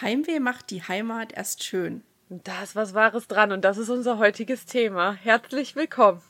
Heimweh 0.00 0.40
macht 0.40 0.70
die 0.70 0.82
Heimat 0.82 1.32
erst 1.32 1.62
schön. 1.62 2.02
Da 2.28 2.64
ist 2.64 2.74
was 2.74 2.94
Wahres 2.94 3.28
dran 3.28 3.52
und 3.52 3.64
das 3.64 3.78
ist 3.78 3.90
unser 3.90 4.18
heutiges 4.18 4.66
Thema. 4.66 5.12
Herzlich 5.12 5.76
willkommen. 5.76 6.20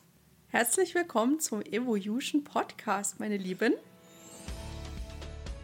Herzlich 0.49 0.95
willkommen 0.95 1.41
zum 1.41 1.63
Evolution 1.63 2.45
Podcast, 2.45 3.21
meine 3.21 3.39
Lieben. 3.39 3.73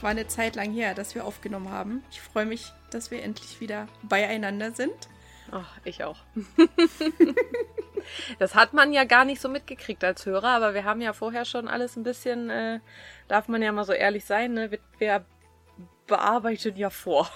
War 0.00 0.10
eine 0.10 0.28
Zeit 0.28 0.56
lang 0.56 0.72
her, 0.72 0.94
dass 0.94 1.14
wir 1.14 1.24
aufgenommen 1.24 1.70
haben. 1.70 2.04
Ich 2.10 2.20
freue 2.20 2.46
mich, 2.46 2.72
dass 2.90 3.10
wir 3.10 3.22
endlich 3.22 3.60
wieder 3.60 3.88
beieinander 4.02 4.72
sind. 4.72 5.08
Ach, 5.50 5.78
ich 5.84 6.04
auch. 6.04 6.18
das 8.38 8.54
hat 8.54 8.74
man 8.74 8.92
ja 8.92 9.04
gar 9.04 9.24
nicht 9.24 9.40
so 9.40 9.48
mitgekriegt 9.48 10.04
als 10.04 10.26
Hörer, 10.26 10.48
aber 10.48 10.74
wir 10.74 10.84
haben 10.84 11.00
ja 11.00 11.12
vorher 11.12 11.44
schon 11.44 11.68
alles 11.68 11.96
ein 11.96 12.02
bisschen, 12.02 12.50
äh, 12.50 12.80
darf 13.28 13.48
man 13.48 13.62
ja 13.62 13.72
mal 13.72 13.84
so 13.84 13.92
ehrlich 13.92 14.24
sein, 14.24 14.54
ne? 14.54 14.70
wir, 14.70 14.78
wir 14.98 15.24
bearbeiten 16.06 16.76
ja 16.76 16.90
vor. 16.90 17.30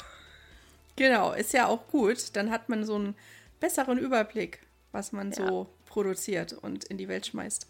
Genau, 0.96 1.32
ist 1.32 1.52
ja 1.52 1.66
auch 1.66 1.86
gut. 1.88 2.36
Dann 2.36 2.50
hat 2.50 2.68
man 2.68 2.84
so 2.84 2.96
einen 2.96 3.16
besseren 3.60 3.98
Überblick, 3.98 4.60
was 4.92 5.12
man 5.12 5.30
ja. 5.30 5.46
so 5.46 5.68
produziert 5.86 6.52
und 6.52 6.84
in 6.84 6.98
die 6.98 7.08
Welt 7.08 7.26
schmeißt. 7.26 7.66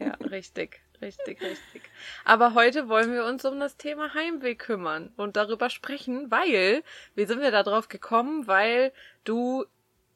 ja, 0.00 0.14
richtig. 0.20 0.80
Richtig, 1.00 1.40
richtig. 1.42 1.82
Aber 2.24 2.54
heute 2.54 2.88
wollen 2.88 3.12
wir 3.12 3.24
uns 3.24 3.44
um 3.44 3.60
das 3.60 3.76
Thema 3.76 4.14
Heimweh 4.14 4.54
kümmern 4.54 5.12
und 5.16 5.36
darüber 5.36 5.70
sprechen, 5.70 6.30
weil, 6.30 6.82
wie 7.14 7.26
sind 7.26 7.40
wir 7.40 7.50
da 7.50 7.62
drauf 7.62 7.88
gekommen? 7.88 8.46
Weil 8.46 8.92
du 9.24 9.66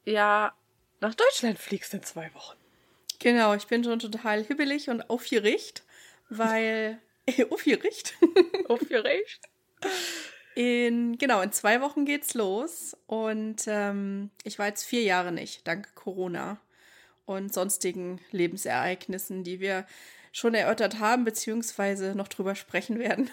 ja 0.05 0.55
nach 1.01 1.15
Deutschland 1.15 1.59
fliegst 1.59 1.95
in 1.95 2.03
zwei 2.03 2.33
Wochen. 2.35 2.57
Genau, 3.19 3.55
ich 3.55 3.67
bin 3.67 3.85
schon 3.85 3.99
total 3.99 4.43
hibbelig 4.45 4.89
und 4.89 5.09
aufgeregt, 5.11 5.83
weil. 6.29 6.99
aufgeregt? 7.51 8.15
aufgeregt? 8.69 9.41
In, 10.55 11.17
genau, 11.19 11.43
in 11.43 11.53
zwei 11.53 11.81
Wochen 11.81 12.05
geht's 12.05 12.35
los 12.35 12.97
und 13.07 13.63
ähm, 13.67 14.31
ich 14.43 14.59
war 14.59 14.67
jetzt 14.67 14.85
vier 14.85 15.03
Jahre 15.03 15.33
nicht, 15.33 15.67
dank 15.67 15.95
Corona 15.95 16.61
und 17.25 17.55
sonstigen 17.55 18.21
Lebensereignissen, 18.33 19.45
die 19.45 19.61
wir 19.61 19.87
schon 20.33 20.55
erörtert 20.55 20.99
haben, 20.99 21.25
beziehungsweise 21.25 22.15
noch 22.15 22.29
drüber 22.29 22.55
sprechen 22.55 22.99
werden. 22.99 23.31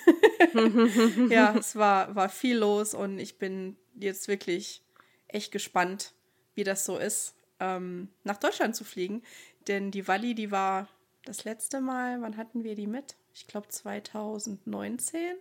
ja, 1.29 1.55
es 1.57 1.75
war, 1.75 2.15
war 2.15 2.29
viel 2.29 2.57
los 2.57 2.93
und 2.93 3.19
ich 3.19 3.37
bin 3.37 3.77
jetzt 3.95 4.27
wirklich 4.27 4.83
echt 5.27 5.51
gespannt, 5.51 6.13
wie 6.55 6.63
das 6.63 6.85
so 6.85 6.97
ist, 6.97 7.35
ähm, 7.59 8.09
nach 8.23 8.37
Deutschland 8.37 8.75
zu 8.75 8.83
fliegen. 8.83 9.21
Denn 9.67 9.91
die 9.91 10.07
Walli, 10.07 10.33
die 10.33 10.51
war 10.51 10.87
das 11.25 11.43
letzte 11.43 11.81
Mal, 11.81 12.21
wann 12.21 12.37
hatten 12.37 12.63
wir 12.63 12.75
die 12.75 12.87
mit? 12.87 13.15
Ich 13.33 13.47
glaube 13.47 13.67
2019. 13.67 15.35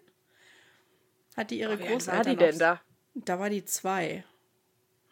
Hat 1.36 1.50
die 1.50 1.60
ihre 1.60 1.74
oh, 1.74 1.76
Großeltern. 1.76 2.16
war 2.16 2.24
die 2.24 2.36
denn 2.36 2.58
da? 2.58 2.80
Da 3.14 3.38
war 3.38 3.50
die 3.50 3.64
zwei. 3.64 4.24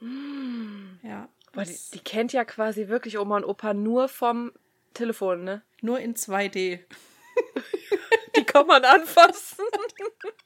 Hm. 0.00 0.99
Ja. 1.03 1.28
Die, 1.54 1.78
die, 1.94 2.00
kennt 2.00 2.33
ja 2.33 2.44
quasi 2.44 2.88
wirklich 2.88 3.16
Oma 3.16 3.37
und 3.37 3.44
Opa 3.44 3.75
nur 3.75 4.09
vom 4.09 4.53
Telefon, 4.94 5.44
ne? 5.44 5.62
Nur 5.82 6.00
in 6.00 6.15
2D. 6.15 6.81
Die 8.37 8.44
kann 8.44 8.66
man 8.66 8.84
anfassen. 8.84 9.65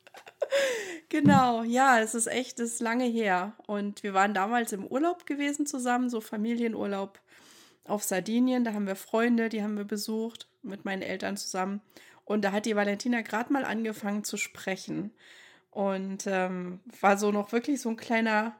genau, 1.09 1.63
ja, 1.63 2.01
es 2.01 2.15
ist 2.15 2.27
echt, 2.27 2.61
es 2.61 2.75
ist 2.75 2.81
lange 2.81 3.05
her. 3.05 3.55
Und 3.67 4.03
wir 4.03 4.15
waren 4.15 4.35
damals 4.35 4.73
im 4.73 4.87
Urlaub 4.87 5.27
gewesen 5.27 5.67
zusammen, 5.67 6.11
so 6.11 6.21
Familienurlaub 6.21 7.21
auf 7.85 8.03
Sardinien. 8.03 8.65
Da 8.65 8.73
haben 8.73 8.87
wir 8.87 8.97
Freunde, 8.97 9.49
die 9.49 9.63
haben 9.63 9.77
wir 9.77 9.85
besucht 9.85 10.49
mit 10.63 10.85
meinen 10.85 11.03
Eltern 11.03 11.37
zusammen. 11.37 11.81
Und 12.25 12.43
da 12.45 12.53
hat 12.53 12.67
die 12.67 12.77
Valentina 12.77 13.23
gerade 13.23 13.53
mal 13.53 13.65
angefangen 13.65 14.25
zu 14.25 14.37
sprechen. 14.37 15.13
Und 15.71 16.27
ähm, 16.27 16.81
war 17.01 17.17
so 17.17 17.31
noch 17.31 17.53
wirklich 17.53 17.81
so 17.81 17.89
ein 17.91 17.97
kleiner 17.97 18.57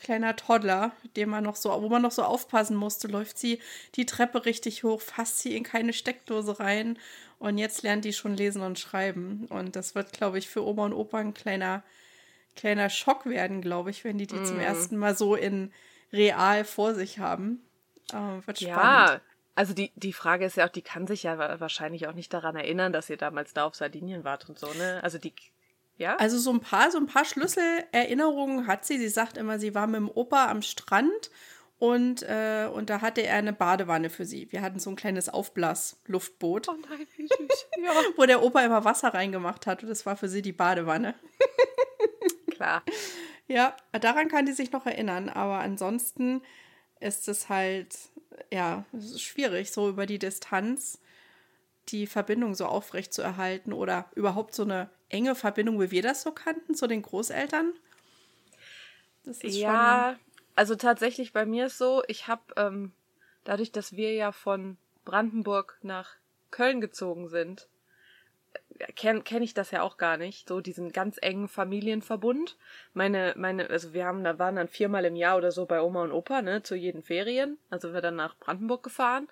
kleiner 0.00 0.36
Toddler, 0.36 0.92
dem 1.16 1.30
man 1.30 1.44
noch 1.44 1.56
so, 1.56 1.70
wo 1.82 1.88
man 1.88 2.02
noch 2.02 2.10
so 2.10 2.22
aufpassen 2.22 2.76
musste, 2.76 3.08
läuft 3.08 3.38
sie 3.38 3.60
die 3.94 4.06
Treppe 4.06 4.44
richtig 4.44 4.82
hoch, 4.84 5.00
fasst 5.00 5.40
sie 5.40 5.56
in 5.56 5.62
keine 5.62 5.92
Steckdose 5.92 6.58
rein 6.58 6.98
und 7.38 7.58
jetzt 7.58 7.82
lernt 7.82 8.04
die 8.04 8.12
schon 8.12 8.36
lesen 8.36 8.62
und 8.62 8.78
schreiben. 8.78 9.46
Und 9.48 9.76
das 9.76 9.94
wird, 9.94 10.12
glaube 10.12 10.38
ich, 10.38 10.48
für 10.48 10.66
Oma 10.66 10.86
und 10.86 10.92
Opa 10.92 11.18
ein 11.18 11.34
kleiner, 11.34 11.82
kleiner 12.56 12.90
Schock 12.90 13.26
werden, 13.26 13.62
glaube 13.62 13.90
ich, 13.90 14.04
wenn 14.04 14.18
die 14.18 14.26
die 14.26 14.36
mm. 14.36 14.44
zum 14.44 14.58
ersten 14.58 14.96
Mal 14.96 15.16
so 15.16 15.34
in 15.34 15.72
real 16.12 16.64
vor 16.64 16.94
sich 16.94 17.18
haben. 17.18 17.62
Äh, 18.12 18.46
wird 18.46 18.58
spannend. 18.58 18.68
Ja, 18.68 19.20
also 19.54 19.74
die, 19.74 19.90
die 19.94 20.12
Frage 20.12 20.44
ist 20.44 20.56
ja 20.56 20.66
auch, 20.66 20.70
die 20.70 20.82
kann 20.82 21.06
sich 21.06 21.24
ja 21.24 21.60
wahrscheinlich 21.60 22.06
auch 22.06 22.14
nicht 22.14 22.32
daran 22.32 22.56
erinnern, 22.56 22.92
dass 22.92 23.10
ihr 23.10 23.16
damals 23.16 23.52
da 23.52 23.64
auf 23.64 23.74
Sardinien 23.74 24.24
wart 24.24 24.48
und 24.48 24.58
so, 24.58 24.72
ne? 24.74 25.00
Also 25.02 25.18
die 25.18 25.34
ja? 26.00 26.16
Also 26.16 26.38
so 26.38 26.50
ein 26.50 26.60
paar, 26.60 26.90
so 26.90 26.98
ein 26.98 27.06
paar 27.06 27.26
Schlüsselerinnerungen 27.26 28.66
hat 28.66 28.86
sie. 28.86 28.98
Sie 28.98 29.10
sagt 29.10 29.36
immer, 29.36 29.58
sie 29.58 29.74
war 29.74 29.86
mit 29.86 29.96
dem 29.96 30.10
Opa 30.10 30.50
am 30.50 30.62
Strand 30.62 31.30
und, 31.78 32.22
äh, 32.22 32.68
und 32.72 32.88
da 32.88 33.02
hatte 33.02 33.22
er 33.22 33.36
eine 33.36 33.52
Badewanne 33.52 34.08
für 34.08 34.24
sie. 34.24 34.50
Wir 34.50 34.62
hatten 34.62 34.78
so 34.78 34.88
ein 34.88 34.96
kleines 34.96 35.28
Aufblas-Luftboot. 35.28 36.68
Oh 36.70 36.76
nein, 36.88 37.06
wie 37.16 37.26
süß. 37.26 37.66
Ja. 37.84 37.92
wo 38.16 38.24
der 38.24 38.42
Opa 38.42 38.62
immer 38.62 38.84
Wasser 38.84 39.14
reingemacht 39.14 39.66
hat 39.66 39.82
und 39.82 39.88
das 39.90 40.04
war 40.06 40.16
für 40.16 40.28
sie 40.28 40.42
die 40.42 40.52
Badewanne. 40.52 41.14
Klar. 42.50 42.82
Ja, 43.46 43.76
daran 43.92 44.28
kann 44.28 44.46
die 44.46 44.52
sich 44.52 44.72
noch 44.72 44.86
erinnern, 44.86 45.28
aber 45.28 45.60
ansonsten 45.60 46.42
ist 46.98 47.28
es 47.28 47.48
halt, 47.48 47.96
ja, 48.50 48.84
es 48.92 49.12
ist 49.12 49.22
schwierig, 49.22 49.70
so 49.70 49.88
über 49.88 50.06
die 50.06 50.18
Distanz 50.18 51.00
die 51.88 52.06
Verbindung 52.06 52.54
so 52.54 52.66
aufrecht 52.66 53.12
zu 53.12 53.22
erhalten 53.22 53.72
oder 53.72 54.10
überhaupt 54.14 54.54
so 54.54 54.62
eine 54.62 54.90
enge 55.10 55.34
Verbindung, 55.34 55.80
wie 55.80 55.90
wir 55.90 56.02
das 56.02 56.22
so 56.22 56.32
kannten, 56.32 56.74
zu 56.74 56.86
den 56.86 57.02
Großeltern? 57.02 57.74
ja, 59.42 60.16
also 60.56 60.74
tatsächlich 60.74 61.32
bei 61.32 61.44
mir 61.46 61.66
ist 61.66 61.78
so, 61.78 62.02
ich 62.08 62.26
habe 62.26 62.42
ähm, 62.56 62.92
dadurch, 63.44 63.72
dass 63.72 63.96
wir 63.96 64.12
ja 64.14 64.32
von 64.32 64.76
Brandenburg 65.04 65.78
nach 65.82 66.16
Köln 66.50 66.80
gezogen 66.80 67.28
sind, 67.28 67.68
äh, 68.78 68.92
kenne 68.92 69.22
kenn 69.22 69.42
ich 69.42 69.54
das 69.54 69.70
ja 69.70 69.82
auch 69.82 69.96
gar 69.96 70.16
nicht, 70.16 70.48
so 70.48 70.60
diesen 70.60 70.92
ganz 70.92 71.18
engen 71.20 71.48
Familienverbund. 71.48 72.56
Meine, 72.94 73.34
meine, 73.36 73.68
also 73.70 73.92
wir 73.92 74.04
haben, 74.04 74.24
da 74.24 74.38
waren 74.38 74.56
dann 74.56 74.68
viermal 74.68 75.04
im 75.04 75.16
Jahr 75.16 75.36
oder 75.36 75.52
so 75.52 75.66
bei 75.66 75.80
Oma 75.80 76.02
und 76.02 76.12
Opa, 76.12 76.42
ne, 76.42 76.62
zu 76.62 76.74
jeden 76.74 77.02
Ferien. 77.02 77.58
Also 77.70 77.92
wir 77.92 78.00
dann 78.00 78.16
nach 78.16 78.36
Brandenburg 78.36 78.82
gefahren. 78.82 79.28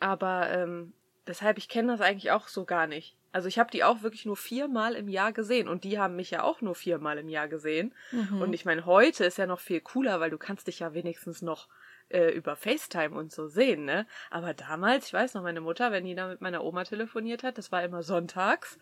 Aber 0.00 0.50
ähm, 0.50 0.92
deshalb, 1.26 1.58
ich 1.58 1.68
kenne 1.68 1.92
das 1.92 2.00
eigentlich 2.00 2.30
auch 2.30 2.48
so 2.48 2.64
gar 2.64 2.86
nicht. 2.86 3.16
Also 3.32 3.48
ich 3.48 3.58
habe 3.58 3.70
die 3.70 3.82
auch 3.82 4.02
wirklich 4.02 4.26
nur 4.26 4.36
viermal 4.36 4.94
im 4.94 5.08
Jahr 5.08 5.32
gesehen 5.32 5.68
und 5.68 5.84
die 5.84 5.98
haben 5.98 6.16
mich 6.16 6.30
ja 6.30 6.42
auch 6.42 6.60
nur 6.60 6.74
viermal 6.74 7.18
im 7.18 7.28
Jahr 7.28 7.48
gesehen. 7.48 7.94
Mhm. 8.10 8.42
Und 8.42 8.52
ich 8.52 8.64
meine, 8.64 8.86
heute 8.86 9.24
ist 9.24 9.38
ja 9.38 9.46
noch 9.46 9.60
viel 9.60 9.80
cooler, 9.80 10.20
weil 10.20 10.30
du 10.30 10.38
kannst 10.38 10.66
dich 10.66 10.80
ja 10.80 10.92
wenigstens 10.94 11.42
noch 11.42 11.68
äh, 12.12 12.30
über 12.30 12.56
FaceTime 12.56 13.16
und 13.16 13.32
so 13.32 13.48
sehen, 13.48 13.84
ne? 13.84 14.06
Aber 14.30 14.54
damals, 14.54 15.06
ich 15.06 15.12
weiß 15.12 15.34
noch, 15.34 15.42
meine 15.42 15.60
Mutter, 15.60 15.92
wenn 15.92 16.04
die 16.04 16.14
da 16.14 16.28
mit 16.28 16.40
meiner 16.40 16.62
Oma 16.62 16.84
telefoniert 16.84 17.42
hat, 17.42 17.58
das 17.58 17.72
war 17.72 17.82
immer 17.82 18.02
sonntags. 18.02 18.78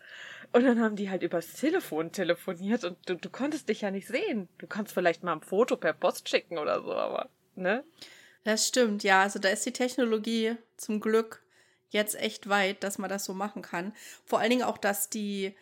Und 0.51 0.65
dann 0.65 0.81
haben 0.81 0.95
die 0.95 1.09
halt 1.09 1.23
übers 1.23 1.53
Telefon 1.53 2.11
telefoniert 2.11 2.83
und 2.83 2.97
du, 3.07 3.15
du 3.15 3.29
konntest 3.29 3.69
dich 3.69 3.81
ja 3.81 3.91
nicht 3.91 4.07
sehen. 4.07 4.49
Du 4.57 4.67
kannst 4.67 4.93
vielleicht 4.93 5.23
mal 5.23 5.33
ein 5.33 5.41
Foto 5.41 5.77
per 5.77 5.93
Post 5.93 6.29
schicken 6.29 6.57
oder 6.57 6.81
so, 6.81 6.93
aber, 6.93 7.29
ne? 7.55 7.83
Das 8.43 8.67
stimmt, 8.67 9.03
ja. 9.03 9.21
Also 9.21 9.39
da 9.39 9.49
ist 9.49 9.65
die 9.65 9.73
Technologie 9.73 10.57
zum 10.75 10.99
Glück 10.99 11.41
jetzt 11.91 12.19
echt 12.19 12.49
weit, 12.49 12.83
dass 12.83 12.97
man 12.97 13.09
das 13.09 13.25
so 13.25 13.33
machen 13.33 13.61
kann. 13.61 13.93
Vor 14.25 14.39
allen 14.39 14.49
Dingen 14.49 14.63
auch, 14.63 14.77
dass 14.77 15.09
die, 15.09 15.55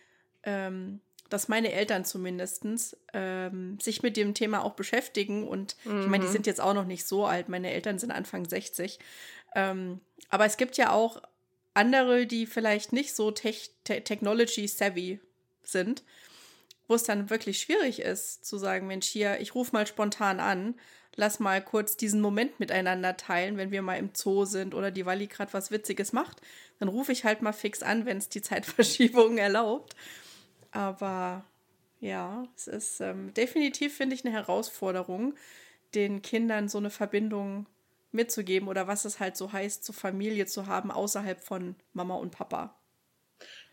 ähm, 0.44 1.02
dass 1.30 1.48
meine 1.48 1.72
Eltern 1.74 2.06
zumindest 2.06 2.66
ähm, 3.14 3.80
sich 3.80 4.02
mit 4.02 4.16
dem 4.16 4.34
Thema 4.34 4.64
auch 4.64 4.74
beschäftigen. 4.74 5.48
Und 5.48 5.76
mhm. 5.84 6.02
ich 6.02 6.08
meine, 6.08 6.26
die 6.26 6.32
sind 6.32 6.48
jetzt 6.48 6.62
auch 6.62 6.74
noch 6.74 6.86
nicht 6.86 7.06
so 7.06 7.26
alt. 7.26 7.50
Meine 7.50 7.72
Eltern 7.72 8.00
sind 8.00 8.12
Anfang 8.12 8.48
60. 8.48 9.00
Ähm, 9.56 10.00
aber 10.30 10.46
es 10.46 10.58
gibt 10.58 10.78
ja 10.78 10.92
auch 10.92 11.22
andere, 11.74 12.26
die 12.26 12.46
vielleicht 12.46 12.94
nicht 12.94 13.16
so 13.16 13.32
te 13.32 13.54
te 13.84 14.02
technology-savvy 14.04 15.20
sind, 15.64 16.04
wo 16.88 16.96
es 16.96 17.04
dann 17.04 17.30
wirklich 17.30 17.60
schwierig 17.60 18.02
ist, 18.02 18.46
zu 18.46 18.58
sagen, 18.58 18.88
Mensch, 18.88 19.08
hier, 19.08 19.40
ich 19.40 19.56
rufe 19.56 19.72
mal 19.74 19.88
spontan 19.88 20.40
an, 20.40 20.76
lass 21.16 21.40
mal 21.40 21.64
kurz 21.64 21.98
diesen 21.98 22.22
Moment 22.22 22.60
miteinander 22.60 23.18
teilen, 23.18 23.58
wenn 23.58 23.72
wir 23.72 23.82
mal 23.82 23.98
im 23.98 24.12
Zoo 24.14 24.46
sind 24.46 24.74
oder 24.74 24.92
die 24.92 25.06
Walli 25.06 25.28
gerade 25.28 25.54
was 25.54 25.72
Witziges 25.72 26.14
macht. 26.14 26.42
Dann 26.80 26.90
rufe 26.90 27.12
ich 27.12 27.26
halt 27.26 27.42
mal 27.42 27.54
fix 27.54 27.84
an, 27.84 28.06
wenn 28.06 28.18
es 28.18 28.30
die 28.30 28.42
Zeitverschiebung 28.44 29.38
erlaubt. 29.38 29.96
Aber 30.72 31.44
ja, 32.00 32.44
es 32.56 32.68
ist 32.68 33.02
ähm, 33.02 33.34
definitiv, 33.34 33.96
finde 33.96 34.16
ich, 34.16 34.26
eine 34.26 34.34
Herausforderung, 34.34 35.34
den 35.96 36.22
Kindern 36.22 36.70
so 36.70 36.78
eine 36.78 36.90
Verbindung 36.90 37.66
mitzugeben 38.12 38.68
oder 38.68 38.88
was 38.88 39.06
es 39.06 39.20
halt 39.20 39.38
so 39.38 39.52
heißt, 39.52 39.84
so 39.84 39.94
Familie 39.94 40.46
zu 40.46 40.68
haben 40.68 40.92
außerhalb 40.92 41.42
von 41.42 41.76
Mama 41.94 42.16
und 42.16 42.32
Papa. 42.32 42.79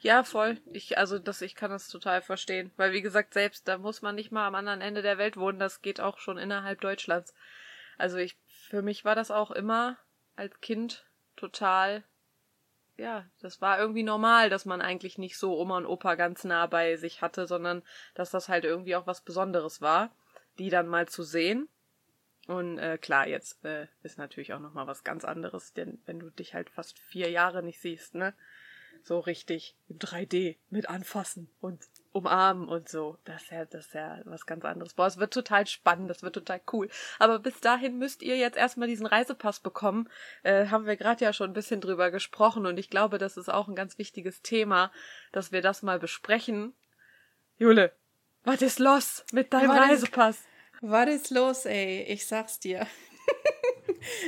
Ja, 0.01 0.25
voll. 0.25 0.59
Ich, 0.73 0.99
also 0.99 1.19
das, 1.19 1.41
ich 1.43 1.55
kann 1.55 1.71
das 1.71 1.89
total 1.89 2.23
verstehen. 2.23 2.71
Weil 2.77 2.93
wie 2.93 3.03
gesagt, 3.03 3.35
selbst 3.35 3.67
da 3.67 3.79
muss 3.79 4.03
man 4.03 4.15
nicht 4.15 4.31
mal 4.31 4.47
am 4.47 4.55
anderen 4.55 4.81
Ende 4.81 5.03
der 5.03 5.19
Welt 5.19 5.37
wohnen, 5.37 5.59
das 5.59 5.83
geht 5.83 6.01
auch 6.01 6.19
schon 6.19 6.39
innerhalb 6.39 6.81
Deutschlands. 6.81 7.35
Also 7.99 8.19
ich, 8.19 8.37
für 8.47 8.83
mich 8.83 9.05
war 9.05 9.15
das 9.15 9.31
auch 9.31 9.51
immer 9.51 9.97
als 10.37 10.61
Kind 10.61 11.07
total, 11.35 12.05
ja, 12.99 13.25
das 13.41 13.61
war 13.61 13.79
irgendwie 13.79 14.03
normal, 14.03 14.51
dass 14.51 14.67
man 14.67 14.83
eigentlich 14.83 15.19
nicht 15.19 15.39
so 15.39 15.59
Oma 15.59 15.79
und 15.79 15.87
Opa 15.87 16.15
ganz 16.15 16.45
nah 16.45 16.67
bei 16.67 16.97
sich 16.97 17.23
hatte, 17.23 17.47
sondern 17.47 17.83
dass 18.15 18.31
das 18.31 18.49
halt 18.49 18.65
irgendwie 18.65 18.97
auch 18.97 19.07
was 19.07 19.23
Besonderes 19.23 19.81
war, 19.81 20.15
die 20.59 20.69
dann 20.69 20.89
mal 20.89 21.09
zu 21.09 21.23
sehen. 21.23 21.69
Und 22.47 22.79
äh, 22.79 22.97
klar, 22.99 23.27
jetzt 23.27 23.65
äh, 23.65 23.89
ist 24.03 24.19
natürlich 24.19 24.53
auch 24.53 24.61
noch 24.61 24.73
mal 24.73 24.87
was 24.87 25.05
ganz 25.05 25.25
anderes, 25.25 25.73
denn 25.73 26.01
wenn 26.07 26.21
du 26.21 26.31
dich 26.31 26.55
halt 26.55 26.71
fast 26.71 26.99
vier 26.99 27.31
Jahre 27.31 27.63
nicht 27.63 27.81
siehst, 27.81 28.15
ne? 28.15 28.35
So 29.07 29.21
richtig 29.21 29.77
im 29.89 29.99
3D 29.99 30.57
mit 30.69 30.89
anfassen 30.89 31.49
und 31.61 31.81
umarmen 32.13 32.69
und 32.69 32.89
so. 32.89 33.19
Das 33.25 33.43
ist 33.43 33.51
ja, 33.53 33.65
das 33.65 33.87
ist 33.87 33.95
ja 33.95 34.21
was 34.25 34.47
ganz 34.47 34.65
anderes. 34.65 34.95
Boah, 34.95 35.07
es 35.07 35.19
wird 35.19 35.33
total 35.33 35.67
spannend, 35.67 36.11
das 36.11 36.23
wird 36.23 36.35
total 36.35 36.61
cool. 36.73 36.89
Aber 37.19 37.39
bis 37.39 37.61
dahin 37.61 37.99
müsst 37.99 38.23
ihr 38.23 38.37
jetzt 38.37 38.57
erstmal 38.57 38.89
diesen 38.89 39.07
Reisepass 39.07 39.61
bekommen. 39.61 40.09
Äh, 40.43 40.67
haben 40.67 40.87
wir 40.87 40.97
gerade 40.97 41.25
ja 41.25 41.33
schon 41.33 41.51
ein 41.51 41.55
bisschen 41.55 41.81
drüber 41.81 42.11
gesprochen 42.11 42.67
und 42.67 42.79
ich 42.79 42.91
glaube, 42.91 43.19
das 43.19 43.37
ist 43.37 43.49
auch 43.49 43.69
ein 43.69 43.77
ganz 43.77 43.99
wichtiges 43.99 44.43
Thema, 44.43 44.91
dass 45.31 45.53
wir 45.53 45.63
das 45.63 45.83
mal 45.83 46.01
besprechen. 46.01 46.75
Jule, 47.59 47.93
was 48.43 48.63
ist 48.63 48.81
los 48.81 49.25
mit 49.33 49.53
deinem 49.53 49.71
was 49.71 49.79
Reisepass? 49.79 50.45
Was 50.81 51.09
ist 51.09 51.31
los, 51.31 51.65
ey? 51.65 52.03
Ich 52.09 52.27
sag's 52.27 52.59
dir. 52.59 52.87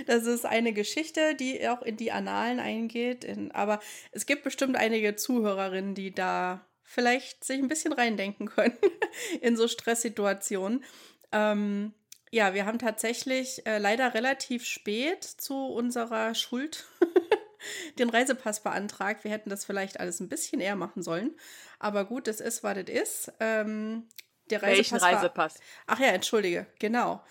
Das 0.06 0.26
ist 0.26 0.46
eine 0.46 0.72
Geschichte, 0.72 1.34
die 1.34 1.68
auch 1.68 1.82
in 1.82 1.96
die 1.96 2.12
Annalen 2.12 2.60
eingeht. 2.60 3.24
In, 3.24 3.52
aber 3.52 3.80
es 4.12 4.26
gibt 4.26 4.44
bestimmt 4.44 4.76
einige 4.76 5.16
Zuhörerinnen, 5.16 5.94
die 5.94 6.14
da 6.14 6.64
vielleicht 6.82 7.44
sich 7.44 7.58
ein 7.58 7.68
bisschen 7.68 7.92
reindenken 7.92 8.48
können 8.48 8.78
in 9.40 9.56
so 9.56 9.68
Stresssituationen. 9.68 10.84
Ähm, 11.32 11.92
ja, 12.30 12.54
wir 12.54 12.66
haben 12.66 12.78
tatsächlich 12.78 13.66
äh, 13.66 13.78
leider 13.78 14.14
relativ 14.14 14.64
spät 14.64 15.24
zu 15.24 15.66
unserer 15.66 16.34
Schuld 16.34 16.86
den 17.98 18.10
Reisepass 18.10 18.62
beantragt. 18.62 19.24
Wir 19.24 19.30
hätten 19.30 19.50
das 19.50 19.64
vielleicht 19.64 20.00
alles 20.00 20.20
ein 20.20 20.28
bisschen 20.28 20.60
eher 20.60 20.76
machen 20.76 21.02
sollen. 21.02 21.36
Aber 21.78 22.04
gut, 22.04 22.28
es 22.28 22.40
ist, 22.40 22.62
was 22.62 22.76
es 22.78 22.88
ist. 22.88 23.32
Ähm, 23.40 24.08
der 24.50 24.62
Reisepass 24.62 25.02
Welchen 25.02 25.14
Reisepass? 25.16 25.54
War, 25.54 25.62
ach 25.86 26.00
ja, 26.00 26.08
entschuldige, 26.08 26.66
genau. 26.78 27.22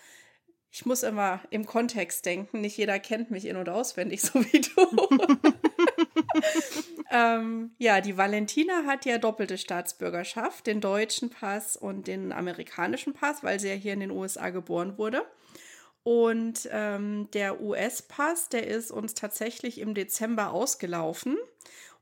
Ich 0.70 0.84
muss 0.84 1.02
immer 1.02 1.40
im 1.50 1.64
Kontext 1.66 2.26
denken. 2.26 2.60
Nicht 2.60 2.76
jeder 2.76 2.98
kennt 2.98 3.30
mich 3.30 3.46
in- 3.46 3.56
und 3.56 3.68
auswendig, 3.68 4.22
so 4.22 4.40
wie 4.44 4.60
du. 4.60 5.52
ähm, 7.10 7.70
ja, 7.78 8.00
die 8.00 8.16
Valentina 8.16 8.84
hat 8.86 9.04
ja 9.04 9.18
doppelte 9.18 9.58
Staatsbürgerschaft, 9.58 10.66
den 10.66 10.80
deutschen 10.80 11.30
Pass 11.30 11.76
und 11.76 12.06
den 12.06 12.32
amerikanischen 12.32 13.14
Pass, 13.14 13.42
weil 13.42 13.60
sie 13.60 13.68
ja 13.68 13.74
hier 13.74 13.94
in 13.94 14.00
den 14.00 14.10
USA 14.10 14.50
geboren 14.50 14.98
wurde. 14.98 15.24
Und 16.02 16.68
ähm, 16.72 17.28
der 17.32 17.60
US-Pass, 17.60 18.48
der 18.48 18.66
ist 18.66 18.90
uns 18.90 19.14
tatsächlich 19.14 19.78
im 19.78 19.94
Dezember 19.94 20.52
ausgelaufen. 20.52 21.36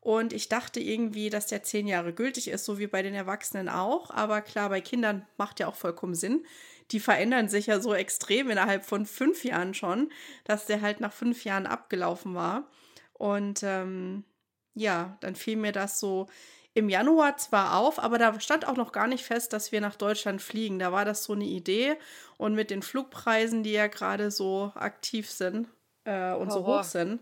Und 0.07 0.33
ich 0.33 0.49
dachte 0.49 0.79
irgendwie, 0.79 1.31
dass 1.31 1.49
der 1.49 1.65
zehn 1.65 1.89
Jahre 1.89 2.13
gültig 2.13 2.47
ist, 2.47 2.65
so 2.65 2.79
wie 2.79 2.87
bei 2.87 3.03
den 3.03 3.15
Erwachsenen 3.15 3.69
auch. 3.69 4.11
Aber 4.11 4.41
klar, 4.41 4.69
bei 4.69 4.81
Kindern 4.81 5.27
macht 5.37 5.59
ja 5.59 5.67
auch 5.67 5.75
vollkommen 5.75 6.15
Sinn 6.15 6.45
die 6.93 7.01
verändern 7.01 7.49
sich 7.49 7.67
ja 7.67 7.81
so 7.81 7.95
extrem 7.95 8.51
innerhalb 8.51 8.85
von 8.85 9.07
fünf 9.07 9.45
Jahren 9.45 9.75
schon, 9.75 10.11
dass 10.45 10.67
der 10.67 10.83
halt 10.83 11.01
nach 11.01 11.13
fünf 11.13 11.45
Jahren 11.45 11.67
abgelaufen 11.67 12.35
war. 12.35 12.69
Und 13.13 13.63
ähm, 13.63 14.25
ja, 14.75 15.17
dann 15.21 15.35
fiel 15.35 15.57
mir 15.57 15.73
das 15.73 15.99
so 15.99 16.27
im 16.75 16.89
Januar 16.89 17.39
zwar 17.39 17.79
auf, 17.79 17.99
aber 17.99 18.19
da 18.19 18.39
stand 18.39 18.69
auch 18.69 18.77
noch 18.77 18.93
gar 18.93 19.07
nicht 19.07 19.25
fest, 19.25 19.53
dass 19.53 19.73
wir 19.73 19.81
nach 19.81 19.97
Deutschland 19.97 20.43
fliegen. 20.43 20.79
Da 20.79 20.93
war 20.93 21.05
das 21.05 21.25
so 21.25 21.33
eine 21.33 21.47
Idee. 21.47 21.97
Und 22.37 22.55
mit 22.55 22.71
den 22.71 22.83
Flugpreisen, 22.83 23.63
die 23.63 23.73
ja 23.73 23.87
gerade 23.87 24.31
so 24.31 24.73
aktiv 24.75 25.31
sind 25.31 25.69
äh, 26.05 26.33
und 26.35 26.51
Horror. 26.51 26.51
so 26.51 26.67
hoch 26.67 26.85
sind, 26.85 27.21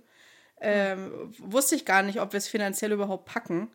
ähm, 0.64 1.32
wusste 1.38 1.74
ich 1.76 1.84
gar 1.84 2.02
nicht, 2.02 2.20
ob 2.20 2.32
wir 2.32 2.38
es 2.38 2.48
finanziell 2.48 2.92
überhaupt 2.92 3.26
packen 3.26 3.70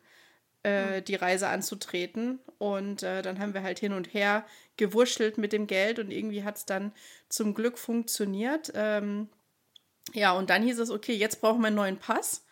äh, 0.62 1.02
die 1.02 1.14
Reise 1.14 1.48
anzutreten. 1.48 2.38
Und 2.58 3.02
äh, 3.02 3.22
dann 3.22 3.38
haben 3.38 3.54
wir 3.54 3.62
halt 3.62 3.78
hin 3.78 3.92
und 3.92 4.12
her 4.12 4.44
gewurschtelt 4.76 5.38
mit 5.38 5.52
dem 5.52 5.66
Geld 5.66 5.98
und 5.98 6.10
irgendwie 6.10 6.44
hat 6.44 6.58
es 6.58 6.66
dann 6.66 6.92
zum 7.28 7.54
Glück 7.54 7.78
funktioniert. 7.78 8.72
Ähm, 8.74 9.28
ja, 10.12 10.32
und 10.32 10.50
dann 10.50 10.62
hieß 10.62 10.78
es, 10.78 10.90
okay, 10.90 11.14
jetzt 11.14 11.40
brauchen 11.40 11.60
wir 11.60 11.68
einen 11.68 11.76
neuen 11.76 11.98
Pass. 11.98 12.44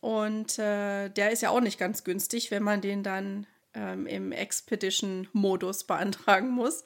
Und 0.00 0.58
äh, 0.58 1.08
der 1.08 1.30
ist 1.30 1.42
ja 1.42 1.50
auch 1.50 1.60
nicht 1.60 1.78
ganz 1.78 2.04
günstig, 2.04 2.50
wenn 2.50 2.62
man 2.62 2.80
den 2.80 3.02
dann 3.02 3.46
ähm, 3.72 4.06
im 4.06 4.32
Expedition-Modus 4.32 5.84
beantragen 5.84 6.50
muss. 6.50 6.84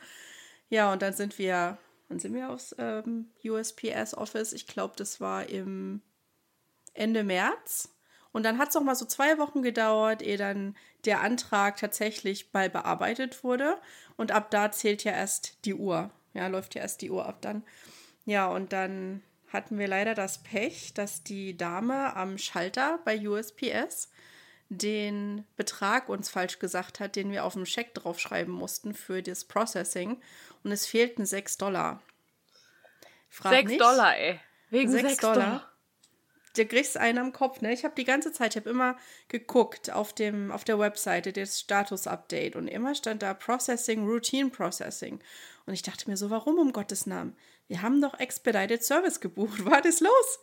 Ja, 0.70 0.92
und 0.92 1.02
dann 1.02 1.12
sind 1.12 1.38
wir, 1.38 1.78
wann 2.08 2.18
sind 2.20 2.34
wir 2.34 2.50
aufs 2.50 2.74
ähm, 2.78 3.30
USPS-Office? 3.44 4.52
Ich 4.52 4.66
glaube, 4.66 4.94
das 4.96 5.20
war 5.20 5.48
im 5.48 6.02
Ende 6.98 7.24
März. 7.24 7.94
Und 8.32 8.42
dann 8.44 8.58
hat 8.58 8.68
es 8.68 8.74
noch 8.74 8.82
mal 8.82 8.94
so 8.94 9.06
zwei 9.06 9.38
Wochen 9.38 9.62
gedauert, 9.62 10.22
ehe 10.22 10.36
dann 10.36 10.76
der 11.04 11.22
Antrag 11.22 11.76
tatsächlich 11.76 12.52
mal 12.52 12.68
bearbeitet 12.68 13.42
wurde. 13.42 13.78
Und 14.16 14.32
ab 14.32 14.50
da 14.50 14.70
zählt 14.70 15.04
ja 15.04 15.12
erst 15.12 15.64
die 15.64 15.74
Uhr. 15.74 16.10
Ja, 16.34 16.46
läuft 16.48 16.74
ja 16.74 16.82
erst 16.82 17.02
die 17.02 17.10
Uhr 17.10 17.26
ab 17.26 17.38
dann. 17.40 17.64
Ja, 18.26 18.48
und 18.48 18.72
dann 18.72 19.22
hatten 19.52 19.78
wir 19.78 19.88
leider 19.88 20.14
das 20.14 20.42
Pech, 20.42 20.92
dass 20.92 21.22
die 21.22 21.56
Dame 21.56 22.14
am 22.14 22.36
Schalter 22.36 23.00
bei 23.04 23.18
USPS 23.26 24.10
den 24.68 25.46
Betrag 25.56 26.10
uns 26.10 26.28
falsch 26.28 26.58
gesagt 26.58 27.00
hat, 27.00 27.16
den 27.16 27.32
wir 27.32 27.44
auf 27.44 27.54
dem 27.54 27.64
Scheck 27.64 27.94
draufschreiben 27.94 28.52
mussten 28.52 28.92
für 28.92 29.22
das 29.22 29.44
Processing. 29.44 30.20
Und 30.62 30.72
es 30.72 30.86
fehlten 30.86 31.24
6 31.24 31.56
Dollar. 31.56 32.02
Frag 33.30 33.52
6 33.52 33.70
nicht. 33.70 33.80
Dollar, 33.80 34.18
ey. 34.18 34.40
Wegen 34.68 34.90
6, 34.90 35.08
6 35.08 35.20
Dollar. 35.22 35.34
Dollar 35.34 35.67
da 36.56 36.64
kriegst 36.64 36.94
du 36.94 37.00
einen 37.00 37.18
am 37.18 37.32
Kopf, 37.32 37.60
ne? 37.60 37.72
Ich 37.72 37.84
habe 37.84 37.94
die 37.94 38.04
ganze 38.04 38.32
Zeit, 38.32 38.54
ich 38.54 38.60
habe 38.60 38.70
immer 38.70 38.96
geguckt 39.28 39.92
auf 39.92 40.12
dem 40.12 40.50
auf 40.50 40.64
der 40.64 40.78
Webseite 40.78 41.32
das 41.32 41.60
Status 41.60 42.06
Update 42.06 42.56
und 42.56 42.68
immer 42.68 42.94
stand 42.94 43.22
da 43.22 43.34
Processing 43.34 44.06
Routine 44.06 44.50
Processing 44.50 45.20
und 45.66 45.74
ich 45.74 45.82
dachte 45.82 46.08
mir 46.08 46.16
so, 46.16 46.30
warum 46.30 46.58
um 46.58 46.72
Gottes 46.72 47.06
Namen? 47.06 47.36
Wir 47.66 47.82
haben 47.82 48.00
doch 48.00 48.18
Expedited 48.18 48.82
Service 48.82 49.20
gebucht. 49.20 49.64
Was 49.66 49.84
ist 49.84 50.00
los? 50.00 50.40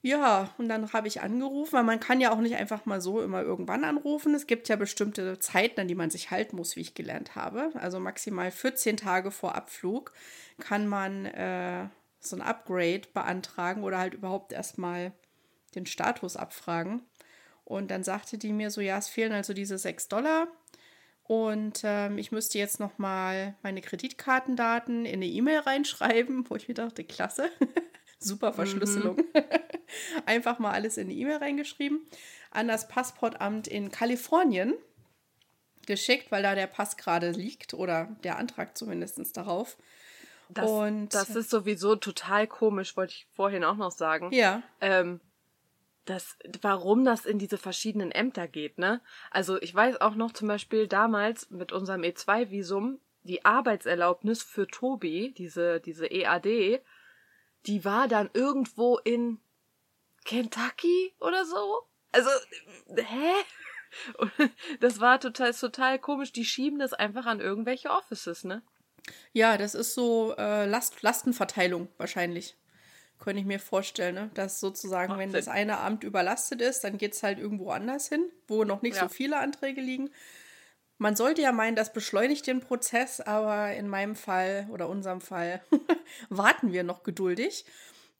Ja, 0.00 0.54
und 0.58 0.68
dann 0.68 0.92
habe 0.92 1.08
ich 1.08 1.22
angerufen, 1.22 1.72
weil 1.72 1.82
man 1.82 2.00
kann 2.00 2.20
ja 2.20 2.30
auch 2.30 2.40
nicht 2.40 2.56
einfach 2.56 2.84
mal 2.84 3.00
so 3.00 3.22
immer 3.22 3.42
irgendwann 3.42 3.84
anrufen. 3.84 4.34
Es 4.34 4.46
gibt 4.46 4.68
ja 4.68 4.76
bestimmte 4.76 5.38
Zeiten, 5.38 5.80
an 5.80 5.88
die 5.88 5.94
man 5.94 6.10
sich 6.10 6.30
halten 6.30 6.56
muss, 6.56 6.76
wie 6.76 6.80
ich 6.80 6.94
gelernt 6.94 7.36
habe. 7.36 7.70
Also 7.74 8.00
maximal 8.00 8.50
14 8.50 8.98
Tage 8.98 9.30
vor 9.30 9.54
Abflug 9.54 10.12
kann 10.58 10.86
man 10.86 11.24
äh, 11.26 11.88
so 12.26 12.36
ein 12.36 12.42
Upgrade 12.42 13.02
beantragen 13.12 13.82
oder 13.82 13.98
halt 13.98 14.14
überhaupt 14.14 14.52
erstmal 14.52 15.12
den 15.74 15.86
Status 15.86 16.36
abfragen. 16.36 17.02
Und 17.64 17.90
dann 17.90 18.04
sagte 18.04 18.38
die 18.38 18.52
mir 18.52 18.70
so, 18.70 18.80
ja, 18.80 18.98
es 18.98 19.08
fehlen 19.08 19.32
also 19.32 19.54
diese 19.54 19.78
6 19.78 20.08
Dollar. 20.08 20.48
Und 21.24 21.80
ähm, 21.84 22.18
ich 22.18 22.32
müsste 22.32 22.58
jetzt 22.58 22.80
nochmal 22.80 23.54
meine 23.62 23.80
Kreditkartendaten 23.80 25.06
in 25.06 25.14
eine 25.14 25.26
E-Mail 25.26 25.60
reinschreiben, 25.60 26.48
wo 26.48 26.56
ich 26.56 26.68
mir 26.68 26.74
dachte, 26.74 27.02
klasse, 27.02 27.50
super 28.18 28.52
Verschlüsselung. 28.52 29.16
Mhm. 29.16 29.44
Einfach 30.26 30.58
mal 30.58 30.72
alles 30.72 30.98
in 30.98 31.06
eine 31.06 31.14
E-Mail 31.14 31.38
reingeschrieben. 31.38 32.06
An 32.50 32.68
das 32.68 32.88
Passportamt 32.88 33.66
in 33.66 33.90
Kalifornien 33.90 34.74
geschickt, 35.86 36.30
weil 36.30 36.42
da 36.42 36.54
der 36.54 36.66
Pass 36.66 36.96
gerade 36.96 37.30
liegt 37.30 37.72
oder 37.72 38.16
der 38.22 38.36
Antrag 38.36 38.76
zumindest 38.76 39.36
darauf. 39.36 39.78
Das, 40.54 40.70
und 40.70 41.08
das 41.08 41.30
ist 41.30 41.50
sowieso 41.50 41.96
total 41.96 42.46
komisch, 42.46 42.96
wollte 42.96 43.12
ich 43.12 43.26
vorhin 43.34 43.64
auch 43.64 43.76
noch 43.76 43.90
sagen. 43.90 44.32
Ja. 44.32 44.62
Ähm, 44.80 45.20
das, 46.04 46.36
warum 46.60 47.04
das 47.04 47.24
in 47.26 47.38
diese 47.38 47.58
verschiedenen 47.58 48.10
Ämter 48.10 48.46
geht, 48.46 48.78
ne? 48.78 49.00
Also 49.30 49.60
ich 49.60 49.74
weiß 49.74 50.00
auch 50.00 50.14
noch 50.14 50.32
zum 50.32 50.48
Beispiel 50.48 50.86
damals 50.86 51.50
mit 51.50 51.72
unserem 51.72 52.02
E2-Visum, 52.02 53.00
die 53.22 53.44
Arbeitserlaubnis 53.44 54.42
für 54.42 54.66
Tobi, 54.66 55.34
diese, 55.36 55.80
diese 55.80 56.06
EAD, 56.06 56.82
die 57.66 57.84
war 57.84 58.06
dann 58.06 58.28
irgendwo 58.34 58.98
in 58.98 59.40
Kentucky 60.24 61.14
oder 61.20 61.44
so. 61.44 61.82
Also, 62.12 62.30
hä? 62.94 63.32
Das 64.80 65.00
war 65.00 65.20
total, 65.20 65.54
total 65.54 66.00
komisch. 66.00 66.32
Die 66.32 66.44
schieben 66.44 66.80
das 66.80 66.92
einfach 66.92 67.26
an 67.26 67.40
irgendwelche 67.40 67.90
Offices, 67.90 68.42
ne? 68.42 68.62
Ja, 69.32 69.58
das 69.58 69.74
ist 69.74 69.94
so 69.94 70.34
äh, 70.36 70.66
Last, 70.66 71.02
Lastenverteilung 71.02 71.88
wahrscheinlich. 71.98 72.56
Könnte 73.18 73.40
ich 73.40 73.46
mir 73.46 73.60
vorstellen, 73.60 74.14
ne? 74.14 74.30
Dass 74.34 74.60
sozusagen, 74.60 75.10
Macht 75.10 75.20
wenn 75.20 75.30
Sinn. 75.30 75.38
das 75.38 75.48
eine 75.48 75.78
Amt 75.78 76.04
überlastet 76.04 76.60
ist, 76.60 76.84
dann 76.84 76.98
geht 76.98 77.14
es 77.14 77.22
halt 77.22 77.38
irgendwo 77.38 77.70
anders 77.70 78.08
hin, 78.08 78.30
wo 78.48 78.64
noch 78.64 78.82
nicht 78.82 78.96
ja. 78.96 79.02
so 79.02 79.08
viele 79.08 79.38
Anträge 79.38 79.80
liegen. 79.80 80.10
Man 80.98 81.16
sollte 81.16 81.42
ja 81.42 81.52
meinen, 81.52 81.76
das 81.76 81.92
beschleunigt 81.92 82.46
den 82.46 82.60
Prozess, 82.60 83.20
aber 83.20 83.74
in 83.74 83.88
meinem 83.88 84.14
Fall 84.14 84.68
oder 84.70 84.88
unserem 84.88 85.20
Fall 85.20 85.62
warten 86.28 86.72
wir 86.72 86.84
noch 86.84 87.02
geduldig. 87.02 87.64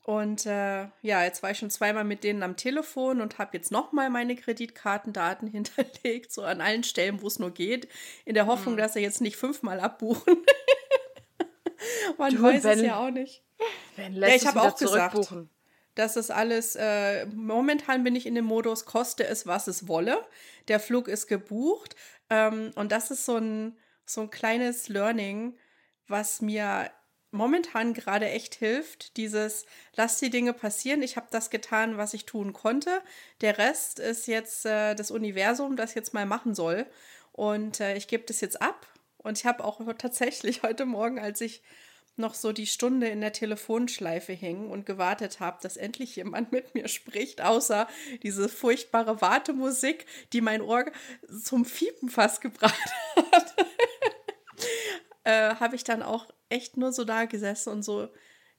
Und 0.05 0.45
äh, 0.45 0.87
ja, 1.01 1.25
jetzt 1.25 1.43
war 1.43 1.51
ich 1.51 1.59
schon 1.59 1.71
zweimal 1.71 2.05
mit 2.05 2.25
denen 2.25 2.43
am 2.43 2.59
Telefon 2.59 3.23
und 3.23 3.39
habe 3.39 3.57
jetzt 3.57 3.73
nochmal 3.73 4.11
meine 4.11 4.37
Kreditkartendaten 4.37 5.49
hinterlegt, 5.51 6.31
so 6.31 6.43
an 6.43 6.61
allen 6.61 6.85
Stellen, 6.85 7.23
wo 7.23 7.27
es 7.27 7.39
nur 7.39 7.53
geht, 7.53 7.89
in 8.27 8.35
der 8.35 8.47
Hoffnung, 8.47 8.75
hm. 8.75 8.79
dass 8.79 8.93
sie 8.93 9.01
jetzt 9.01 9.23
nicht 9.23 9.37
fünfmal 9.37 9.81
abbuchen. 9.81 10.37
Man 12.19 12.35
du, 12.35 12.43
weiß 12.43 12.65
wenn, 12.65 12.79
es 12.81 12.85
ja 12.85 12.99
auch 12.99 13.11
nicht. 13.11 13.43
Wenn 13.97 14.15
ja, 14.15 14.29
ich 14.29 14.47
habe 14.47 14.61
auch 14.61 14.77
gesagt, 14.77 15.17
dass 15.95 16.15
das 16.15 16.31
alles, 16.31 16.77
äh, 16.77 17.25
momentan 17.27 18.05
bin 18.05 18.15
ich 18.15 18.27
in 18.27 18.35
dem 18.35 18.45
Modus, 18.45 18.85
koste 18.85 19.27
es, 19.27 19.47
was 19.47 19.69
es 19.69 19.89
wolle. 19.89 20.19
Der 20.69 20.81
Flug 20.81 21.09
ist 21.09 21.29
gebucht. 21.29 21.97
Ähm, 22.29 22.73
und 22.75 22.93
das 22.93 23.11
ist 23.11 23.25
so 23.25 23.37
ein, 23.37 23.79
so 24.05 24.23
ein 24.23 24.31
kleines 24.31 24.89
Learning, 24.89 25.57
was 26.09 26.43
mir 26.43 26.91
momentan 27.35 27.93
gerade 27.93 28.29
echt 28.31 28.55
hilft. 28.55 29.17
Dieses, 29.17 29.67
lass 29.95 30.19
die 30.19 30.31
Dinge 30.31 30.53
passieren. 30.53 31.03
Ich 31.03 31.17
habe 31.17 31.27
das 31.31 31.51
getan, 31.51 31.99
was 31.99 32.15
ich 32.15 32.25
tun 32.25 32.53
konnte. 32.53 33.03
Der 33.41 33.59
Rest 33.59 33.99
ist 33.99 34.27
jetzt 34.27 34.65
äh, 34.65 34.95
das 34.95 35.11
Universum, 35.11 35.77
das 35.77 35.95
jetzt 35.95 36.15
mal 36.15 36.27
machen 36.27 36.55
soll. 36.55 36.87
Und 37.33 37.81
äh, 37.81 37.97
ich 37.97 38.09
gebe 38.09 38.25
das 38.25 38.41
jetzt 38.41 38.63
ab. 38.63 38.87
Und 39.19 39.39
ich 39.39 39.47
habe 39.47 39.65
auch 39.65 39.81
tatsächlich 39.99 40.63
heute 40.63 40.87
Morgen, 40.87 41.19
als 41.19 41.41
ich 41.41 41.63
noch 42.17 42.35
so 42.35 42.53
die 42.53 42.69
Stunde 42.69 43.09
in 43.09 43.21
der 43.21 43.33
Telefonschleife 43.33 44.33
hing 44.33 44.71
und 44.71 44.87
gewartet 44.87 45.41
habe, 45.41 45.59
dass 45.61 45.77
endlich 45.77 46.15
jemand 46.15 46.53
mit 46.53 46.75
mir 46.75 46.87
spricht, 46.87 47.41
außer 47.41 47.89
diese 48.23 48.49
furchtbare 48.49 49.21
Wartemusik, 49.21 50.07
die 50.33 50.41
mein 50.41 50.63
Ohr 50.63 50.85
zum 51.43 51.65
Fiepen 51.65 52.09
fast 52.09 52.41
gebracht 52.41 52.79
hat, 53.33 53.55
äh, 55.25 55.57
habe 55.57 55.77
ich 55.77 55.85
dann 55.85 56.03
auch 56.03 56.29
echt 56.49 56.77
nur 56.77 56.93
so 56.93 57.05
da 57.05 57.25
gesessen 57.25 57.71
und 57.71 57.83
so 57.83 58.09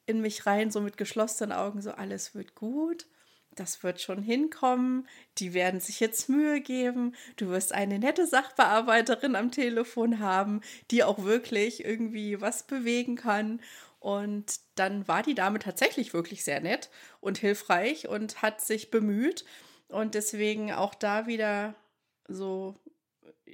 in 0.06 0.22
mich 0.22 0.46
rein, 0.46 0.72
so 0.72 0.82
mit 0.82 0.98
geschlossenen 0.98 1.52
Augen, 1.52 1.82
so 1.82 1.92
alles 1.92 2.36
wird 2.36 2.56
gut 2.56 3.08
das 3.56 3.84
wird 3.84 4.02
schon 4.02 4.22
hinkommen, 4.22 5.08
die 5.38 5.54
werden 5.54 5.80
sich 5.80 6.00
jetzt 6.00 6.30
Mühe 6.30 6.62
geben, 6.62 7.16
du 7.38 7.50
wirst 7.50 7.74
eine 7.74 8.00
nette 8.00 8.28
Sachbearbeiterin 8.28 9.36
am 9.36 9.52
Telefon 9.52 10.20
haben, 10.20 10.62
die 10.92 11.04
auch 11.04 11.24
wirklich 11.24 11.84
irgendwie 11.84 12.42
was 12.42 12.64
bewegen 12.64 13.16
kann. 13.16 13.62
Und 14.00 14.60
dann 14.76 15.08
war 15.08 15.24
die 15.24 15.36
Dame 15.36 15.60
tatsächlich 15.60 16.14
wirklich 16.14 16.44
sehr 16.44 16.60
nett 16.60 16.90
und 17.22 17.38
hilfreich 17.40 18.08
und 18.08 18.42
hat 18.42 18.62
sich 18.62 18.92
bemüht. 18.92 19.46
Und 19.88 20.14
deswegen 20.14 20.72
auch 20.74 20.94
da 20.94 21.26
wieder 21.26 21.76
so 22.28 22.76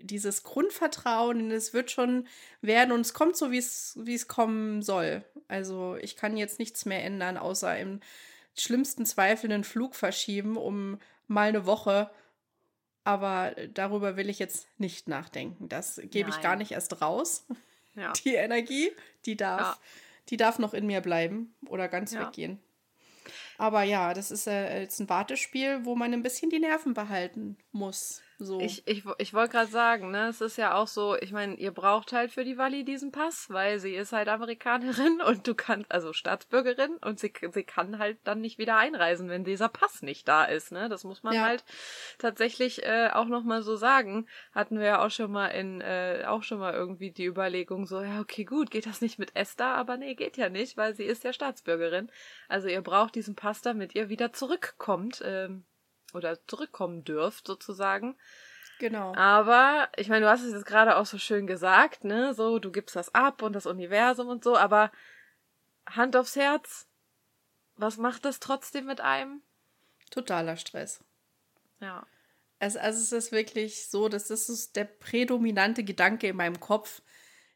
dieses 0.03 0.43
Grundvertrauen, 0.43 1.51
es 1.51 1.73
wird 1.73 1.91
schon 1.91 2.27
werden 2.61 2.91
und 2.91 3.01
es 3.01 3.13
kommt 3.13 3.35
so, 3.35 3.51
wie 3.51 3.57
es, 3.57 3.97
wie 4.01 4.15
es 4.15 4.27
kommen 4.27 4.81
soll. 4.81 5.23
Also 5.47 5.97
ich 6.01 6.15
kann 6.15 6.37
jetzt 6.37 6.59
nichts 6.59 6.85
mehr 6.85 7.03
ändern, 7.03 7.37
außer 7.37 7.77
im 7.77 7.99
schlimmsten 8.55 9.05
Zweifel 9.05 9.51
einen 9.51 9.63
Flug 9.63 9.95
verschieben 9.95 10.57
um 10.57 10.99
mal 11.27 11.49
eine 11.49 11.65
Woche. 11.65 12.09
Aber 13.03 13.55
darüber 13.73 14.15
will 14.15 14.29
ich 14.29 14.37
jetzt 14.37 14.67
nicht 14.77 15.07
nachdenken. 15.07 15.67
Das 15.69 15.99
gebe 16.03 16.29
ich 16.29 16.41
gar 16.41 16.55
nicht 16.55 16.71
erst 16.71 17.01
raus. 17.01 17.45
Ja. 17.93 18.13
Die 18.13 18.35
Energie, 18.35 18.89
die 19.25 19.35
darf, 19.35 19.59
ja. 19.59 19.77
die 20.29 20.37
darf 20.37 20.59
noch 20.59 20.73
in 20.73 20.87
mir 20.87 21.01
bleiben 21.01 21.53
oder 21.65 21.89
ganz 21.89 22.13
ja. 22.13 22.25
weggehen. 22.25 22.57
Aber 23.61 23.83
ja, 23.83 24.15
das 24.15 24.31
ist 24.31 24.47
äh, 24.47 24.79
jetzt 24.81 24.99
ein 24.99 25.07
Wartespiel, 25.07 25.85
wo 25.85 25.95
man 25.95 26.11
ein 26.13 26.23
bisschen 26.23 26.49
die 26.49 26.57
Nerven 26.57 26.95
behalten 26.95 27.57
muss. 27.71 28.23
So. 28.43 28.59
Ich, 28.59 28.87
ich, 28.87 29.03
ich 29.19 29.35
wollte 29.35 29.51
gerade 29.51 29.69
sagen, 29.69 30.09
ne, 30.09 30.27
es 30.29 30.41
ist 30.41 30.57
ja 30.57 30.73
auch 30.73 30.87
so, 30.87 31.15
ich 31.15 31.31
meine, 31.31 31.53
ihr 31.57 31.69
braucht 31.69 32.11
halt 32.11 32.31
für 32.31 32.43
die 32.43 32.57
Wally 32.57 32.83
diesen 32.83 33.11
Pass, 33.11 33.51
weil 33.51 33.77
sie 33.77 33.93
ist 33.93 34.13
halt 34.13 34.29
Amerikanerin 34.29 35.21
und 35.27 35.45
du 35.45 35.53
kannst, 35.53 35.91
also 35.91 36.11
Staatsbürgerin 36.11 36.97
und 37.01 37.19
sie, 37.19 37.31
sie 37.51 37.63
kann 37.63 37.99
halt 37.99 38.17
dann 38.23 38.41
nicht 38.41 38.57
wieder 38.57 38.77
einreisen, 38.77 39.29
wenn 39.29 39.43
dieser 39.43 39.69
Pass 39.69 40.01
nicht 40.01 40.27
da 40.27 40.43
ist, 40.43 40.71
ne? 40.71 40.89
Das 40.89 41.03
muss 41.03 41.21
man 41.21 41.35
ja. 41.35 41.43
halt 41.43 41.63
tatsächlich 42.17 42.83
äh, 42.83 43.09
auch 43.13 43.27
nochmal 43.27 43.61
so 43.61 43.75
sagen. 43.75 44.25
Hatten 44.55 44.79
wir 44.79 44.87
ja 44.87 45.05
auch 45.05 45.11
schon 45.11 45.31
mal 45.31 45.49
in, 45.49 45.79
äh, 45.81 46.23
auch 46.25 46.41
schon 46.41 46.57
mal 46.57 46.73
irgendwie 46.73 47.11
die 47.11 47.25
Überlegung 47.25 47.85
so, 47.85 48.01
ja, 48.01 48.21
okay, 48.21 48.43
gut, 48.43 48.71
geht 48.71 48.87
das 48.87 49.01
nicht 49.01 49.19
mit 49.19 49.35
Esther? 49.35 49.75
Aber 49.75 49.97
nee, 49.97 50.15
geht 50.15 50.37
ja 50.37 50.49
nicht, 50.49 50.77
weil 50.77 50.95
sie 50.95 51.05
ist 51.05 51.23
ja 51.23 51.31
Staatsbürgerin. 51.31 52.09
Also 52.49 52.69
ihr 52.69 52.81
braucht 52.81 53.13
diesen 53.13 53.35
Pass, 53.35 53.50
damit 53.59 53.95
ihr 53.95 54.07
wieder 54.07 54.31
zurückkommt. 54.31 55.21
Ähm, 55.25 55.65
oder 56.13 56.45
zurückkommen 56.47 57.03
dürft, 57.03 57.47
sozusagen. 57.47 58.17
Genau. 58.79 59.13
Aber, 59.15 59.89
ich 59.95 60.09
meine, 60.09 60.25
du 60.25 60.31
hast 60.31 60.41
es 60.41 60.53
jetzt 60.53 60.65
gerade 60.65 60.97
auch 60.97 61.05
so 61.05 61.17
schön 61.17 61.45
gesagt, 61.45 62.03
ne? 62.03 62.33
So, 62.33 62.59
du 62.59 62.71
gibst 62.71 62.95
das 62.95 63.13
ab 63.13 63.41
und 63.41 63.53
das 63.53 63.65
Universum 63.65 64.27
und 64.27 64.43
so, 64.43 64.57
aber 64.57 64.91
Hand 65.85 66.15
aufs 66.15 66.35
Herz, 66.35 66.87
was 67.75 67.97
macht 67.97 68.25
das 68.25 68.39
trotzdem 68.39 68.85
mit 68.85 69.01
einem? 69.01 69.41
Totaler 70.09 70.57
Stress. 70.57 71.03
Ja. 71.79 72.05
Also, 72.59 72.79
also 72.79 72.99
es 72.99 73.11
ist 73.11 73.31
wirklich 73.31 73.89
so, 73.89 74.09
dass 74.09 74.27
das 74.27 74.49
ist 74.49 74.75
der 74.75 74.85
prädominante 74.85 75.83
Gedanke 75.83 76.27
in 76.27 76.35
meinem 76.35 76.59
Kopf. 76.59 77.01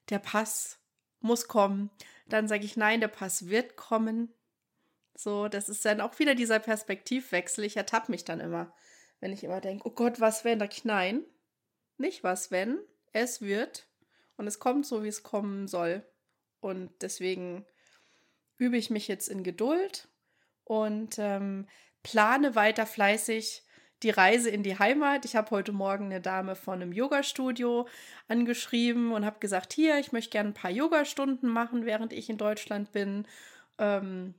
Der 0.10 0.20
Pass 0.20 0.80
muss 1.22 1.48
kommen. 1.48 1.90
Dann 2.28 2.48
sage 2.48 2.66
ich, 2.66 2.78
nein, 2.78 3.02
der 3.02 3.08
Pass 3.08 3.50
wird 3.50 3.76
kommen. 3.76 4.34
So, 5.16 5.48
das 5.48 5.70
ist 5.70 5.86
dann 5.86 6.02
auch 6.02 6.20
wieder 6.20 6.36
dieser 6.36 6.60
Perspektivwechsel. 6.60 7.64
Ich 7.64 7.78
ertappe 7.78 8.12
mich 8.12 8.26
dann 8.26 8.42
immer, 8.42 8.74
wenn 9.22 9.32
ich 9.32 9.44
immer 9.44 9.62
denke, 9.62 9.88
oh 9.88 9.92
Gott, 9.92 10.20
was 10.20 10.44
wenn? 10.44 10.60
Da 10.60 10.68
nein, 10.84 11.24
nicht 11.98 12.24
was 12.24 12.52
wenn, 12.52 12.80
es 13.14 13.42
wird 13.42 13.88
und 14.38 14.46
es 14.48 14.60
kommt 14.60 14.86
so, 14.86 15.04
wie 15.04 15.08
es 15.08 15.24
kommen 15.24 15.68
soll. 15.68 16.04
Und 16.60 16.92
deswegen 17.02 17.66
übe 18.58 18.78
ich 18.78 18.90
mich 18.90 19.08
jetzt 19.08 19.30
in 19.30 19.44
Geduld 19.44 20.10
und 20.66 21.18
ähm, 21.18 21.68
plane 22.04 22.56
weiter 22.56 22.86
fleißig 22.86 23.64
die 24.04 24.10
Reise 24.10 24.50
in 24.50 24.64
die 24.64 24.78
Heimat. 24.78 25.24
Ich 25.24 25.36
habe 25.36 25.52
heute 25.52 25.72
Morgen 25.72 26.06
eine 26.06 26.22
Dame 26.22 26.56
von 26.56 26.82
einem 26.82 26.92
Yoga-Studio 26.92 27.88
angeschrieben 28.28 29.14
und 29.14 29.26
habe 29.26 29.40
gesagt, 29.40 29.72
hier, 29.72 29.98
ich 30.00 30.12
möchte 30.12 30.32
gerne 30.32 30.50
ein 30.50 30.54
paar 30.54 30.72
Yoga-Stunden 30.72 31.48
machen, 31.48 31.86
während 31.86 32.12
ich 32.12 32.30
in 32.30 32.38
Deutschland 32.38 32.92
bin. 32.92 33.26
Ähm, 33.78 34.36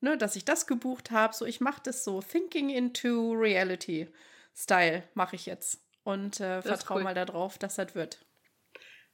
ne, 0.00 0.16
dass 0.16 0.36
ich 0.36 0.44
das 0.44 0.66
gebucht 0.66 1.10
habe. 1.10 1.34
So, 1.34 1.44
ich 1.44 1.60
mache 1.60 1.82
das 1.82 2.04
so 2.04 2.20
Thinking 2.20 2.70
into 2.70 3.32
Reality 3.32 4.08
Style 4.56 5.02
mache 5.14 5.36
ich 5.36 5.44
jetzt 5.46 5.82
und 6.02 6.40
äh, 6.40 6.62
vertraue 6.62 6.98
cool. 6.98 7.04
mal 7.04 7.14
darauf, 7.14 7.58
dass 7.58 7.76
das 7.76 7.94
wird. 7.94 8.24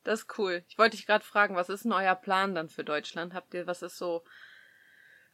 Das 0.05 0.21
ist 0.21 0.39
cool. 0.39 0.65
Ich 0.69 0.79
wollte 0.79 0.97
dich 0.97 1.07
gerade 1.07 1.25
fragen, 1.25 1.57
was 1.57 1.69
ist 1.69 1.85
denn 1.85 1.93
euer 1.93 2.15
Plan 2.15 2.55
dann 2.55 2.69
für 2.69 2.85
Deutschland? 2.85 3.35
Habt 3.35 3.55
ihr, 3.55 3.67
was 3.67 3.83
ist 3.83 3.99
so, 3.99 4.25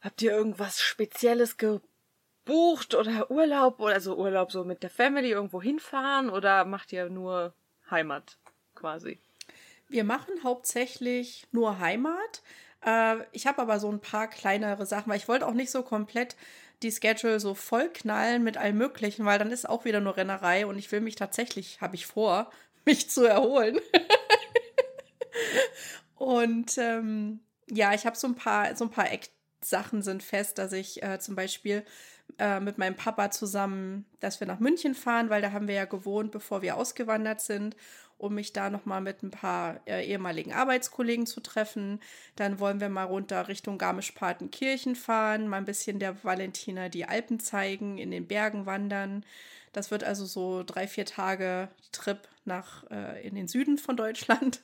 habt 0.01 0.21
ihr 0.21 0.31
irgendwas 0.31 0.81
Spezielles 0.81 1.57
gebucht 1.57 2.95
oder 2.95 3.29
Urlaub 3.29 3.79
oder 3.79 3.99
so 3.99 4.15
Urlaub 4.17 4.51
so 4.51 4.63
mit 4.63 4.81
der 4.83 4.89
Family 4.89 5.29
irgendwo 5.29 5.61
hinfahren 5.61 6.29
oder 6.29 6.65
macht 6.65 6.91
ihr 6.91 7.09
nur 7.09 7.53
Heimat 7.89 8.37
quasi? 8.73 9.19
Wir 9.87 10.03
machen 10.03 10.43
hauptsächlich 10.43 11.47
nur 11.51 11.79
Heimat. 11.79 12.43
Äh, 12.85 13.17
ich 13.31 13.47
habe 13.47 13.61
aber 13.61 13.79
so 13.79 13.91
ein 13.91 14.01
paar 14.01 14.27
kleinere 14.27 14.85
Sachen, 14.85 15.09
weil 15.09 15.17
ich 15.17 15.27
wollte 15.27 15.47
auch 15.47 15.53
nicht 15.53 15.71
so 15.71 15.83
komplett 15.83 16.35
die 16.81 16.91
Schedule 16.91 17.39
so 17.39 17.55
voll 17.55 17.89
knallen 17.89 18.43
mit 18.43 18.57
allem 18.57 18.77
Möglichen, 18.77 19.25
weil 19.25 19.39
dann 19.39 19.51
ist 19.51 19.67
auch 19.67 19.85
wieder 19.85 19.99
nur 19.99 20.17
Rennerei 20.17 20.65
und 20.65 20.77
ich 20.77 20.91
will 20.91 21.01
mich 21.01 21.15
tatsächlich, 21.15 21.81
habe 21.81 21.95
ich 21.95 22.05
vor, 22.05 22.49
mich 22.85 23.09
zu 23.09 23.25
erholen. 23.25 23.79
und 26.15 26.77
ähm, 26.77 27.41
ja, 27.69 27.93
ich 27.93 28.05
habe 28.05 28.17
so 28.17 28.27
ein 28.27 28.35
paar, 28.35 28.75
so 28.75 28.85
ein 28.85 28.91
paar 28.91 29.11
Ecksachen 29.11 30.01
sind 30.01 30.23
fest, 30.23 30.57
dass 30.57 30.73
ich 30.73 31.03
äh, 31.03 31.19
zum 31.19 31.35
Beispiel 31.35 31.83
äh, 32.37 32.59
mit 32.59 32.77
meinem 32.77 32.95
Papa 32.95 33.31
zusammen, 33.31 34.05
dass 34.19 34.39
wir 34.39 34.47
nach 34.47 34.59
München 34.59 34.95
fahren, 34.95 35.29
weil 35.29 35.41
da 35.41 35.51
haben 35.51 35.67
wir 35.67 35.75
ja 35.75 35.85
gewohnt, 35.85 36.31
bevor 36.31 36.61
wir 36.61 36.77
ausgewandert 36.77 37.41
sind. 37.41 37.75
Um 38.19 38.35
mich 38.35 38.53
da 38.53 38.69
nochmal 38.69 39.01
mit 39.01 39.23
ein 39.23 39.31
paar 39.31 39.79
äh, 39.87 40.05
ehemaligen 40.05 40.53
Arbeitskollegen 40.53 41.25
zu 41.25 41.39
treffen. 41.39 41.99
Dann 42.35 42.59
wollen 42.59 42.81
wir 42.81 42.89
mal 42.89 43.05
runter 43.05 43.47
Richtung 43.47 43.77
Garmisch-Partenkirchen 43.79 44.95
fahren, 44.95 45.47
mal 45.47 45.57
ein 45.57 45.65
bisschen 45.65 45.99
der 45.99 46.23
Valentina 46.23 46.89
die 46.89 47.05
Alpen 47.05 47.39
zeigen, 47.39 47.97
in 47.97 48.11
den 48.11 48.27
Bergen 48.27 48.65
wandern. 48.65 49.25
Das 49.71 49.89
wird 49.89 50.03
also 50.03 50.25
so 50.25 50.63
drei, 50.63 50.87
vier 50.87 51.05
Tage 51.05 51.69
Trip 51.91 52.27
nach 52.45 52.89
äh, 52.91 53.25
in 53.25 53.35
den 53.35 53.47
Süden 53.47 53.77
von 53.77 53.95
Deutschland. 53.97 54.61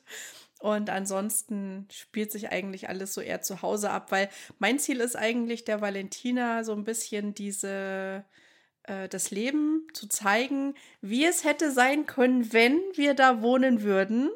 Und 0.60 0.90
ansonsten 0.90 1.88
spielt 1.92 2.32
sich 2.32 2.50
eigentlich 2.50 2.90
alles 2.90 3.14
so 3.14 3.22
eher 3.22 3.42
zu 3.42 3.62
Hause 3.62 3.90
ab, 3.90 4.12
weil 4.12 4.30
mein 4.58 4.80
Ziel 4.80 5.00
ist 5.00 5.16
eigentlich 5.16 5.64
der 5.64 5.82
Valentina 5.82 6.64
so 6.64 6.74
ein 6.74 6.84
bisschen 6.84 7.34
diese 7.34 8.26
äh, 8.88 9.10
das 9.10 9.32
Leben 9.32 9.88
zu 9.94 10.08
zeigen, 10.08 10.76
wie 11.02 11.26
es 11.26 11.44
hätte 11.44 11.72
sein 11.72 12.06
können, 12.06 12.54
wenn 12.54 12.80
wir 12.94 13.14
da 13.14 13.42
wohnen 13.42 13.82
würden. 13.82 14.30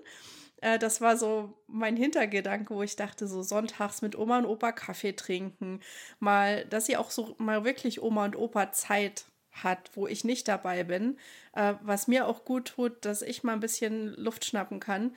Äh, 0.61 0.79
das 0.79 1.01
war 1.01 1.17
so 1.17 1.53
mein 1.67 1.95
Hintergedanke, 1.95 2.73
wo 2.73 2.83
ich 2.83 2.95
dachte, 2.95 3.27
so 3.27 3.43
sonntags 3.43 4.01
mit 4.01 4.17
Oma 4.17 4.39
und 4.39 4.45
Opa 4.45 4.71
Kaffee 4.71 5.13
trinken. 5.13 5.81
Mal, 6.19 6.65
dass 6.65 6.85
sie 6.85 6.97
auch 6.97 7.11
so 7.11 7.35
mal 7.37 7.63
wirklich 7.63 8.01
Oma 8.01 8.25
und 8.25 8.35
Opa 8.35 8.71
Zeit 8.71 9.25
hat, 9.51 9.91
wo 9.95 10.07
ich 10.07 10.23
nicht 10.23 10.47
dabei 10.47 10.83
bin. 10.83 11.17
Äh, 11.53 11.75
was 11.81 12.07
mir 12.07 12.27
auch 12.27 12.45
gut 12.45 12.69
tut, 12.69 13.05
dass 13.05 13.21
ich 13.21 13.43
mal 13.43 13.53
ein 13.53 13.59
bisschen 13.59 14.13
Luft 14.15 14.45
schnappen 14.45 14.79
kann. 14.79 15.15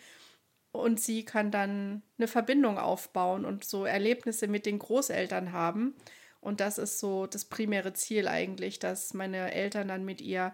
Und 0.73 1.01
sie 1.01 1.25
kann 1.25 1.51
dann 1.51 2.03
eine 2.17 2.29
Verbindung 2.29 2.79
aufbauen 2.79 3.45
und 3.45 3.65
so 3.65 3.85
Erlebnisse 3.85 4.49
mit 4.49 4.65
den 4.65 4.79
Großeltern 4.79 5.53
haben. 5.53 5.95
Und 6.43 6.61
das 6.61 6.77
ist 6.77 6.99
so 6.99 7.27
das 7.27 7.45
primäre 7.45 7.95
Ziel 7.95 8.29
eigentlich, 8.29 8.79
dass 8.79 9.15
meine 9.15 9.53
Eltern 9.53 9.89
dann 9.89 10.05
mit 10.05 10.21
ihr 10.21 10.53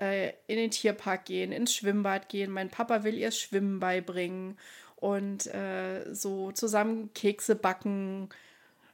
äh, 0.00 0.32
in 0.48 0.56
den 0.56 0.72
Tierpark 0.72 1.24
gehen, 1.24 1.52
ins 1.52 1.74
Schwimmbad 1.74 2.28
gehen. 2.28 2.50
Mein 2.50 2.70
Papa 2.70 3.04
will 3.04 3.16
ihr 3.16 3.30
Schwimmen 3.30 3.78
beibringen 3.78 4.58
und 4.96 5.46
äh, 5.46 6.12
so 6.12 6.50
zusammen 6.52 7.14
Kekse 7.14 7.54
backen. 7.54 8.28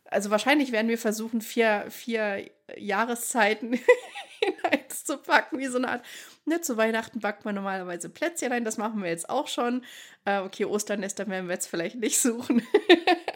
Also 0.05 0.31
wahrscheinlich 0.31 0.71
werden 0.71 0.89
wir 0.89 0.99
versuchen, 0.99 1.41
vier, 1.41 1.87
vier 1.89 2.49
Jahreszeiten 2.77 3.73
in 4.43 4.85
zu 5.05 5.19
packen, 5.19 5.59
wie 5.59 5.67
so 5.67 5.79
eine 5.79 5.89
Art. 5.89 6.05
Ne, 6.45 6.61
zu 6.61 6.77
Weihnachten 6.77 7.21
backt 7.21 7.45
man 7.45 7.55
normalerweise 7.55 8.09
Plätzchen 8.11 8.53
ein, 8.53 8.65
das 8.65 8.77
machen 8.77 9.03
wir 9.03 9.09
jetzt 9.09 9.31
auch 9.31 9.49
schon. 9.49 9.83
Äh, 10.25 10.41
okay, 10.41 10.67
Osternester 10.67 11.27
werden 11.29 11.49
wir 11.49 11.55
jetzt 11.55 11.69
vielleicht 11.69 11.97
nicht 11.97 12.19
suchen. 12.19 12.63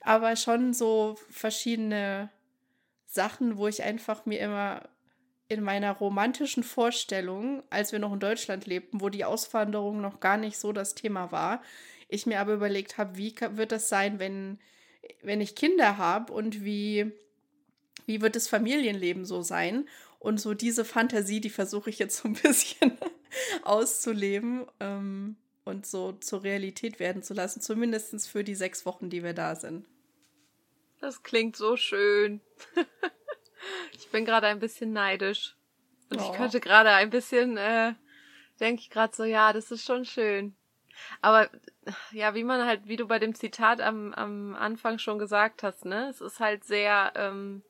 aber 0.00 0.36
schon 0.36 0.72
so 0.72 1.16
verschiedene 1.30 2.30
Sachen, 3.06 3.56
wo 3.56 3.68
ich 3.68 3.82
einfach 3.82 4.26
mir 4.26 4.40
immer 4.40 4.88
in 5.48 5.62
meiner 5.62 5.92
romantischen 5.92 6.62
Vorstellung, 6.62 7.64
als 7.70 7.90
wir 7.90 7.98
noch 7.98 8.12
in 8.12 8.20
Deutschland 8.20 8.66
lebten, 8.66 9.00
wo 9.00 9.08
die 9.08 9.24
Auswanderung 9.24 10.00
noch 10.00 10.20
gar 10.20 10.36
nicht 10.36 10.58
so 10.58 10.72
das 10.72 10.94
Thema 10.94 11.32
war, 11.32 11.60
ich 12.08 12.26
mir 12.26 12.40
aber 12.40 12.54
überlegt 12.54 12.98
habe, 12.98 13.16
wie 13.16 13.34
wird 13.52 13.72
das 13.72 13.88
sein, 13.88 14.18
wenn, 14.18 14.58
wenn 15.22 15.40
ich 15.40 15.56
Kinder 15.56 15.96
habe 15.96 16.32
und 16.32 16.64
wie, 16.64 17.12
wie 18.06 18.20
wird 18.20 18.36
das 18.36 18.48
Familienleben 18.48 19.24
so 19.24 19.42
sein? 19.42 19.88
Und 20.18 20.40
so 20.40 20.54
diese 20.54 20.84
Fantasie, 20.84 21.40
die 21.40 21.50
versuche 21.50 21.90
ich 21.90 21.98
jetzt 21.98 22.18
so 22.18 22.28
ein 22.28 22.34
bisschen 22.42 22.98
auszuleben 23.62 24.66
ähm, 24.78 25.36
und 25.64 25.86
so 25.86 26.12
zur 26.12 26.42
Realität 26.42 26.98
werden 26.98 27.22
zu 27.22 27.34
lassen, 27.34 27.60
zumindest 27.60 28.28
für 28.28 28.44
die 28.44 28.54
sechs 28.54 28.86
Wochen, 28.86 29.10
die 29.10 29.22
wir 29.22 29.34
da 29.34 29.54
sind. 29.54 29.86
Das 31.00 31.22
klingt 31.22 31.56
so 31.56 31.76
schön. 31.76 32.40
ich 33.92 34.10
bin 34.10 34.24
gerade 34.24 34.46
ein 34.46 34.60
bisschen 34.60 34.92
neidisch. 34.92 35.56
Und 36.10 36.20
oh. 36.20 36.24
ich 36.24 36.36
könnte 36.36 36.60
gerade 36.60 36.90
ein 36.90 37.10
bisschen, 37.10 37.56
äh, 37.56 37.94
denke 38.58 38.82
ich 38.82 38.90
gerade 38.90 39.14
so, 39.14 39.24
ja, 39.24 39.52
das 39.52 39.70
ist 39.70 39.84
schon 39.84 40.04
schön. 40.04 40.54
Aber 41.22 41.48
ja, 42.12 42.34
wie 42.34 42.44
man 42.44 42.66
halt, 42.66 42.86
wie 42.86 42.96
du 42.96 43.06
bei 43.06 43.18
dem 43.18 43.34
Zitat 43.34 43.80
am, 43.80 44.12
am 44.12 44.54
Anfang 44.54 44.98
schon 44.98 45.18
gesagt 45.18 45.62
hast, 45.62 45.84
ne? 45.84 46.08
Es 46.08 46.20
ist 46.20 46.40
halt 46.40 46.64
sehr, 46.64 47.12
ähm, 47.16 47.62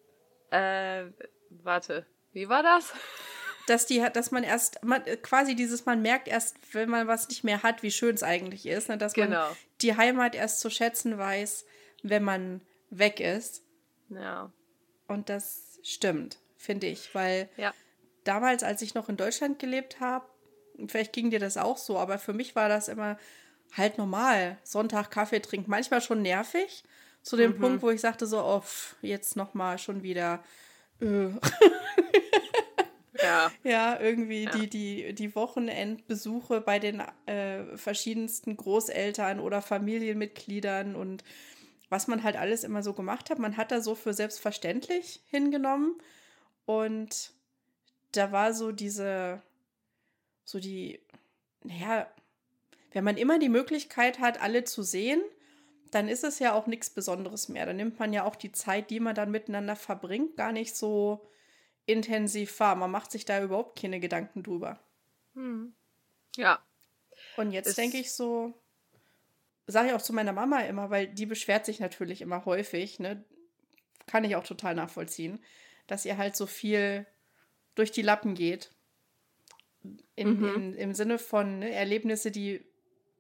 äh, 0.50 1.04
warte, 1.50 2.06
wie 2.32 2.48
war 2.48 2.62
das? 2.62 2.92
Dass 3.66 3.86
die 3.86 4.04
dass 4.12 4.30
man 4.30 4.42
erst, 4.42 4.82
man, 4.82 5.02
quasi 5.22 5.54
dieses, 5.54 5.86
man 5.86 6.02
merkt 6.02 6.28
erst, 6.28 6.56
wenn 6.72 6.88
man 6.88 7.06
was 7.06 7.28
nicht 7.28 7.44
mehr 7.44 7.62
hat, 7.62 7.82
wie 7.82 7.90
schön 7.90 8.14
es 8.14 8.22
eigentlich 8.22 8.66
ist, 8.66 8.88
ne? 8.88 8.98
dass 8.98 9.12
genau. 9.12 9.46
man 9.46 9.56
die 9.80 9.96
Heimat 9.96 10.34
erst 10.34 10.60
zu 10.60 10.70
schätzen 10.70 11.18
weiß, 11.18 11.64
wenn 12.02 12.24
man 12.24 12.60
weg 12.90 13.20
ist. 13.20 13.62
Ja. 14.08 14.52
Und 15.06 15.28
das 15.28 15.78
stimmt, 15.82 16.38
finde 16.56 16.86
ich, 16.86 17.14
weil 17.14 17.48
ja. 17.56 17.72
damals, 18.24 18.62
als 18.62 18.82
ich 18.82 18.94
noch 18.94 19.08
in 19.08 19.16
Deutschland 19.16 19.58
gelebt 19.58 20.00
habe, 20.00 20.26
vielleicht 20.88 21.12
ging 21.12 21.30
dir 21.30 21.40
das 21.40 21.56
auch 21.56 21.78
so, 21.78 21.98
aber 21.98 22.18
für 22.18 22.32
mich 22.32 22.56
war 22.56 22.68
das 22.68 22.88
immer 22.88 23.18
halt 23.76 23.98
normal. 23.98 24.58
Sonntag 24.64 25.10
Kaffee 25.10 25.40
trinken, 25.40 25.70
manchmal 25.70 26.00
schon 26.00 26.22
nervig. 26.22 26.82
Zu 27.22 27.36
dem 27.36 27.52
mhm. 27.52 27.60
Punkt, 27.60 27.82
wo 27.82 27.90
ich 27.90 28.00
sagte 28.00 28.26
so, 28.26 28.42
oh, 28.42 28.62
jetzt 29.02 29.36
noch 29.36 29.52
mal 29.54 29.78
schon 29.78 30.02
wieder. 30.02 30.42
Äh. 31.00 31.28
ja. 33.22 33.52
Ja, 33.64 34.00
irgendwie 34.00 34.44
ja. 34.44 34.50
Die, 34.50 34.68
die, 34.68 35.14
die 35.14 35.34
Wochenendbesuche 35.34 36.60
bei 36.60 36.78
den 36.78 37.02
äh, 37.26 37.76
verschiedensten 37.76 38.56
Großeltern 38.56 39.40
oder 39.40 39.62
Familienmitgliedern 39.62 40.94
und 40.94 41.24
was 41.90 42.06
man 42.06 42.22
halt 42.22 42.36
alles 42.36 42.64
immer 42.64 42.82
so 42.82 42.94
gemacht 42.94 43.30
hat. 43.30 43.38
Man 43.38 43.56
hat 43.56 43.72
da 43.72 43.80
so 43.80 43.94
für 43.94 44.14
selbstverständlich 44.14 45.20
hingenommen. 45.26 46.00
Und 46.64 47.32
da 48.12 48.32
war 48.32 48.54
so 48.54 48.70
diese, 48.72 49.42
so 50.44 50.60
die, 50.60 51.00
naja, 51.64 52.06
wenn 52.92 53.04
man 53.04 53.16
immer 53.16 53.38
die 53.38 53.48
Möglichkeit 53.48 54.20
hat, 54.20 54.40
alle 54.40 54.64
zu 54.64 54.82
sehen, 54.82 55.20
dann 55.90 56.08
ist 56.08 56.22
es 56.22 56.38
ja 56.38 56.52
auch 56.54 56.68
nichts 56.68 56.90
Besonderes 56.90 57.48
mehr. 57.48 57.66
Dann 57.66 57.76
nimmt 57.76 57.98
man 57.98 58.12
ja 58.12 58.24
auch 58.24 58.36
die 58.36 58.52
Zeit, 58.52 58.90
die 58.90 59.00
man 59.00 59.16
dann 59.16 59.32
miteinander 59.32 59.74
verbringt, 59.74 60.36
gar 60.36 60.52
nicht 60.52 60.76
so 60.76 61.28
intensiv 61.90 62.58
wahr. 62.60 62.76
Man 62.76 62.90
macht 62.90 63.10
sich 63.10 63.24
da 63.24 63.42
überhaupt 63.42 63.78
keine 63.80 64.00
Gedanken 64.00 64.42
drüber. 64.42 64.78
Hm. 65.34 65.72
Ja. 66.36 66.60
Und 67.36 67.52
jetzt 67.52 67.76
denke 67.76 67.98
ich 67.98 68.12
so, 68.12 68.54
sage 69.66 69.88
ich 69.88 69.94
auch 69.94 70.02
zu 70.02 70.12
meiner 70.12 70.32
Mama 70.32 70.60
immer, 70.60 70.90
weil 70.90 71.08
die 71.08 71.26
beschwert 71.26 71.66
sich 71.66 71.80
natürlich 71.80 72.20
immer 72.20 72.44
häufig, 72.44 72.98
ne? 72.98 73.24
Kann 74.06 74.24
ich 74.24 74.34
auch 74.36 74.44
total 74.44 74.74
nachvollziehen, 74.74 75.38
dass 75.86 76.04
ihr 76.04 76.16
halt 76.16 76.34
so 76.34 76.46
viel 76.46 77.06
durch 77.74 77.92
die 77.92 78.02
Lappen 78.02 78.34
geht. 78.34 78.70
In, 80.16 80.40
mhm. 80.40 80.54
in, 80.54 80.74
Im 80.74 80.94
Sinne 80.94 81.18
von 81.18 81.60
ne, 81.60 81.70
Erlebnisse, 81.70 82.30
die, 82.30 82.64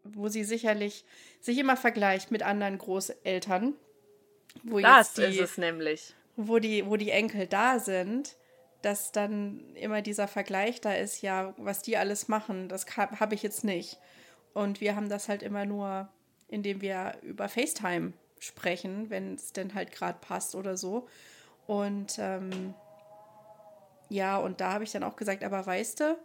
wo 0.04 0.28
sie 0.28 0.44
sicherlich 0.44 1.04
sich 1.40 1.58
immer 1.58 1.76
vergleicht 1.76 2.30
mit 2.30 2.42
anderen 2.42 2.76
Großeltern. 2.78 3.74
Wo 4.64 4.80
das 4.80 5.14
die, 5.14 5.22
ist 5.22 5.40
es 5.40 5.58
nämlich. 5.58 6.14
Wo 6.36 6.58
die, 6.58 6.84
wo 6.86 6.96
die 6.96 7.10
Enkel 7.10 7.46
da 7.46 7.78
sind, 7.78 8.36
dass 8.82 9.12
dann 9.12 9.74
immer 9.74 10.02
dieser 10.02 10.28
Vergleich 10.28 10.80
da 10.80 10.94
ist, 10.94 11.22
ja, 11.22 11.54
was 11.56 11.82
die 11.82 11.96
alles 11.96 12.28
machen, 12.28 12.68
das 12.68 12.86
habe 12.96 13.20
hab 13.20 13.32
ich 13.32 13.42
jetzt 13.42 13.64
nicht. 13.64 13.98
Und 14.54 14.80
wir 14.80 14.96
haben 14.96 15.08
das 15.08 15.28
halt 15.28 15.42
immer 15.42 15.66
nur 15.66 16.08
indem 16.50 16.80
wir 16.80 17.16
über 17.22 17.48
FaceTime 17.48 18.12
sprechen, 18.38 19.10
wenn 19.10 19.34
es 19.34 19.52
denn 19.52 19.74
halt 19.74 19.92
gerade 19.92 20.18
passt 20.20 20.54
oder 20.54 20.76
so. 20.76 21.08
Und 21.66 22.18
ähm, 22.18 22.74
ja, 24.08 24.36
und 24.38 24.60
da 24.60 24.72
habe 24.72 24.84
ich 24.84 24.92
dann 24.92 25.04
auch 25.04 25.16
gesagt, 25.16 25.44
aber 25.44 25.64
weißt 25.64 26.00
du, 26.00 26.18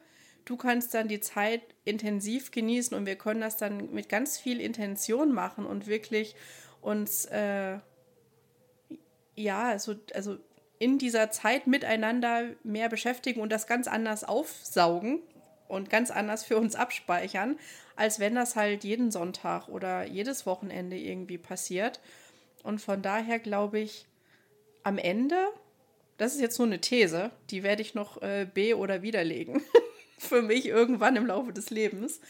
du 0.45 0.57
kannst 0.57 0.93
dann 0.93 1.07
die 1.07 1.19
Zeit 1.19 1.61
intensiv 1.83 2.51
genießen 2.51 2.97
und 2.97 3.05
wir 3.05 3.15
können 3.15 3.41
das 3.41 3.57
dann 3.57 3.93
mit 3.93 4.09
ganz 4.09 4.37
viel 4.37 4.59
Intention 4.59 5.31
machen 5.31 5.65
und 5.65 5.87
wirklich 5.87 6.35
uns 6.81 7.25
äh, 7.25 7.77
ja, 9.35 9.63
also, 9.67 9.95
also 10.13 10.37
in 10.79 10.97
dieser 10.97 11.31
Zeit 11.31 11.67
miteinander 11.67 12.49
mehr 12.63 12.89
beschäftigen 12.89 13.41
und 13.41 13.51
das 13.51 13.67
ganz 13.67 13.87
anders 13.87 14.23
aufsaugen 14.23 15.19
und 15.67 15.89
ganz 15.89 16.11
anders 16.11 16.43
für 16.43 16.57
uns 16.57 16.75
abspeichern, 16.75 17.57
als 17.95 18.19
wenn 18.19 18.35
das 18.35 18.55
halt 18.55 18.83
jeden 18.83 19.11
Sonntag 19.11 19.67
oder 19.67 20.05
jedes 20.05 20.45
Wochenende 20.45 20.97
irgendwie 20.97 21.37
passiert. 21.37 21.99
Und 22.63 22.81
von 22.81 23.01
daher 23.01 23.39
glaube 23.39 23.79
ich, 23.79 24.05
am 24.83 24.97
Ende, 24.97 25.37
das 26.17 26.35
ist 26.35 26.41
jetzt 26.41 26.59
nur 26.59 26.67
eine 26.67 26.81
These, 26.81 27.31
die 27.49 27.63
werde 27.63 27.81
ich 27.81 27.95
noch 27.95 28.21
äh, 28.21 28.47
be- 28.51 28.77
oder 28.77 29.01
widerlegen. 29.01 29.63
Für 30.17 30.41
mich 30.41 30.67
irgendwann 30.67 31.15
im 31.15 31.25
Laufe 31.25 31.53
des 31.53 31.69
Lebens. 31.69 32.21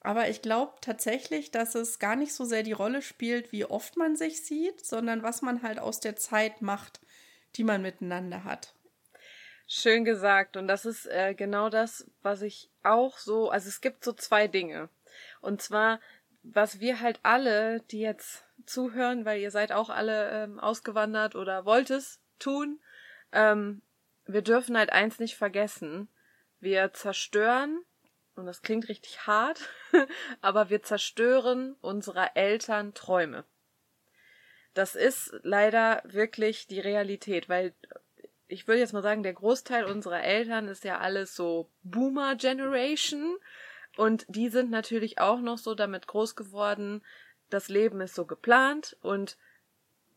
Aber 0.00 0.28
ich 0.28 0.40
glaube 0.40 0.72
tatsächlich, 0.80 1.50
dass 1.50 1.74
es 1.74 1.98
gar 1.98 2.16
nicht 2.16 2.32
so 2.32 2.44
sehr 2.44 2.62
die 2.62 2.72
Rolle 2.72 3.02
spielt, 3.02 3.50
wie 3.52 3.64
oft 3.64 3.96
man 3.96 4.16
sich 4.16 4.44
sieht, 4.44 4.84
sondern 4.84 5.22
was 5.22 5.42
man 5.42 5.62
halt 5.62 5.78
aus 5.78 6.00
der 6.00 6.16
Zeit 6.16 6.62
macht, 6.62 7.00
die 7.56 7.64
man 7.64 7.82
miteinander 7.82 8.44
hat. 8.44 8.74
Schön 9.66 10.04
gesagt. 10.04 10.56
Und 10.56 10.68
das 10.68 10.86
ist 10.86 11.06
äh, 11.06 11.34
genau 11.34 11.68
das, 11.68 12.08
was 12.22 12.42
ich 12.42 12.70
auch 12.82 13.18
so, 13.18 13.50
also 13.50 13.68
es 13.68 13.80
gibt 13.80 14.04
so 14.04 14.12
zwei 14.12 14.46
Dinge. 14.46 14.88
Und 15.40 15.60
zwar, 15.60 16.00
was 16.42 16.80
wir 16.80 17.00
halt 17.00 17.18
alle, 17.22 17.80
die 17.80 18.00
jetzt 18.00 18.44
zuhören, 18.64 19.24
weil 19.24 19.40
ihr 19.40 19.50
seid 19.50 19.72
auch 19.72 19.90
alle 19.90 20.30
ähm, 20.30 20.60
ausgewandert 20.60 21.34
oder 21.34 21.64
wollt 21.64 21.90
es 21.90 22.20
tun, 22.38 22.80
ähm, 23.32 23.82
wir 24.26 24.42
dürfen 24.42 24.76
halt 24.76 24.90
eins 24.90 25.18
nicht 25.18 25.36
vergessen. 25.36 26.08
Wir 26.60 26.92
zerstören 26.92 27.84
und 28.34 28.46
das 28.46 28.62
klingt 28.62 28.88
richtig 28.88 29.26
hart, 29.26 29.68
aber 30.40 30.70
wir 30.70 30.82
zerstören 30.82 31.76
unserer 31.80 32.36
Eltern 32.36 32.94
Träume. 32.94 33.44
Das 34.76 34.94
ist 34.94 35.34
leider 35.42 36.02
wirklich 36.04 36.66
die 36.66 36.80
Realität, 36.80 37.48
weil 37.48 37.72
ich 38.46 38.68
würde 38.68 38.80
jetzt 38.80 38.92
mal 38.92 39.02
sagen, 39.02 39.22
der 39.22 39.32
Großteil 39.32 39.86
unserer 39.86 40.22
Eltern 40.22 40.68
ist 40.68 40.84
ja 40.84 40.98
alles 40.98 41.34
so 41.34 41.70
Boomer 41.82 42.36
Generation 42.36 43.38
und 43.96 44.26
die 44.28 44.50
sind 44.50 44.70
natürlich 44.70 45.18
auch 45.18 45.40
noch 45.40 45.56
so 45.56 45.74
damit 45.74 46.06
groß 46.06 46.36
geworden, 46.36 47.02
das 47.48 47.70
Leben 47.70 48.02
ist 48.02 48.14
so 48.14 48.26
geplant 48.26 48.98
und 49.00 49.38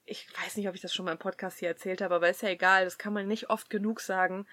ich 0.04 0.28
weiß 0.44 0.58
nicht, 0.58 0.68
ob 0.68 0.76
ich 0.76 0.82
das 0.82 0.94
schon 0.94 1.06
mal 1.06 1.14
im 1.14 1.20
Podcast 1.20 1.60
hier 1.60 1.70
erzählt 1.70 2.02
habe, 2.02 2.16
aber 2.16 2.30
ist 2.30 2.42
ja 2.42 2.50
egal, 2.50 2.84
das 2.84 2.98
kann 2.98 3.14
man 3.14 3.30
nicht 3.30 3.50
oft 3.50 3.70
genug 3.70 4.02
sagen. 4.02 4.46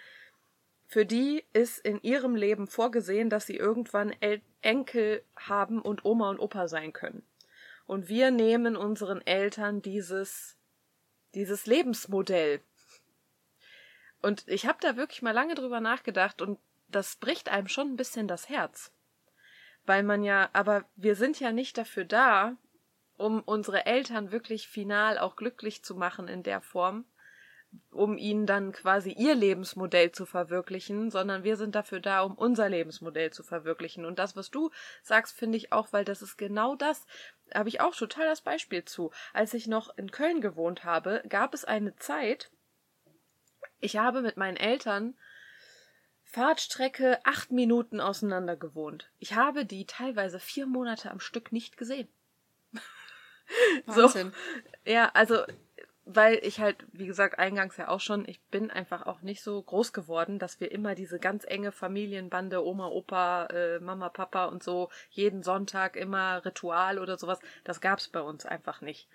Für 0.87 1.05
die 1.05 1.43
ist 1.53 1.85
in 1.85 2.01
ihrem 2.03 2.37
Leben 2.37 2.69
vorgesehen, 2.69 3.29
dass 3.29 3.47
sie 3.47 3.57
irgendwann 3.57 4.15
El 4.21 4.41
Enkel 4.63 5.25
haben 5.35 5.83
und 5.83 6.05
Oma 6.05 6.31
und 6.31 6.39
Opa 6.39 6.69
sein 6.69 6.93
können. 6.93 7.25
Und 7.87 8.09
wir 8.09 8.31
nehmen 8.31 8.77
unseren 8.77 9.25
Eltern 9.27 9.81
dieses, 9.81 10.57
dieses 11.35 11.67
Lebensmodell. 11.67 12.61
Und 14.23 14.47
ich 14.49 14.67
habe 14.67 14.79
da 14.81 14.97
wirklich 14.97 15.23
mal 15.23 15.33
lange 15.33 15.55
drüber 15.55 15.81
nachgedacht 15.81 16.43
und 16.43 16.59
das 16.89 17.17
bricht 17.17 17.49
einem 17.49 17.69
schon 17.69 17.93
ein 17.93 17.97
bisschen 17.97 18.29
das 18.29 18.49
Herz. 18.49 18.93
Weil 19.85 20.03
man 20.03 20.25
ja, 20.25 20.51
aber 20.53 20.85
wir 20.97 21.15
sind 21.15 21.39
ja 21.39 21.53
nicht 21.53 21.79
dafür 21.79 22.05
da, 22.05 22.57
um 23.17 23.41
unsere 23.43 23.87
Eltern 23.87 24.33
wirklich 24.33 24.69
final 24.69 25.19
auch 25.19 25.37
glücklich 25.37 25.83
zu 25.85 25.95
machen 25.95 26.29
in 26.29 26.43
der 26.43 26.61
Form, 26.61 27.05
um 27.91 28.19
ihnen 28.19 28.47
dann 28.47 28.73
quasi 28.73 29.13
ihr 29.13 29.35
Lebensmodell 29.35 30.13
zu 30.13 30.27
verwirklichen, 30.27 31.11
sondern 31.11 31.45
wir 31.45 31.57
sind 31.57 31.75
dafür 31.75 32.01
da, 32.01 32.23
um 32.23 32.35
unser 32.35 32.69
Lebensmodell 32.69 33.33
zu 33.33 33.43
verwirklichen. 33.43 34.05
Und 34.05 34.19
das, 34.19 34.37
was 34.37 34.51
du 34.51 34.71
sagst, 35.03 35.37
finde 35.37 35.57
ich 35.57 35.73
auch, 35.73 35.93
weil 35.93 36.05
das 36.05 36.23
ist 36.23 36.37
genau 36.37 36.75
das, 36.75 37.07
habe 37.55 37.69
ich 37.69 37.81
auch 37.81 37.95
total 37.95 38.27
das 38.27 38.41
Beispiel 38.41 38.85
zu. 38.85 39.11
Als 39.33 39.55
ich 39.55 39.67
noch 39.67 39.97
in 39.97 40.11
Köln 40.11 40.41
gewohnt 40.41 40.85
habe, 40.85 41.23
gab 41.29 41.55
es 41.55 41.65
eine 41.65 41.97
Zeit, 41.97 42.51
ich 43.81 43.97
habe 43.97 44.23
mit 44.23 44.37
meinen 44.37 44.57
Eltern 44.57 45.15
Fahrtstrecke 46.25 47.21
acht 47.25 47.53
Minuten 47.53 48.01
auseinander 48.01 48.57
gewohnt. 48.57 49.11
Ich 49.19 49.35
habe 49.35 49.65
die 49.65 49.87
teilweise 49.87 50.41
vier 50.41 50.67
Monate 50.67 51.11
am 51.11 51.21
Stück 51.21 51.53
nicht 51.53 51.77
gesehen. 51.77 52.09
Wahnsinn. 53.87 54.33
So, 54.85 54.91
ja, 54.91 55.11
also 55.15 55.45
weil 56.09 56.39
ich 56.43 56.61
halt, 56.61 56.87
wie 56.93 57.07
gesagt, 57.07 57.41
eingangs 57.41 57.77
ja 57.79 57.89
auch 57.89 57.99
schon, 57.99 58.29
ich 58.29 58.41
bin 58.43 58.71
einfach 58.71 59.07
auch 59.07 59.23
nicht 59.23 59.43
so 59.43 59.61
groß 59.61 59.93
geworden, 59.93 60.39
dass 60.39 60.61
wir 60.61 60.71
immer 60.71 60.95
diese 60.95 61.19
ganz 61.19 61.45
enge 61.45 61.73
Familienbande, 61.73 62.65
Oma, 62.65 62.87
Opa, 62.87 63.47
äh, 63.47 63.81
Mama, 63.81 64.09
Papa 64.09 64.45
und 64.45 64.63
so, 64.63 64.89
jeden 65.11 65.43
Sonntag 65.43 65.97
immer 65.97 66.45
Ritual 66.45 67.01
oder 67.01 67.19
sowas, 67.19 67.41
das 67.65 67.81
gab's 67.81 68.07
bei 68.07 68.21
uns 68.21 68.47
einfach 68.47 68.81
nicht. 68.83 69.09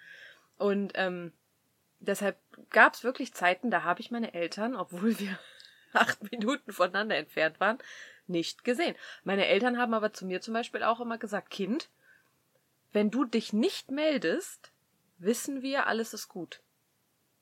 Und 0.58 0.92
ähm, 0.96 1.32
deshalb 2.02 2.38
gab's 2.72 3.06
wirklich 3.06 3.34
Zeiten, 3.34 3.72
da 3.72 3.84
habe 3.84 4.02
ich 4.02 4.12
meine 4.12 4.34
Eltern, 4.34 4.76
obwohl 4.76 5.18
wir 5.18 5.40
acht 5.94 6.30
Minuten 6.30 6.74
voneinander 6.74 7.16
entfernt 7.16 7.62
waren, 7.62 7.78
nicht 8.28 8.66
gesehen. 8.66 8.98
Meine 9.24 9.48
Eltern 9.48 9.78
haben 9.78 9.94
aber 9.94 10.12
zu 10.12 10.26
mir 10.26 10.42
zum 10.42 10.54
Beispiel 10.54 10.84
auch 10.84 11.00
immer 11.00 11.18
gesagt, 11.18 11.52
Kind, 11.52 11.90
wenn 12.92 13.12
du 13.12 13.24
dich 13.24 13.54
nicht 13.54 13.92
meldest, 13.92 14.74
wissen 15.20 15.62
wir, 15.62 15.88
alles 15.88 16.14
ist 16.14 16.28
gut. 16.28 16.62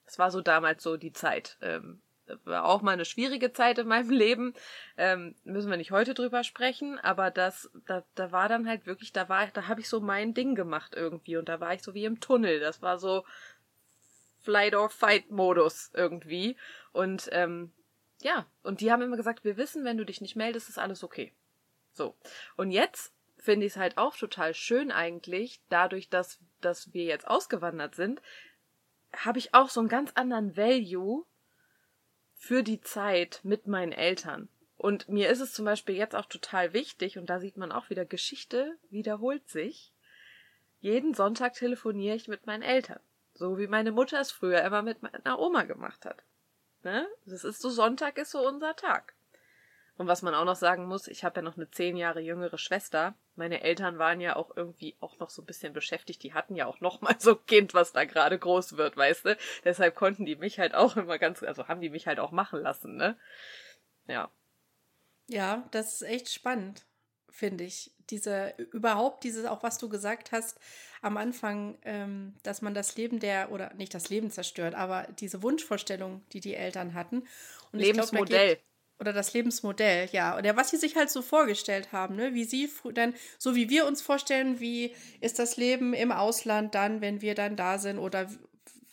Es 0.10 0.18
war 0.18 0.32
so 0.32 0.42
damals 0.42 0.82
so 0.82 0.98
die 0.98 1.14
Zeit. 1.14 1.58
Ähm, 1.62 2.02
war 2.44 2.66
auch 2.66 2.82
mal 2.82 2.94
eine 2.94 3.06
schwierige 3.06 3.54
Zeit 3.54 3.78
in 3.78 3.88
meinem 3.88 4.10
Leben. 4.10 4.56
Ähm, 4.98 5.36
müssen 5.44 5.70
wir 5.70 5.78
nicht 5.78 5.92
heute 5.92 6.16
drüber 6.16 6.44
sprechen, 6.44 6.98
aber 6.98 7.30
das, 7.30 7.70
da, 7.86 8.04
da 8.16 8.32
war 8.32 8.50
dann 8.50 8.68
halt 8.68 8.88
wirklich, 8.88 9.14
da 9.14 9.30
war, 9.30 9.46
da 9.48 9.68
habe 9.68 9.82
ich 9.82 9.88
so 9.88 10.00
mein 10.00 10.34
Ding 10.34 10.56
gemacht 10.56 10.96
irgendwie 10.96 11.38
und 11.38 11.48
da 11.48 11.60
war 11.60 11.76
ich 11.76 11.84
so 11.84 11.94
wie 11.94 12.06
im 12.06 12.20
Tunnel. 12.20 12.60
Das 12.60 12.82
war 12.82 12.98
so 12.98 13.24
Flight 14.42 14.74
or 14.74 14.90
Fight 14.90 15.30
Modus 15.30 15.92
irgendwie. 15.94 16.58
Und 16.92 17.30
ähm, 17.32 17.72
ja, 18.22 18.48
und 18.64 18.82
die 18.82 18.92
haben 18.92 19.04
immer 19.04 19.18
gesagt, 19.18 19.44
wir 19.44 19.58
wissen, 19.58 19.86
wenn 19.86 19.98
du 19.98 20.06
dich 20.06 20.22
nicht 20.22 20.36
meldest, 20.36 20.70
ist 20.70 20.80
alles 20.80 21.04
okay. 21.04 21.34
So. 21.94 22.16
Und 22.58 22.72
jetzt 22.72 23.14
finde 23.38 23.68
ich 23.68 23.74
es 23.74 23.78
halt 23.78 24.00
auch 24.00 24.18
total 24.18 24.56
schön 24.56 24.92
eigentlich, 24.92 25.62
dadurch, 25.70 26.10
dass, 26.10 26.40
dass 26.62 26.94
wir 26.94 27.06
jetzt 27.06 27.28
ausgewandert 27.28 27.94
sind, 27.94 28.22
habe 29.14 29.40
ich 29.40 29.54
auch 29.54 29.70
so 29.70 29.80
einen 29.80 29.90
ganz 29.90 30.12
anderen 30.16 30.56
Value 30.56 31.26
für 32.36 32.64
die 32.64 32.82
Zeit 32.82 33.42
mit 33.44 33.68
meinen 33.68 33.92
Eltern. 33.92 34.50
Und 34.78 35.10
mir 35.10 35.30
ist 35.30 35.42
es 35.42 35.54
zum 35.54 35.66
Beispiel 35.66 35.96
jetzt 35.96 36.16
auch 36.16 36.26
total 36.26 36.72
wichtig, 36.74 37.18
und 37.18 37.30
da 37.30 37.40
sieht 37.40 37.58
man 37.58 37.72
auch 37.72 37.90
wieder, 37.90 38.06
Geschichte 38.06 38.78
wiederholt 38.90 39.50
sich. 39.50 39.94
Jeden 40.80 41.14
Sonntag 41.14 41.54
telefoniere 41.54 42.16
ich 42.16 42.30
mit 42.30 42.48
meinen 42.48 42.64
Eltern. 42.64 43.02
So 43.34 43.58
wie 43.58 43.68
meine 43.68 43.92
Mutter 43.92 44.20
es 44.20 44.32
früher 44.32 44.62
immer 44.62 44.82
mit 44.82 45.02
meiner 45.02 45.40
Oma 45.40 45.64
gemacht 45.64 46.06
hat. 46.06 46.24
Ne? 46.84 47.08
Das 47.26 47.44
ist 47.44 47.62
so, 47.62 47.70
Sonntag 47.70 48.18
ist 48.18 48.32
so 48.32 48.48
unser 48.48 48.76
Tag. 48.76 49.16
Und 49.98 50.08
was 50.08 50.22
man 50.22 50.34
auch 50.34 50.46
noch 50.46 50.56
sagen 50.56 50.86
muss, 50.86 51.08
ich 51.08 51.26
habe 51.26 51.38
ja 51.38 51.42
noch 51.42 51.58
eine 51.58 51.70
zehn 51.70 51.98
Jahre 51.98 52.22
jüngere 52.22 52.58
Schwester. 52.58 53.16
Meine 53.40 53.62
Eltern 53.62 53.98
waren 53.98 54.20
ja 54.20 54.36
auch 54.36 54.56
irgendwie 54.58 54.98
auch 55.00 55.18
noch 55.18 55.30
so 55.30 55.42
ein 55.42 55.46
bisschen 55.46 55.72
beschäftigt. 55.72 56.22
Die 56.24 56.34
hatten 56.34 56.58
ja 56.58 56.68
auch 56.68 56.82
noch 56.82 57.00
mal 57.00 57.16
so 57.20 57.32
ein 57.32 57.46
Kind, 57.48 57.74
was 57.74 57.94
da 57.94 58.04
gerade 58.04 58.38
groß 58.38 58.76
wird, 58.76 58.98
weißt 58.98 59.26
du. 59.26 59.38
Deshalb 59.64 59.96
konnten 59.96 60.26
die 60.26 60.36
mich 60.36 60.60
halt 60.60 60.76
auch 60.76 60.98
immer 60.98 61.18
ganz, 61.18 61.42
also 61.42 61.70
haben 61.70 61.80
die 61.80 61.90
mich 61.90 62.06
halt 62.06 62.20
auch 62.20 62.32
machen 62.32 62.62
lassen, 62.62 62.98
ne? 62.98 63.18
Ja. 64.08 64.30
Ja, 65.28 65.68
das 65.72 65.94
ist 65.94 66.02
echt 66.02 66.30
spannend, 66.30 66.86
finde 67.30 67.64
ich. 67.64 67.94
Diese, 68.10 68.56
überhaupt 68.72 69.24
dieses, 69.24 69.46
auch 69.46 69.64
was 69.64 69.78
du 69.78 69.88
gesagt 69.88 70.34
hast 70.34 70.60
am 71.02 71.16
Anfang, 71.16 71.78
ähm, 71.84 72.36
dass 72.44 72.62
man 72.62 72.74
das 72.74 72.98
Leben 72.98 73.20
der, 73.20 73.52
oder 73.54 73.74
nicht 73.76 73.94
das 73.94 74.10
Leben 74.10 74.32
zerstört, 74.32 74.76
aber 74.76 75.08
diese 75.20 75.42
Wunschvorstellung, 75.44 76.26
die 76.34 76.42
die 76.42 76.56
Eltern 76.56 76.94
hatten. 76.94 77.28
Und 77.72 77.80
Lebensmodell. 77.80 78.56
Glaub, 78.56 78.69
oder 79.00 79.14
das 79.14 79.34
Lebensmodell, 79.34 80.10
ja. 80.12 80.38
Oder 80.38 80.58
was 80.58 80.72
sie 80.72 80.78
sich 80.78 80.96
halt 80.96 81.10
so 81.10 81.22
vorgestellt 81.22 81.92
haben, 81.92 82.16
ne? 82.16 82.34
Wie 82.34 82.44
sie 82.44 82.70
dann, 82.94 83.14
so 83.38 83.56
wie 83.56 83.70
wir 83.70 83.86
uns 83.86 84.02
vorstellen, 84.02 84.60
wie 84.60 84.94
ist 85.22 85.40
das 85.40 85.58
Leben 85.58 85.94
im 85.94 86.12
Ausland 86.12 86.76
dann, 86.76 87.02
wenn 87.02 87.22
wir 87.22 87.36
dann 87.36 87.56
da 87.56 87.78
sind 87.78 87.98
oder 87.98 88.28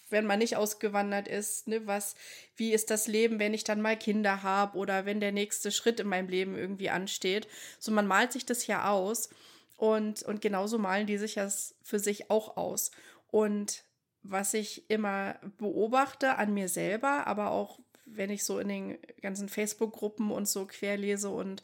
wenn 0.08 0.26
man 0.26 0.38
nicht 0.38 0.56
ausgewandert 0.56 1.26
ist, 1.26 1.66
ne, 1.66 1.86
was, 1.86 2.14
wie 2.54 2.72
ist 2.72 2.90
das 2.90 3.08
Leben, 3.08 3.38
wenn 3.38 3.54
ich 3.54 3.64
dann 3.64 3.80
mal 3.80 3.96
Kinder 3.96 4.42
habe 4.42 4.78
oder 4.78 5.04
wenn 5.04 5.20
der 5.20 5.32
nächste 5.32 5.72
Schritt 5.72 5.98
in 5.98 6.06
meinem 6.06 6.28
Leben 6.28 6.56
irgendwie 6.56 6.90
ansteht. 6.90 7.48
So, 7.78 7.90
man 7.90 8.06
malt 8.06 8.32
sich 8.32 8.46
das 8.46 8.66
ja 8.66 8.88
aus 8.88 9.30
und, 9.76 10.22
und 10.22 10.40
genauso 10.40 10.78
malen 10.78 11.06
die 11.06 11.18
sich 11.18 11.34
das 11.34 11.74
für 11.82 11.98
sich 11.98 12.30
auch 12.30 12.56
aus. 12.56 12.92
Und 13.28 13.84
was 14.22 14.54
ich 14.54 14.88
immer 14.90 15.38
beobachte 15.58 16.36
an 16.36 16.54
mir 16.54 16.68
selber, 16.68 17.26
aber 17.26 17.50
auch 17.50 17.78
wenn 18.06 18.30
ich 18.30 18.44
so 18.44 18.58
in 18.58 18.68
den 18.68 18.98
ganzen 19.20 19.48
Facebook-Gruppen 19.48 20.30
und 20.30 20.48
so 20.48 20.66
querlese 20.66 21.28
und 21.28 21.62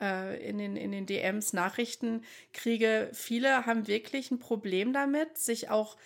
äh, 0.00 0.42
in, 0.48 0.58
den, 0.58 0.76
in 0.76 0.90
den 0.90 1.06
DMs 1.06 1.52
Nachrichten 1.52 2.24
kriege, 2.52 3.10
viele 3.12 3.66
haben 3.66 3.86
wirklich 3.86 4.30
ein 4.30 4.38
Problem 4.38 4.92
damit, 4.92 5.38
sich 5.38 5.70
auch 5.70 5.96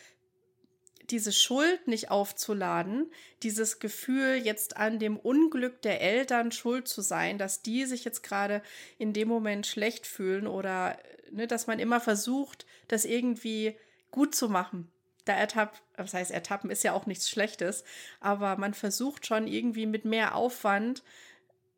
diese 1.11 1.33
Schuld 1.33 1.87
nicht 1.87 2.11
aufzuladen, 2.11 3.11
dieses 3.45 3.79
Gefühl, 3.79 4.41
jetzt 4.43 4.77
an 4.77 4.99
dem 4.99 5.17
Unglück 5.17 5.81
der 5.83 6.01
Eltern 6.01 6.51
schuld 6.51 6.89
zu 6.89 7.01
sein, 7.01 7.39
dass 7.39 7.63
die 7.63 7.85
sich 7.85 8.05
jetzt 8.05 8.25
gerade 8.25 8.61
in 8.99 9.13
dem 9.13 9.29
Moment 9.29 9.67
schlecht 9.67 10.05
fühlen 10.05 10.49
oder 10.49 10.99
ne, 11.31 11.47
dass 11.47 11.69
man 11.69 11.79
immer 11.79 12.01
versucht, 12.01 12.67
das 12.89 13.05
irgendwie 13.05 13.77
gut 14.11 14.35
zu 14.35 14.49
machen 14.49 14.91
da 15.27 15.35
ertappt, 15.35 15.83
was 15.97 16.15
heißt 16.15 16.31
ertappen 16.31 16.71
ist 16.71 16.83
ja 16.85 16.93
auch 16.93 17.07
nichts 17.07 17.29
Schlechtes, 17.29 17.85
aber 18.21 18.57
man 18.57 18.73
versucht 18.73 19.27
schon 19.27 19.47
irgendwie 19.47 19.87
mit 19.87 20.05
mehr 20.05 20.35
Aufwand, 20.35 21.03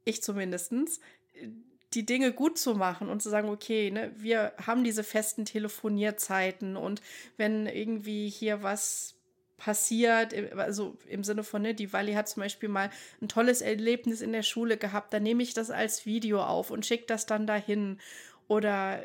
ich 0.05 0.23
zumindestens, 0.23 1.01
die 1.95 2.07
Dinge 2.07 2.33
gut 2.33 2.59
zu 2.59 2.75
machen 2.75 3.09
und 3.09 3.23
zu 3.23 3.31
sagen, 3.31 3.49
okay, 3.49 3.91
ne, 3.91 4.13
wir 4.17 4.53
haben 4.65 4.85
diese 4.85 5.03
festen 5.03 5.45
Telefonierzeiten 5.45 6.77
und 6.77 7.01
wenn 7.37 7.67
irgendwie 7.67 8.29
hier 8.29 8.63
was 8.63 9.15
passiert, 9.57 10.35
also 10.57 10.97
im 11.09 11.25
Sinne 11.25 11.43
von, 11.43 11.63
ne, 11.63 11.75
die 11.75 11.93
Wally 11.93 12.13
hat 12.13 12.29
zum 12.29 12.43
Beispiel 12.43 12.69
mal 12.69 12.91
ein 13.21 13.29
tolles 13.29 13.61
Erlebnis 13.61 14.21
in 14.21 14.33
der 14.33 14.45
Schule 14.45 14.77
gehabt, 14.77 15.13
dann 15.13 15.25
nehme 15.25 15.43
ich 15.43 15.53
das 15.53 15.71
als 15.71 16.07
Video 16.07 16.43
auf 16.43 16.71
und 16.71 16.87
schicke 16.87 17.07
das 17.07 17.27
dann 17.27 17.47
dahin 17.47 17.99
oder 18.49 19.03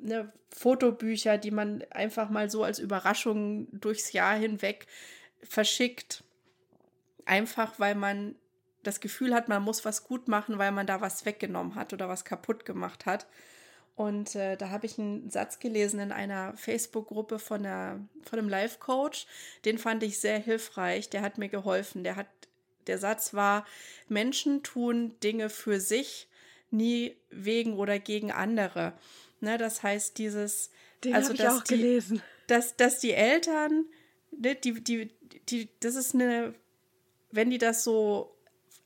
ne, 0.00 0.32
Fotobücher, 0.50 1.36
die 1.36 1.50
man 1.50 1.84
einfach 1.90 2.30
mal 2.30 2.48
so 2.50 2.64
als 2.64 2.78
Überraschung 2.78 3.68
durchs 3.72 4.12
Jahr 4.12 4.36
hinweg 4.36 4.86
verschickt. 5.42 6.24
Einfach 7.24 7.78
weil 7.78 7.96
man 7.96 8.36
das 8.82 9.00
Gefühl 9.00 9.34
hat, 9.34 9.48
man 9.48 9.62
muss 9.62 9.84
was 9.84 10.04
gut 10.04 10.28
machen, 10.28 10.58
weil 10.58 10.72
man 10.72 10.86
da 10.86 11.00
was 11.00 11.26
weggenommen 11.26 11.74
hat 11.74 11.92
oder 11.92 12.08
was 12.08 12.24
kaputt 12.24 12.64
gemacht 12.64 13.04
hat. 13.04 13.26
Und 13.96 14.34
äh, 14.36 14.56
da 14.56 14.68
habe 14.68 14.86
ich 14.86 14.98
einen 14.98 15.30
Satz 15.30 15.58
gelesen 15.58 16.00
in 16.00 16.12
einer 16.12 16.54
Facebook-Gruppe 16.56 17.38
von, 17.38 17.62
von 17.62 18.38
einem 18.38 18.48
Life-Coach. 18.48 19.26
Den 19.64 19.78
fand 19.78 20.02
ich 20.02 20.20
sehr 20.20 20.38
hilfreich. 20.38 21.08
Der 21.08 21.22
hat 21.22 21.38
mir 21.38 21.48
geholfen. 21.48 22.04
Der, 22.04 22.16
hat, 22.16 22.28
der 22.86 22.98
Satz 22.98 23.32
war, 23.32 23.66
Menschen 24.08 24.62
tun 24.62 25.18
Dinge 25.22 25.48
für 25.48 25.80
sich, 25.80 26.28
nie 26.70 27.16
wegen 27.30 27.74
oder 27.74 27.98
gegen 27.98 28.32
andere. 28.32 28.92
Ne, 29.40 29.58
das 29.58 29.82
heißt, 29.82 30.18
dieses, 30.18 30.70
Den 31.04 31.14
also 31.14 31.32
ich 31.32 31.38
dass 31.38 31.58
auch 31.58 31.64
die, 31.64 31.76
gelesen. 31.76 32.22
dass, 32.46 32.76
dass 32.76 33.00
die 33.00 33.12
Eltern, 33.12 33.84
ne, 34.30 34.54
die, 34.54 34.82
die, 34.82 35.10
die, 35.48 35.68
das 35.80 35.94
ist 35.94 36.14
eine, 36.14 36.54
wenn 37.30 37.50
die 37.50 37.58
das 37.58 37.84
so 37.84 38.36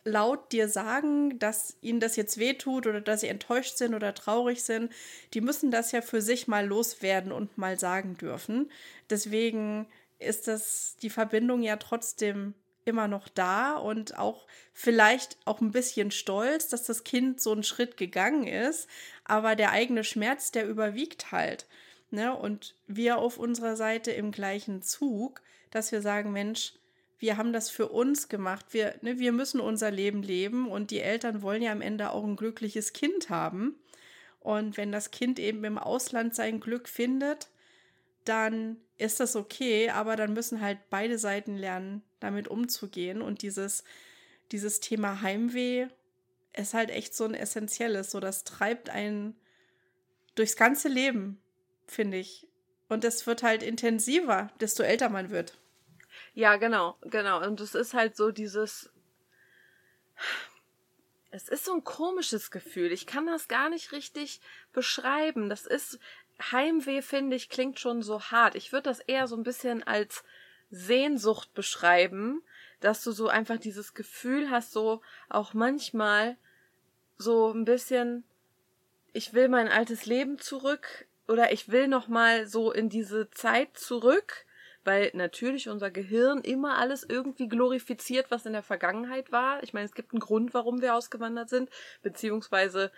laut 0.04 0.52
dir 0.52 0.68
sagen, 0.68 1.38
dass 1.38 1.76
ihnen 1.82 2.00
das 2.00 2.16
jetzt 2.16 2.38
wehtut 2.38 2.86
oder 2.86 3.00
dass 3.00 3.20
sie 3.20 3.28
enttäuscht 3.28 3.76
sind 3.76 3.94
oder 3.94 4.14
traurig 4.14 4.62
sind, 4.62 4.92
die 5.34 5.40
müssen 5.40 5.70
das 5.70 5.92
ja 5.92 6.00
für 6.02 6.22
sich 6.22 6.48
mal 6.48 6.66
loswerden 6.66 7.32
und 7.32 7.58
mal 7.58 7.78
sagen 7.78 8.16
dürfen. 8.16 8.70
Deswegen 9.10 9.86
ist 10.18 10.48
das 10.48 10.96
die 11.02 11.10
Verbindung 11.10 11.62
ja 11.62 11.76
trotzdem 11.76 12.54
immer 12.84 13.08
noch 13.08 13.28
da 13.28 13.76
und 13.76 14.18
auch 14.18 14.46
vielleicht 14.72 15.36
auch 15.44 15.60
ein 15.60 15.70
bisschen 15.70 16.10
stolz, 16.10 16.68
dass 16.68 16.84
das 16.84 17.04
Kind 17.04 17.40
so 17.40 17.52
einen 17.52 17.62
Schritt 17.62 17.96
gegangen 17.96 18.46
ist, 18.46 18.88
aber 19.24 19.56
der 19.56 19.72
eigene 19.72 20.04
Schmerz, 20.04 20.50
der 20.50 20.66
überwiegt 20.66 21.32
halt. 21.32 21.66
Ne? 22.10 22.34
Und 22.34 22.74
wir 22.86 23.18
auf 23.18 23.38
unserer 23.38 23.76
Seite 23.76 24.10
im 24.10 24.32
gleichen 24.32 24.82
Zug, 24.82 25.42
dass 25.70 25.92
wir 25.92 26.02
sagen, 26.02 26.32
Mensch, 26.32 26.74
wir 27.18 27.36
haben 27.36 27.52
das 27.52 27.68
für 27.70 27.88
uns 27.88 28.28
gemacht. 28.28 28.66
Wir, 28.70 28.94
ne, 29.02 29.18
wir 29.18 29.32
müssen 29.32 29.60
unser 29.60 29.90
Leben 29.90 30.22
leben 30.22 30.68
und 30.68 30.90
die 30.90 31.00
Eltern 31.00 31.42
wollen 31.42 31.62
ja 31.62 31.70
am 31.70 31.82
Ende 31.82 32.10
auch 32.10 32.24
ein 32.24 32.36
glückliches 32.36 32.92
Kind 32.94 33.28
haben. 33.28 33.76
Und 34.40 34.78
wenn 34.78 34.90
das 34.90 35.10
Kind 35.10 35.38
eben 35.38 35.62
im 35.64 35.76
Ausland 35.76 36.34
sein 36.34 36.60
Glück 36.60 36.88
findet, 36.88 37.48
dann 38.24 38.78
ist 39.00 39.20
das 39.20 39.36
okay, 39.36 39.90
aber 39.90 40.16
dann 40.16 40.32
müssen 40.32 40.60
halt 40.60 40.78
beide 40.90 41.18
Seiten 41.18 41.56
lernen, 41.56 42.02
damit 42.20 42.48
umzugehen. 42.48 43.22
Und 43.22 43.42
dieses, 43.42 43.84
dieses 44.52 44.80
Thema 44.80 45.22
Heimweh 45.22 45.88
ist 46.52 46.74
halt 46.74 46.90
echt 46.90 47.14
so 47.14 47.24
ein 47.24 47.34
essentielles. 47.34 48.10
So, 48.10 48.20
das 48.20 48.44
treibt 48.44 48.90
einen 48.90 49.36
durchs 50.34 50.56
ganze 50.56 50.88
Leben, 50.88 51.40
finde 51.86 52.18
ich. 52.18 52.46
Und 52.88 53.04
das 53.04 53.26
wird 53.26 53.42
halt 53.42 53.62
intensiver, 53.62 54.50
desto 54.60 54.82
älter 54.82 55.08
man 55.08 55.30
wird. 55.30 55.58
Ja, 56.34 56.56
genau, 56.56 56.96
genau. 57.02 57.44
Und 57.44 57.60
es 57.60 57.74
ist 57.74 57.94
halt 57.94 58.16
so 58.16 58.30
dieses. 58.30 58.90
Es 61.30 61.48
ist 61.48 61.64
so 61.64 61.72
ein 61.74 61.84
komisches 61.84 62.50
Gefühl. 62.50 62.90
Ich 62.90 63.06
kann 63.06 63.26
das 63.26 63.46
gar 63.46 63.70
nicht 63.70 63.92
richtig 63.92 64.40
beschreiben. 64.72 65.48
Das 65.48 65.66
ist. 65.66 66.00
Heimweh, 66.40 67.02
finde 67.02 67.36
ich, 67.36 67.48
klingt 67.48 67.78
schon 67.78 68.02
so 68.02 68.20
hart. 68.20 68.54
Ich 68.54 68.72
würde 68.72 68.84
das 68.84 69.00
eher 69.00 69.26
so 69.26 69.36
ein 69.36 69.42
bisschen 69.42 69.82
als 69.82 70.24
Sehnsucht 70.70 71.54
beschreiben, 71.54 72.42
dass 72.80 73.02
du 73.04 73.12
so 73.12 73.28
einfach 73.28 73.58
dieses 73.58 73.94
Gefühl 73.94 74.50
hast, 74.50 74.72
so 74.72 75.02
auch 75.28 75.54
manchmal 75.54 76.36
so 77.18 77.52
ein 77.52 77.64
bisschen, 77.64 78.24
ich 79.12 79.34
will 79.34 79.48
mein 79.48 79.68
altes 79.68 80.06
Leben 80.06 80.38
zurück 80.38 81.06
oder 81.28 81.52
ich 81.52 81.68
will 81.68 81.88
noch 81.88 82.08
mal 82.08 82.46
so 82.46 82.72
in 82.72 82.88
diese 82.88 83.30
Zeit 83.30 83.76
zurück 83.76 84.46
weil 84.84 85.10
natürlich 85.14 85.68
unser 85.68 85.90
Gehirn 85.90 86.40
immer 86.40 86.78
alles 86.78 87.04
irgendwie 87.06 87.48
glorifiziert, 87.48 88.30
was 88.30 88.46
in 88.46 88.52
der 88.52 88.62
Vergangenheit 88.62 89.30
war. 89.30 89.62
Ich 89.62 89.72
meine, 89.72 89.86
es 89.86 89.94
gibt 89.94 90.12
einen 90.12 90.20
Grund, 90.20 90.54
warum 90.54 90.80
wir 90.80 90.94
ausgewandert 90.94 91.50
sind, 91.50 91.70
beziehungsweise 92.02 92.90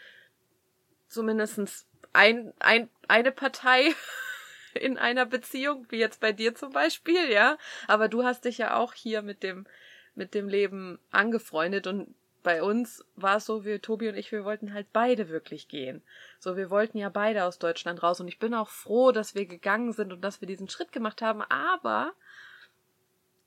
zumindest 1.08 1.86
ein, 2.12 2.52
ein, 2.58 2.88
eine 3.08 3.32
Partei 3.32 3.94
in 4.74 4.98
einer 4.98 5.26
Beziehung, 5.26 5.86
wie 5.90 5.98
jetzt 5.98 6.20
bei 6.20 6.32
dir 6.32 6.54
zum 6.54 6.72
Beispiel, 6.72 7.30
ja. 7.30 7.58
Aber 7.88 8.08
du 8.08 8.24
hast 8.24 8.44
dich 8.44 8.58
ja 8.58 8.76
auch 8.76 8.94
hier 8.94 9.22
mit 9.22 9.42
dem, 9.42 9.66
mit 10.14 10.34
dem 10.34 10.48
Leben 10.48 10.98
angefreundet 11.10 11.86
und 11.86 12.14
bei 12.42 12.62
uns 12.62 13.04
war 13.14 13.36
es 13.36 13.46
so, 13.46 13.64
wir, 13.64 13.80
Tobi 13.80 14.08
und 14.08 14.16
ich, 14.16 14.32
wir 14.32 14.44
wollten 14.44 14.74
halt 14.74 14.92
beide 14.92 15.28
wirklich 15.28 15.68
gehen. 15.68 16.02
So, 16.38 16.56
wir 16.56 16.70
wollten 16.70 16.98
ja 16.98 17.08
beide 17.08 17.44
aus 17.44 17.58
Deutschland 17.58 18.02
raus 18.02 18.20
und 18.20 18.28
ich 18.28 18.38
bin 18.38 18.54
auch 18.54 18.68
froh, 18.68 19.12
dass 19.12 19.34
wir 19.34 19.46
gegangen 19.46 19.92
sind 19.92 20.12
und 20.12 20.22
dass 20.22 20.40
wir 20.40 20.48
diesen 20.48 20.68
Schritt 20.68 20.92
gemacht 20.92 21.22
haben, 21.22 21.42
aber 21.42 22.12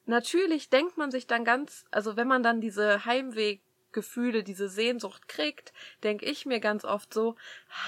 natürlich 0.06 0.70
denkt 0.70 0.98
man 0.98 1.12
sich 1.12 1.28
dann 1.28 1.44
ganz, 1.44 1.86
also 1.92 2.16
wenn 2.16 2.28
man 2.28 2.44
dann 2.44 2.62
diese 2.62 3.06
Heimweggefühle, 3.06 4.44
diese 4.44 4.70
Sehnsucht 4.70 5.28
kriegt, 5.28 5.74
denke 6.04 6.26
ich 6.26 6.46
mir 6.46 6.60
ganz 6.60 6.86
oft 6.86 7.14
so, 7.14 7.36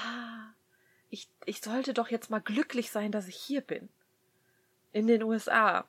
ah, 0.04 0.52
ich, 1.10 1.28
ich 1.44 1.60
sollte 1.60 1.94
doch 1.94 2.08
jetzt 2.08 2.30
mal 2.30 2.40
glücklich 2.40 2.90
sein, 2.90 3.12
dass 3.12 3.28
ich 3.28 3.36
hier 3.36 3.60
bin. 3.60 3.88
In 4.92 5.06
den 5.06 5.22
USA. 5.22 5.84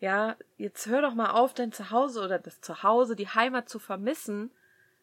Ja, 0.00 0.36
jetzt 0.56 0.86
hör 0.86 1.02
doch 1.02 1.14
mal 1.14 1.30
auf, 1.30 1.54
dein 1.54 1.72
Zuhause 1.72 2.22
oder 2.22 2.38
das 2.38 2.60
Zuhause, 2.60 3.14
die 3.14 3.28
Heimat 3.28 3.68
zu 3.68 3.78
vermissen. 3.78 4.50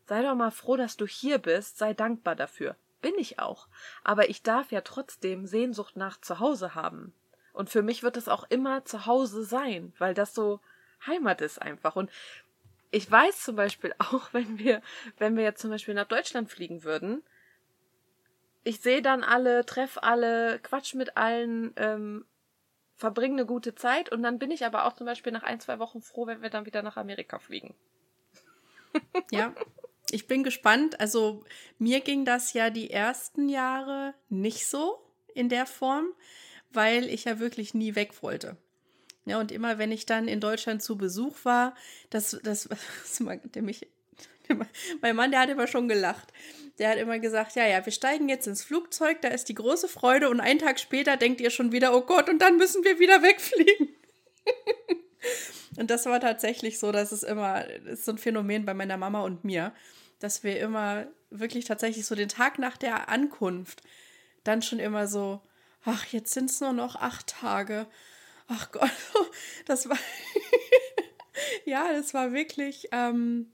Sei 0.07 0.21
doch 0.21 0.35
mal 0.35 0.51
froh, 0.51 0.75
dass 0.75 0.97
du 0.97 1.05
hier 1.05 1.37
bist, 1.37 1.77
sei 1.77 1.93
dankbar 1.93 2.35
dafür. 2.35 2.75
Bin 3.01 3.13
ich 3.17 3.39
auch. 3.39 3.67
Aber 4.03 4.29
ich 4.29 4.43
darf 4.43 4.71
ja 4.71 4.81
trotzdem 4.81 5.45
Sehnsucht 5.45 5.95
nach 5.95 6.19
Zuhause 6.19 6.75
haben. 6.75 7.13
Und 7.53 7.69
für 7.69 7.81
mich 7.81 8.03
wird 8.03 8.17
es 8.17 8.27
auch 8.27 8.43
immer 8.49 8.85
Zuhause 8.85 9.43
sein, 9.43 9.93
weil 9.99 10.13
das 10.13 10.33
so 10.33 10.59
Heimat 11.05 11.41
ist 11.41 11.61
einfach. 11.61 11.95
Und 11.95 12.09
ich 12.91 13.09
weiß 13.09 13.41
zum 13.43 13.55
Beispiel 13.55 13.93
auch, 13.99 14.33
wenn 14.33 14.59
wir, 14.59 14.81
wenn 15.17 15.37
wir 15.37 15.43
jetzt 15.43 15.61
zum 15.61 15.69
Beispiel 15.69 15.93
nach 15.93 16.07
Deutschland 16.07 16.49
fliegen 16.49 16.83
würden, 16.83 17.23
ich 18.63 18.81
sehe 18.81 19.01
dann 19.01 19.23
alle, 19.23 19.65
treff 19.65 19.97
alle, 20.01 20.59
quatsch 20.59 20.95
mit 20.95 21.17
allen, 21.17 21.73
ähm, 21.77 22.25
verbringe 22.95 23.35
eine 23.35 23.45
gute 23.45 23.75
Zeit 23.75 24.11
und 24.11 24.23
dann 24.23 24.39
bin 24.39 24.51
ich 24.51 24.65
aber 24.65 24.85
auch 24.85 24.93
zum 24.93 25.05
Beispiel 25.05 25.31
nach 25.31 25.43
ein, 25.43 25.59
zwei 25.59 25.79
Wochen 25.79 26.01
froh, 26.01 26.27
wenn 26.27 26.41
wir 26.41 26.49
dann 26.49 26.65
wieder 26.65 26.81
nach 26.81 26.97
Amerika 26.97 27.39
fliegen. 27.39 27.75
Ja, 29.31 29.53
ich 30.09 30.25
bin 30.25 30.43
gespannt. 30.43 30.99
Also 30.99 31.43
mir 31.77 32.01
ging 32.01 32.25
das 32.25 32.53
ja 32.53 32.71
die 32.71 32.89
ersten 32.89 33.47
Jahre 33.47 34.15
nicht 34.29 34.65
so 34.65 34.99
in 35.35 35.49
der 35.49 35.67
Form, 35.67 36.07
weil 36.71 37.05
ich 37.05 37.25
ja 37.25 37.39
wirklich 37.39 37.73
nie 37.73 37.95
weg 37.95 38.23
wollte. 38.23 38.57
Ja, 39.25 39.39
und 39.39 39.51
immer 39.51 39.77
wenn 39.77 39.91
ich 39.91 40.07
dann 40.07 40.27
in 40.27 40.39
Deutschland 40.39 40.81
zu 40.81 40.97
Besuch 40.97 41.45
war, 41.45 41.75
das, 42.09 42.39
das, 42.43 42.67
das 43.01 43.21
der 43.53 43.61
mich, 43.61 43.87
mein 45.01 45.15
Mann, 45.15 45.31
der 45.31 45.41
hat 45.41 45.49
immer 45.49 45.67
schon 45.67 45.87
gelacht 45.87 46.33
der 46.79 46.89
hat 46.89 46.97
immer 46.97 47.19
gesagt, 47.19 47.55
ja, 47.55 47.67
ja, 47.67 47.85
wir 47.85 47.91
steigen 47.91 48.29
jetzt 48.29 48.47
ins 48.47 48.63
Flugzeug, 48.63 49.21
da 49.21 49.27
ist 49.27 49.49
die 49.49 49.53
große 49.53 49.89
Freude 49.89 50.29
und 50.29 50.39
einen 50.39 50.59
Tag 50.59 50.79
später 50.79 51.17
denkt 51.17 51.41
ihr 51.41 51.49
schon 51.49 51.73
wieder, 51.73 51.93
oh 51.93 52.01
Gott, 52.01 52.29
und 52.29 52.41
dann 52.41 52.57
müssen 52.57 52.83
wir 52.85 52.99
wieder 52.99 53.21
wegfliegen. 53.21 53.89
und 55.77 55.91
das 55.91 56.05
war 56.05 56.21
tatsächlich 56.21 56.79
so, 56.79 56.93
dass 56.93 57.11
es 57.11 57.23
immer, 57.23 57.65
das 57.85 57.99
ist 57.99 58.05
so 58.05 58.13
ein 58.13 58.17
Phänomen 58.17 58.65
bei 58.65 58.73
meiner 58.73 58.97
Mama 58.97 59.21
und 59.21 59.43
mir, 59.43 59.73
dass 60.19 60.43
wir 60.43 60.59
immer 60.59 61.07
wirklich 61.29 61.65
tatsächlich 61.65 62.05
so 62.05 62.15
den 62.15 62.29
Tag 62.29 62.59
nach 62.59 62.77
der 62.77 63.09
Ankunft 63.09 63.83
dann 64.45 64.61
schon 64.61 64.79
immer 64.79 65.05
so, 65.05 65.41
ach, 65.83 66.05
jetzt 66.07 66.33
sind 66.33 66.49
es 66.49 66.61
nur 66.61 66.73
noch 66.73 66.95
acht 66.95 67.27
Tage. 67.27 67.87
Ach 68.47 68.71
Gott, 68.71 68.89
das 69.65 69.89
war, 69.89 69.99
ja, 71.65 71.91
das 71.91 72.13
war 72.13 72.31
wirklich, 72.31 72.87
ähm, 72.93 73.51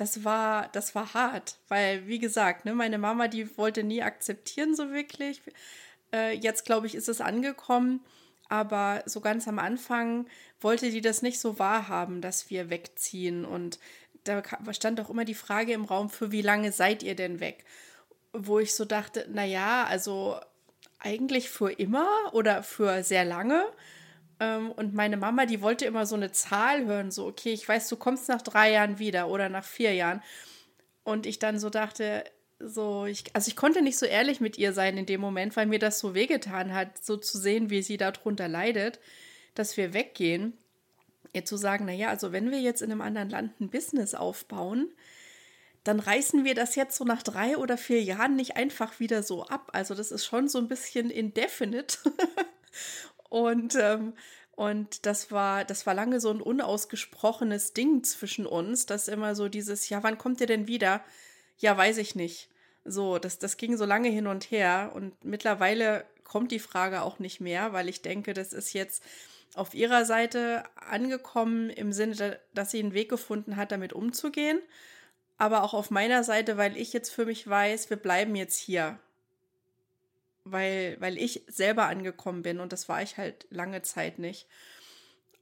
das 0.00 0.24
war, 0.24 0.68
das 0.68 0.94
war 0.94 1.12
hart, 1.12 1.58
weil, 1.68 2.06
wie 2.06 2.18
gesagt, 2.18 2.64
ne, 2.64 2.74
meine 2.74 2.96
Mama, 2.96 3.28
die 3.28 3.56
wollte 3.58 3.82
nie 3.82 4.02
akzeptieren, 4.02 4.74
so 4.74 4.90
wirklich. 4.90 5.42
Äh, 6.10 6.36
jetzt, 6.36 6.64
glaube 6.64 6.86
ich, 6.86 6.94
ist 6.94 7.10
es 7.10 7.20
angekommen, 7.20 8.02
aber 8.48 9.02
so 9.04 9.20
ganz 9.20 9.46
am 9.46 9.58
Anfang 9.58 10.26
wollte 10.58 10.90
die 10.90 11.02
das 11.02 11.20
nicht 11.20 11.38
so 11.38 11.58
wahrhaben, 11.58 12.22
dass 12.22 12.48
wir 12.48 12.70
wegziehen. 12.70 13.44
Und 13.44 13.78
da 14.24 14.42
stand 14.72 15.00
auch 15.00 15.10
immer 15.10 15.26
die 15.26 15.34
Frage 15.34 15.74
im 15.74 15.84
Raum, 15.84 16.08
für 16.08 16.32
wie 16.32 16.42
lange 16.42 16.72
seid 16.72 17.02
ihr 17.02 17.14
denn 17.14 17.38
weg? 17.38 17.66
Wo 18.32 18.58
ich 18.58 18.74
so 18.74 18.86
dachte, 18.86 19.26
naja, 19.30 19.84
also 19.84 20.40
eigentlich 20.98 21.50
für 21.50 21.72
immer 21.72 22.08
oder 22.32 22.62
für 22.62 23.02
sehr 23.02 23.26
lange. 23.26 23.66
Ähm, 24.40 24.72
und 24.72 24.94
meine 24.94 25.18
Mama, 25.18 25.46
die 25.46 25.60
wollte 25.60 25.84
immer 25.84 26.06
so 26.06 26.16
eine 26.16 26.32
Zahl 26.32 26.86
hören, 26.86 27.10
so, 27.10 27.26
okay, 27.26 27.52
ich 27.52 27.68
weiß, 27.68 27.88
du 27.88 27.96
kommst 27.96 28.28
nach 28.28 28.42
drei 28.42 28.72
Jahren 28.72 28.98
wieder 28.98 29.28
oder 29.28 29.48
nach 29.48 29.64
vier 29.64 29.94
Jahren. 29.94 30.22
Und 31.04 31.26
ich 31.26 31.38
dann 31.38 31.58
so 31.58 31.70
dachte, 31.70 32.24
so, 32.58 33.04
ich, 33.06 33.24
also 33.34 33.48
ich 33.48 33.56
konnte 33.56 33.82
nicht 33.82 33.98
so 33.98 34.06
ehrlich 34.06 34.40
mit 34.40 34.58
ihr 34.58 34.72
sein 34.72 34.96
in 34.96 35.06
dem 35.06 35.20
Moment, 35.20 35.56
weil 35.56 35.66
mir 35.66 35.78
das 35.78 35.98
so 35.98 36.14
wehgetan 36.14 36.74
hat, 36.74 37.02
so 37.04 37.16
zu 37.16 37.38
sehen, 37.38 37.70
wie 37.70 37.82
sie 37.82 37.96
darunter 37.96 38.48
leidet, 38.48 38.98
dass 39.54 39.76
wir 39.76 39.94
weggehen. 39.94 40.56
Ihr 41.32 41.44
zu 41.44 41.56
sagen, 41.56 41.84
naja, 41.84 42.08
also 42.08 42.32
wenn 42.32 42.50
wir 42.50 42.60
jetzt 42.60 42.82
in 42.82 42.90
einem 42.90 43.02
anderen 43.02 43.30
Land 43.30 43.60
ein 43.60 43.70
Business 43.70 44.14
aufbauen, 44.14 44.90
dann 45.84 46.00
reißen 46.00 46.44
wir 46.44 46.54
das 46.54 46.74
jetzt 46.76 46.96
so 46.96 47.04
nach 47.04 47.22
drei 47.22 47.56
oder 47.56 47.78
vier 47.78 48.02
Jahren 48.02 48.36
nicht 48.36 48.56
einfach 48.56 49.00
wieder 49.00 49.22
so 49.22 49.44
ab. 49.44 49.70
Also 49.72 49.94
das 49.94 50.10
ist 50.10 50.26
schon 50.26 50.48
so 50.48 50.58
ein 50.58 50.68
bisschen 50.68 51.10
indefinite. 51.10 51.98
Und, 53.30 53.76
ähm, 53.76 54.12
und 54.52 55.06
das 55.06 55.32
war, 55.32 55.64
das 55.64 55.86
war 55.86 55.94
lange 55.94 56.20
so 56.20 56.30
ein 56.30 56.42
unausgesprochenes 56.42 57.72
Ding 57.72 58.04
zwischen 58.04 58.44
uns, 58.46 58.84
dass 58.84 59.08
immer 59.08 59.34
so 59.34 59.48
dieses, 59.48 59.88
ja, 59.88 60.02
wann 60.02 60.18
kommt 60.18 60.42
ihr 60.42 60.46
denn 60.46 60.66
wieder? 60.66 61.02
Ja, 61.56 61.76
weiß 61.76 61.96
ich 61.98 62.14
nicht. 62.14 62.50
So, 62.84 63.18
das, 63.18 63.38
das 63.38 63.56
ging 63.56 63.76
so 63.78 63.86
lange 63.86 64.08
hin 64.10 64.26
und 64.26 64.50
her 64.50 64.92
und 64.94 65.24
mittlerweile 65.24 66.04
kommt 66.24 66.52
die 66.52 66.58
Frage 66.58 67.02
auch 67.02 67.18
nicht 67.18 67.40
mehr, 67.40 67.72
weil 67.72 67.88
ich 67.88 68.02
denke, 68.02 68.34
das 68.34 68.52
ist 68.52 68.72
jetzt 68.74 69.02
auf 69.54 69.74
ihrer 69.74 70.04
Seite 70.04 70.64
angekommen 70.76 71.70
im 71.70 71.92
Sinne, 71.92 72.38
dass 72.54 72.70
sie 72.70 72.78
einen 72.80 72.94
Weg 72.94 73.08
gefunden 73.10 73.56
hat, 73.56 73.72
damit 73.72 73.92
umzugehen. 73.92 74.60
aber 75.38 75.62
auch 75.64 75.74
auf 75.74 75.90
meiner 75.90 76.22
Seite, 76.24 76.56
weil 76.58 76.76
ich 76.76 76.92
jetzt 76.92 77.10
für 77.10 77.24
mich 77.26 77.48
weiß, 77.48 77.90
wir 77.90 77.96
bleiben 77.96 78.36
jetzt 78.36 78.58
hier. 78.58 78.98
Weil, 80.44 80.96
weil 81.00 81.18
ich 81.18 81.44
selber 81.48 81.86
angekommen 81.86 82.42
bin 82.42 82.60
und 82.60 82.72
das 82.72 82.88
war 82.88 83.02
ich 83.02 83.18
halt 83.18 83.46
lange 83.50 83.82
Zeit 83.82 84.18
nicht. 84.18 84.46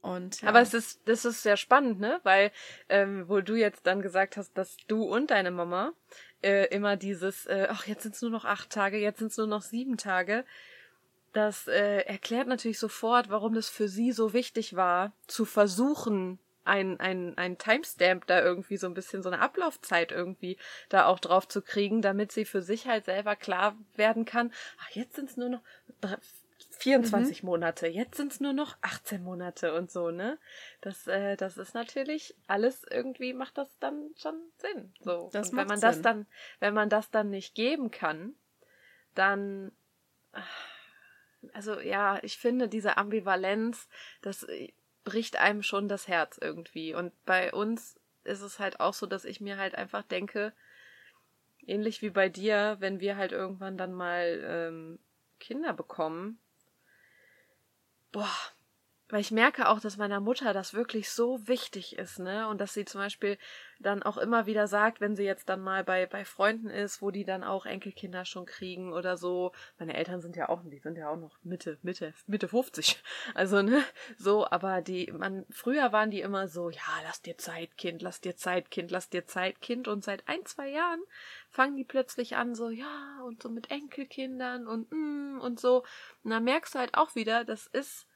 Und, 0.01 0.41
ja. 0.41 0.49
Aber 0.49 0.61
es 0.61 0.73
ist, 0.73 1.01
das 1.05 1.25
ist 1.25 1.43
sehr 1.43 1.57
spannend, 1.57 1.99
ne? 1.99 2.19
Weil, 2.23 2.51
ähm, 2.87 3.27
wo 3.27 3.41
du 3.41 3.55
jetzt 3.55 3.85
dann 3.85 4.01
gesagt 4.01 4.37
hast, 4.37 4.57
dass 4.57 4.77
du 4.87 5.03
und 5.03 5.31
deine 5.31 5.51
Mama 5.51 5.93
äh, 6.41 6.67
immer 6.73 6.95
dieses, 6.95 7.45
äh, 7.47 7.67
ach, 7.69 7.85
jetzt 7.85 8.03
sind 8.03 8.15
es 8.15 8.21
nur 8.21 8.31
noch 8.31 8.45
acht 8.45 8.69
Tage, 8.69 8.97
jetzt 8.97 9.19
sind 9.19 9.31
es 9.31 9.37
nur 9.37 9.47
noch 9.47 9.61
sieben 9.61 9.97
Tage. 9.97 10.45
Das 11.33 11.67
äh, 11.67 12.01
erklärt 12.01 12.47
natürlich 12.47 12.79
sofort, 12.79 13.29
warum 13.29 13.53
das 13.53 13.69
für 13.69 13.87
sie 13.87 14.11
so 14.11 14.33
wichtig 14.33 14.75
war, 14.75 15.11
zu 15.27 15.45
versuchen, 15.45 16.39
ein, 16.69 16.99
ein, 16.99 17.37
ein 17.37 17.57
Timestamp 17.57 18.25
da 18.27 18.41
irgendwie 18.41 18.77
so 18.77 18.87
ein 18.87 18.93
bisschen 18.93 19.23
so 19.23 19.29
eine 19.29 19.41
Ablaufzeit 19.41 20.11
irgendwie 20.11 20.57
da 20.87 21.07
auch 21.07 21.19
drauf 21.19 21.47
zu 21.47 21.61
kriegen, 21.61 22.01
damit 22.01 22.31
sie 22.31 22.45
für 22.45 22.61
sich 22.61 22.87
halt 22.87 23.05
selber 23.05 23.35
klar 23.35 23.75
werden 23.95 24.25
kann, 24.25 24.53
ach, 24.81 24.89
jetzt 24.91 25.15
sind 25.15 25.29
es 25.29 25.37
nur 25.37 25.49
noch 25.49 25.61
24 26.77 27.43
mhm. 27.43 27.49
Monate, 27.49 27.87
jetzt 27.87 28.15
sind 28.15 28.31
es 28.31 28.39
nur 28.39 28.53
noch 28.53 28.77
18 28.81 29.23
Monate 29.23 29.73
und 29.73 29.91
so, 29.91 30.11
ne? 30.11 30.37
Das, 30.81 31.07
äh, 31.07 31.35
das 31.35 31.57
ist 31.57 31.73
natürlich 31.73 32.35
alles 32.47 32.85
irgendwie 32.89 33.33
macht 33.33 33.57
das 33.57 33.77
dann 33.79 34.11
schon 34.17 34.35
Sinn. 34.57 34.93
So. 35.01 35.29
Das 35.33 35.49
und 35.49 35.57
wenn 35.57 35.67
man 35.67 35.79
Sinn. 35.79 35.89
das 35.89 36.01
dann, 36.01 36.25
wenn 36.59 36.73
man 36.73 36.89
das 36.89 37.09
dann 37.09 37.29
nicht 37.29 37.55
geben 37.55 37.91
kann, 37.91 38.35
dann 39.15 39.71
also 41.53 41.79
ja, 41.79 42.19
ich 42.21 42.37
finde 42.37 42.67
diese 42.67 42.97
Ambivalenz, 42.97 43.87
das 44.21 44.45
bricht 45.09 45.37
einem 45.37 45.63
schon 45.63 45.87
das 45.87 46.07
Herz 46.07 46.37
irgendwie. 46.39 46.93
Und 46.93 47.11
bei 47.25 47.51
uns 47.51 47.99
ist 48.23 48.41
es 48.41 48.59
halt 48.59 48.79
auch 48.79 48.93
so, 48.93 49.07
dass 49.07 49.25
ich 49.25 49.41
mir 49.41 49.57
halt 49.57 49.73
einfach 49.73 50.03
denke, 50.03 50.53
ähnlich 51.65 52.03
wie 52.03 52.11
bei 52.11 52.29
dir, 52.29 52.77
wenn 52.79 52.99
wir 52.99 53.17
halt 53.17 53.31
irgendwann 53.31 53.75
dann 53.75 53.91
mal 53.91 54.39
ähm, 54.45 54.99
Kinder 55.39 55.73
bekommen, 55.73 56.37
boah, 58.11 58.29
weil 59.09 59.21
ich 59.21 59.31
merke 59.31 59.67
auch, 59.69 59.79
dass 59.79 59.97
meiner 59.97 60.19
Mutter 60.19 60.53
das 60.53 60.73
wirklich 60.73 61.09
so 61.09 61.47
wichtig 61.47 61.97
ist, 61.97 62.19
ne? 62.19 62.47
Und 62.47 62.61
dass 62.61 62.73
sie 62.73 62.85
zum 62.85 63.01
Beispiel 63.01 63.37
dann 63.79 64.03
auch 64.03 64.17
immer 64.17 64.45
wieder 64.45 64.67
sagt, 64.67 65.01
wenn 65.01 65.15
sie 65.15 65.23
jetzt 65.23 65.49
dann 65.49 65.61
mal 65.61 65.83
bei, 65.83 66.05
bei 66.05 66.25
Freunden 66.25 66.69
ist, 66.69 67.01
wo 67.01 67.11
die 67.11 67.23
dann 67.23 67.43
auch 67.43 67.65
Enkelkinder 67.65 68.25
schon 68.25 68.45
kriegen 68.45 68.93
oder 68.93 69.17
so. 69.17 69.51
Meine 69.79 69.95
Eltern 69.95 70.21
sind 70.21 70.35
ja 70.35 70.49
auch, 70.49 70.61
die 70.63 70.79
sind 70.79 70.97
ja 70.97 71.09
auch 71.09 71.15
noch 71.15 71.37
Mitte, 71.43 71.77
Mitte, 71.81 72.13
Mitte 72.27 72.47
50. 72.47 73.01
Also, 73.35 73.61
ne? 73.61 73.83
So, 74.17 74.49
aber 74.49 74.81
die, 74.81 75.11
man, 75.11 75.45
früher 75.49 75.91
waren 75.91 76.11
die 76.11 76.21
immer 76.21 76.47
so, 76.47 76.69
ja, 76.69 76.81
lass 77.03 77.21
dir 77.21 77.37
Zeit, 77.37 77.77
Kind, 77.77 78.01
lass 78.01 78.21
dir 78.21 78.35
Zeit, 78.35 78.71
Kind, 78.71 78.91
lass 78.91 79.09
dir 79.09 79.25
Zeit, 79.25 79.61
Kind. 79.61 79.87
Und 79.87 80.03
seit 80.03 80.27
ein, 80.27 80.45
zwei 80.45 80.69
Jahren 80.69 81.01
fangen 81.49 81.77
die 81.77 81.83
plötzlich 81.83 82.35
an, 82.35 82.55
so, 82.55 82.69
ja, 82.69 83.21
und 83.25 83.41
so 83.41 83.49
mit 83.49 83.71
Enkelkindern 83.71 84.67
und, 84.67 84.91
mm, 84.91 85.39
und 85.41 85.59
so. 85.59 85.83
Und 86.23 86.31
da 86.31 86.39
merkst 86.39 86.75
du 86.75 86.79
halt 86.79 86.95
auch 86.95 87.15
wieder, 87.15 87.45
das 87.45 87.67
ist, 87.67 88.08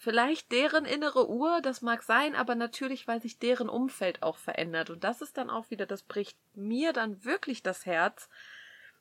vielleicht 0.00 0.50
deren 0.50 0.86
innere 0.86 1.28
Uhr, 1.28 1.60
das 1.60 1.82
mag 1.82 2.02
sein, 2.02 2.34
aber 2.34 2.54
natürlich, 2.54 3.06
weil 3.06 3.20
sich 3.20 3.38
deren 3.38 3.68
Umfeld 3.68 4.22
auch 4.22 4.38
verändert. 4.38 4.88
Und 4.88 5.04
das 5.04 5.20
ist 5.20 5.36
dann 5.36 5.50
auch 5.50 5.70
wieder, 5.70 5.84
das 5.84 6.02
bricht 6.02 6.38
mir 6.54 6.94
dann 6.94 7.22
wirklich 7.22 7.62
das 7.62 7.84
Herz. 7.84 8.30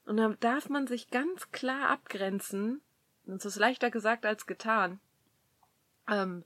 Und 0.06 0.18
dann 0.18 0.38
darf 0.42 0.68
man 0.68 0.88
sich 0.88 1.10
ganz 1.10 1.52
klar 1.52 1.90
abgrenzen, 1.90 2.82
und 3.26 3.36
es 3.38 3.46
ist 3.46 3.56
leichter 3.56 3.90
gesagt 3.92 4.26
als 4.26 4.46
getan, 4.46 5.00
ähm, 6.10 6.44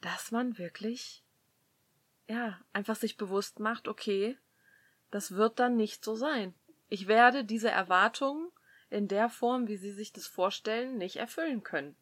dass 0.00 0.30
man 0.30 0.58
wirklich, 0.58 1.24
ja, 2.28 2.60
einfach 2.72 2.96
sich 2.96 3.16
bewusst 3.16 3.58
macht, 3.58 3.88
okay, 3.88 4.38
das 5.10 5.32
wird 5.32 5.58
dann 5.58 5.76
nicht 5.76 6.04
so 6.04 6.14
sein. 6.14 6.54
Ich 6.88 7.08
werde 7.08 7.44
diese 7.44 7.70
Erwartungen 7.70 8.48
in 8.90 9.08
der 9.08 9.28
Form, 9.28 9.66
wie 9.66 9.76
Sie 9.76 9.90
sich 9.90 10.12
das 10.12 10.28
vorstellen, 10.28 10.98
nicht 10.98 11.16
erfüllen 11.16 11.64
können. 11.64 11.96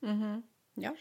Mhm. 0.00 0.42
Ja. 0.76 0.94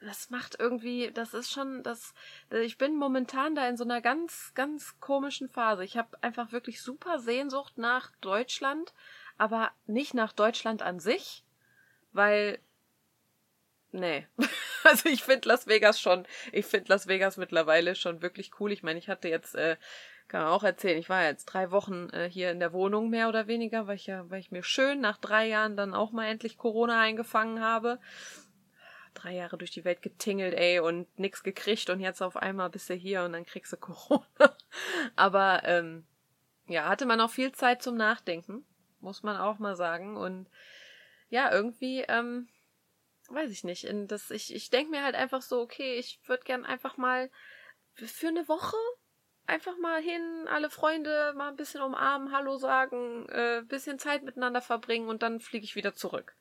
Das 0.00 0.30
macht 0.30 0.56
irgendwie, 0.58 1.10
das 1.12 1.32
ist 1.32 1.50
schon, 1.50 1.82
das, 1.82 2.14
ich 2.50 2.76
bin 2.76 2.96
momentan 2.96 3.54
da 3.54 3.66
in 3.68 3.76
so 3.76 3.84
einer 3.84 4.00
ganz, 4.00 4.52
ganz 4.54 5.00
komischen 5.00 5.48
Phase. 5.48 5.84
Ich 5.84 5.96
habe 5.96 6.22
einfach 6.22 6.52
wirklich 6.52 6.82
super 6.82 7.18
Sehnsucht 7.18 7.78
nach 7.78 8.12
Deutschland, 8.20 8.92
aber 9.38 9.70
nicht 9.86 10.14
nach 10.14 10.32
Deutschland 10.32 10.82
an 10.82 11.00
sich, 11.00 11.44
weil, 12.12 12.58
nee. 13.90 14.26
also 14.84 15.08
ich 15.08 15.24
finde 15.24 15.48
Las 15.48 15.66
Vegas 15.66 16.00
schon, 16.00 16.26
ich 16.52 16.66
finde 16.66 16.90
Las 16.90 17.06
Vegas 17.06 17.38
mittlerweile 17.38 17.94
schon 17.94 18.20
wirklich 18.20 18.60
cool. 18.60 18.72
Ich 18.72 18.82
meine, 18.82 18.98
ich 18.98 19.08
hatte 19.08 19.28
jetzt, 19.28 19.54
äh, 19.54 19.76
kann 20.28 20.42
man 20.42 20.52
auch 20.52 20.64
erzählen, 20.64 20.98
ich 20.98 21.08
war 21.08 21.24
jetzt 21.24 21.46
drei 21.46 21.70
Wochen 21.70 22.10
äh, 22.10 22.28
hier 22.28 22.50
in 22.50 22.60
der 22.60 22.72
Wohnung 22.72 23.08
mehr 23.08 23.28
oder 23.28 23.46
weniger, 23.46 23.86
weil 23.86 23.96
ich 23.96 24.06
ja, 24.06 24.28
weil 24.28 24.40
ich 24.40 24.50
mir 24.50 24.62
schön 24.62 25.00
nach 25.00 25.18
drei 25.18 25.46
Jahren 25.46 25.76
dann 25.76 25.94
auch 25.94 26.12
mal 26.12 26.26
endlich 26.26 26.58
Corona 26.58 27.00
eingefangen 27.00 27.60
habe 27.60 27.98
drei 29.16 29.34
Jahre 29.34 29.58
durch 29.58 29.70
die 29.70 29.84
Welt 29.84 30.02
getingelt, 30.02 30.54
ey, 30.54 30.80
und 30.80 31.06
nix 31.18 31.42
gekriegt 31.42 31.90
und 31.90 32.00
jetzt 32.00 32.22
auf 32.22 32.36
einmal 32.36 32.70
bist 32.70 32.88
du 32.90 32.94
hier 32.94 33.24
und 33.24 33.32
dann 33.32 33.46
kriegst 33.46 33.72
du 33.72 33.76
Corona. 33.76 34.26
Aber 35.16 35.62
ähm, 35.64 36.06
ja, 36.66 36.88
hatte 36.88 37.06
man 37.06 37.20
auch 37.20 37.30
viel 37.30 37.52
Zeit 37.52 37.82
zum 37.82 37.96
Nachdenken, 37.96 38.64
muss 39.00 39.22
man 39.22 39.36
auch 39.36 39.58
mal 39.58 39.76
sagen. 39.76 40.16
Und 40.16 40.48
ja, 41.28 41.52
irgendwie, 41.52 42.04
ähm, 42.08 42.48
weiß 43.28 43.50
ich 43.50 43.64
nicht. 43.64 43.84
In 43.84 44.08
das, 44.08 44.30
ich 44.30 44.54
ich 44.54 44.70
denke 44.70 44.90
mir 44.90 45.02
halt 45.02 45.14
einfach 45.14 45.42
so, 45.42 45.60
okay, 45.60 45.98
ich 45.98 46.20
würde 46.26 46.44
gern 46.44 46.64
einfach 46.64 46.96
mal 46.96 47.30
für 47.94 48.28
eine 48.28 48.46
Woche 48.48 48.76
einfach 49.46 49.76
mal 49.78 50.02
hin, 50.02 50.46
alle 50.48 50.70
Freunde 50.70 51.32
mal 51.36 51.48
ein 51.48 51.56
bisschen 51.56 51.80
umarmen, 51.82 52.32
Hallo 52.32 52.56
sagen, 52.56 53.28
äh, 53.28 53.62
bisschen 53.66 53.98
Zeit 53.98 54.22
miteinander 54.22 54.60
verbringen 54.60 55.08
und 55.08 55.22
dann 55.22 55.40
fliege 55.40 55.64
ich 55.64 55.76
wieder 55.76 55.94
zurück. 55.94 56.36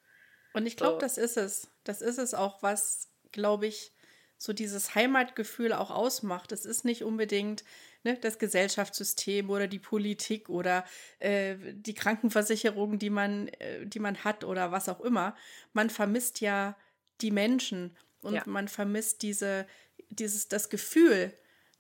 Und 0.55 0.65
ich 0.65 0.77
glaube, 0.77 0.95
so. 0.95 0.99
das 0.99 1.17
ist 1.17 1.37
es. 1.37 1.67
Das 1.83 2.01
ist 2.01 2.17
es 2.17 2.33
auch, 2.33 2.63
was, 2.63 3.09
glaube 3.31 3.67
ich, 3.67 3.93
so 4.37 4.53
dieses 4.53 4.95
Heimatgefühl 4.95 5.73
auch 5.73 5.91
ausmacht. 5.91 6.51
Es 6.51 6.65
ist 6.65 6.85
nicht 6.85 7.03
unbedingt 7.03 7.63
ne, 8.03 8.17
das 8.17 8.39
Gesellschaftssystem 8.39 9.49
oder 9.49 9.67
die 9.67 9.79
Politik 9.79 10.49
oder 10.49 10.85
äh, 11.19 11.55
die 11.73 11.93
Krankenversicherung, 11.93 12.99
die 12.99 13.09
man, 13.09 13.47
äh, 13.47 13.85
die 13.85 13.99
man 13.99 14.23
hat 14.23 14.43
oder 14.43 14.71
was 14.71 14.89
auch 14.89 15.01
immer. 15.01 15.35
Man 15.73 15.89
vermisst 15.89 16.41
ja 16.41 16.77
die 17.21 17.31
Menschen 17.31 17.95
und 18.21 18.35
ja. 18.35 18.43
man 18.45 18.67
vermisst 18.67 19.21
diese, 19.21 19.67
dieses, 20.09 20.47
das 20.47 20.69
Gefühl, 20.69 21.33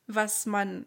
was 0.07 0.45
man 0.45 0.85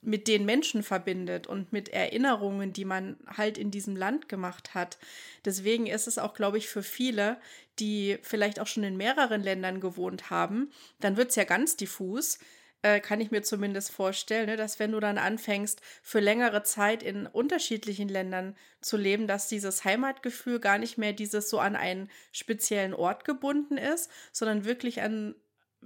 mit 0.00 0.28
den 0.28 0.44
Menschen 0.44 0.82
verbindet 0.82 1.46
und 1.46 1.72
mit 1.72 1.88
Erinnerungen, 1.88 2.72
die 2.72 2.84
man 2.84 3.16
halt 3.26 3.58
in 3.58 3.70
diesem 3.70 3.96
Land 3.96 4.28
gemacht 4.28 4.74
hat. 4.74 4.98
Deswegen 5.44 5.86
ist 5.86 6.06
es 6.06 6.18
auch, 6.18 6.34
glaube 6.34 6.58
ich, 6.58 6.68
für 6.68 6.82
viele, 6.82 7.38
die 7.78 8.18
vielleicht 8.22 8.60
auch 8.60 8.66
schon 8.66 8.84
in 8.84 8.96
mehreren 8.96 9.42
Ländern 9.42 9.80
gewohnt 9.80 10.30
haben, 10.30 10.70
dann 11.00 11.16
wird 11.16 11.30
es 11.30 11.36
ja 11.36 11.44
ganz 11.44 11.76
diffus, 11.76 12.38
äh, 12.84 13.00
kann 13.00 13.20
ich 13.22 13.30
mir 13.30 13.42
zumindest 13.42 13.90
vorstellen, 13.92 14.46
ne, 14.46 14.56
dass 14.56 14.78
wenn 14.78 14.92
du 14.92 15.00
dann 15.00 15.16
anfängst, 15.16 15.80
für 16.02 16.20
längere 16.20 16.64
Zeit 16.64 17.02
in 17.02 17.26
unterschiedlichen 17.26 18.10
Ländern 18.10 18.56
zu 18.82 18.98
leben, 18.98 19.26
dass 19.26 19.48
dieses 19.48 19.84
Heimatgefühl 19.84 20.60
gar 20.60 20.76
nicht 20.76 20.98
mehr 20.98 21.14
dieses 21.14 21.48
so 21.48 21.58
an 21.58 21.76
einen 21.76 22.10
speziellen 22.30 22.92
Ort 22.92 23.24
gebunden 23.24 23.78
ist, 23.78 24.10
sondern 24.32 24.66
wirklich 24.66 25.00
an 25.00 25.34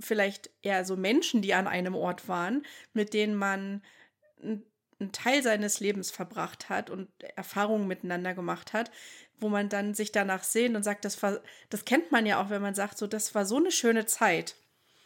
vielleicht 0.00 0.50
eher 0.62 0.84
so 0.84 0.96
Menschen, 0.96 1.42
die 1.42 1.54
an 1.54 1.66
einem 1.66 1.94
Ort 1.94 2.28
waren, 2.28 2.64
mit 2.92 3.14
denen 3.14 3.34
man 3.34 3.82
einen 4.40 5.12
Teil 5.12 5.42
seines 5.42 5.80
Lebens 5.80 6.11
verbracht 6.11 6.68
hat 6.68 6.90
und 6.90 7.08
Erfahrungen 7.37 7.87
miteinander 7.87 8.34
gemacht 8.34 8.72
hat, 8.72 8.90
wo 9.40 9.48
man 9.48 9.68
dann 9.68 9.94
sich 9.94 10.12
danach 10.12 10.42
sehnt 10.42 10.76
und 10.76 10.82
sagt, 10.82 11.04
das 11.04 11.22
war, 11.22 11.40
das 11.70 11.84
kennt 11.84 12.11
man 12.11 12.26
ja 12.26 12.42
auch, 12.42 12.50
wenn 12.50 12.62
man 12.62 12.74
sagt, 12.74 12.98
so, 12.98 13.06
das 13.06 13.34
war 13.34 13.44
so 13.44 13.56
eine 13.56 13.70
schöne 13.70 14.06
Zeit. 14.06 14.56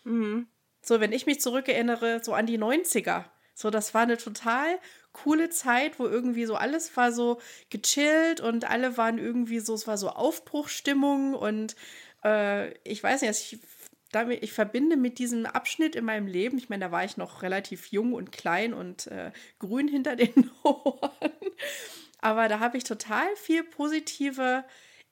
Mhm. 0.05 0.47
So, 0.81 1.01
wenn 1.01 1.13
ich 1.13 1.27
mich 1.27 1.41
zurückerinnere, 1.41 2.21
so 2.23 2.33
an 2.35 2.47
die 2.47 2.59
90er. 2.59 3.27
So, 3.55 3.71
das 3.71 3.95
war 3.95 4.03
eine 4.03 4.17
total 4.17 4.79
coole 5.13 5.51
Zeit, 5.51 5.99
wo 5.99 6.07
irgendwie 6.07 6.47
so 6.47 6.57
alles 6.57 6.97
war 6.97 7.13
so 7.13 7.41
gechillt 7.69 8.41
und 8.41 8.69
alle 8.69 8.97
waren 8.97 9.19
irgendwie 9.19 9.61
so, 9.61 9.75
es 9.75 9.87
war 9.87 9.99
so 9.99 10.09
Aufbruchstimmung 10.09 11.35
und 11.35 11.77
äh, 12.25 12.73
ich 12.89 13.03
weiß 13.03 13.23
nicht, 13.23 13.53
ich 13.53 13.61
damit, 14.13 14.43
ich 14.43 14.53
verbinde 14.53 14.97
mit 14.97 15.19
diesem 15.19 15.47
Abschnitt 15.47 15.97
in 15.97 16.05
meinem 16.05 16.27
Leben, 16.27 16.59
ich 16.59 16.69
meine, 16.69 16.85
da 16.87 16.93
war 16.93 17.05
ich 17.05 17.17
noch 17.17 17.43
relativ 17.43 17.89
jung 17.89 18.13
und 18.13 18.31
klein 18.31 18.75
und 18.75 19.09
äh, 19.09 19.33
grün 19.59 19.89
hinter 19.89 20.17
den 20.17 20.51
Ohren, 20.63 21.33
aber 22.19 22.49
da 22.49 22.61
habe 22.61 22.79
ich 22.79 22.85
total 22.85 23.27
viel 23.37 23.65
positive 23.65 24.65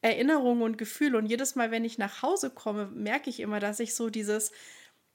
Erinnerungen 0.03 0.63
und 0.63 0.79
Gefühle 0.79 1.19
und 1.19 1.27
jedes 1.27 1.57
Mal, 1.57 1.71
wenn 1.71 1.85
ich 1.85 1.99
nach 1.99 2.23
Hause 2.23 2.51
komme, 2.51 2.87
merke 2.87 3.29
ich 3.29 3.41
immer, 3.41 3.61
dass 3.61 3.81
ich 3.81 3.95
so 3.95 4.09
dieses, 4.09 4.53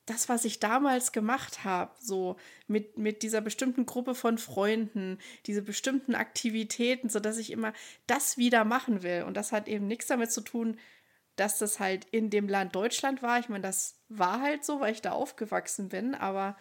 das, 0.06 0.30
was 0.30 0.46
ich 0.46 0.60
damals 0.60 1.12
gemacht 1.12 1.64
habe, 1.64 1.92
so 2.00 2.36
mit, 2.68 2.98
mit 2.98 3.24
dieser 3.24 3.42
bestimmten 3.42 3.86
Gruppe 3.86 4.14
von 4.14 4.38
Freunden, 4.38 5.18
diese 5.48 5.64
bestimmten 5.64 6.14
Aktivitäten, 6.14 7.10
so 7.10 7.20
dass 7.20 7.38
ich 7.38 7.52
immer 7.52 7.74
das 8.06 8.38
wieder 8.38 8.66
machen 8.66 9.02
will. 9.02 9.24
Und 9.24 9.36
das 9.36 9.52
hat 9.52 9.68
eben 9.68 9.88
nichts 9.88 10.08
damit 10.08 10.32
zu 10.32 10.42
tun, 10.42 10.78
dass 11.36 11.60
das 11.60 11.80
halt 11.80 12.06
in 12.06 12.30
dem 12.30 12.48
Land 12.48 12.76
Deutschland 12.76 13.22
war. 13.22 13.40
Ich 13.40 13.50
meine, 13.50 13.64
das 13.64 14.00
war 14.08 14.42
halt 14.42 14.64
so, 14.64 14.80
weil 14.80 14.94
ich 14.94 15.02
da 15.02 15.12
aufgewachsen 15.12 15.90
bin, 15.90 16.16
aber 16.16 16.56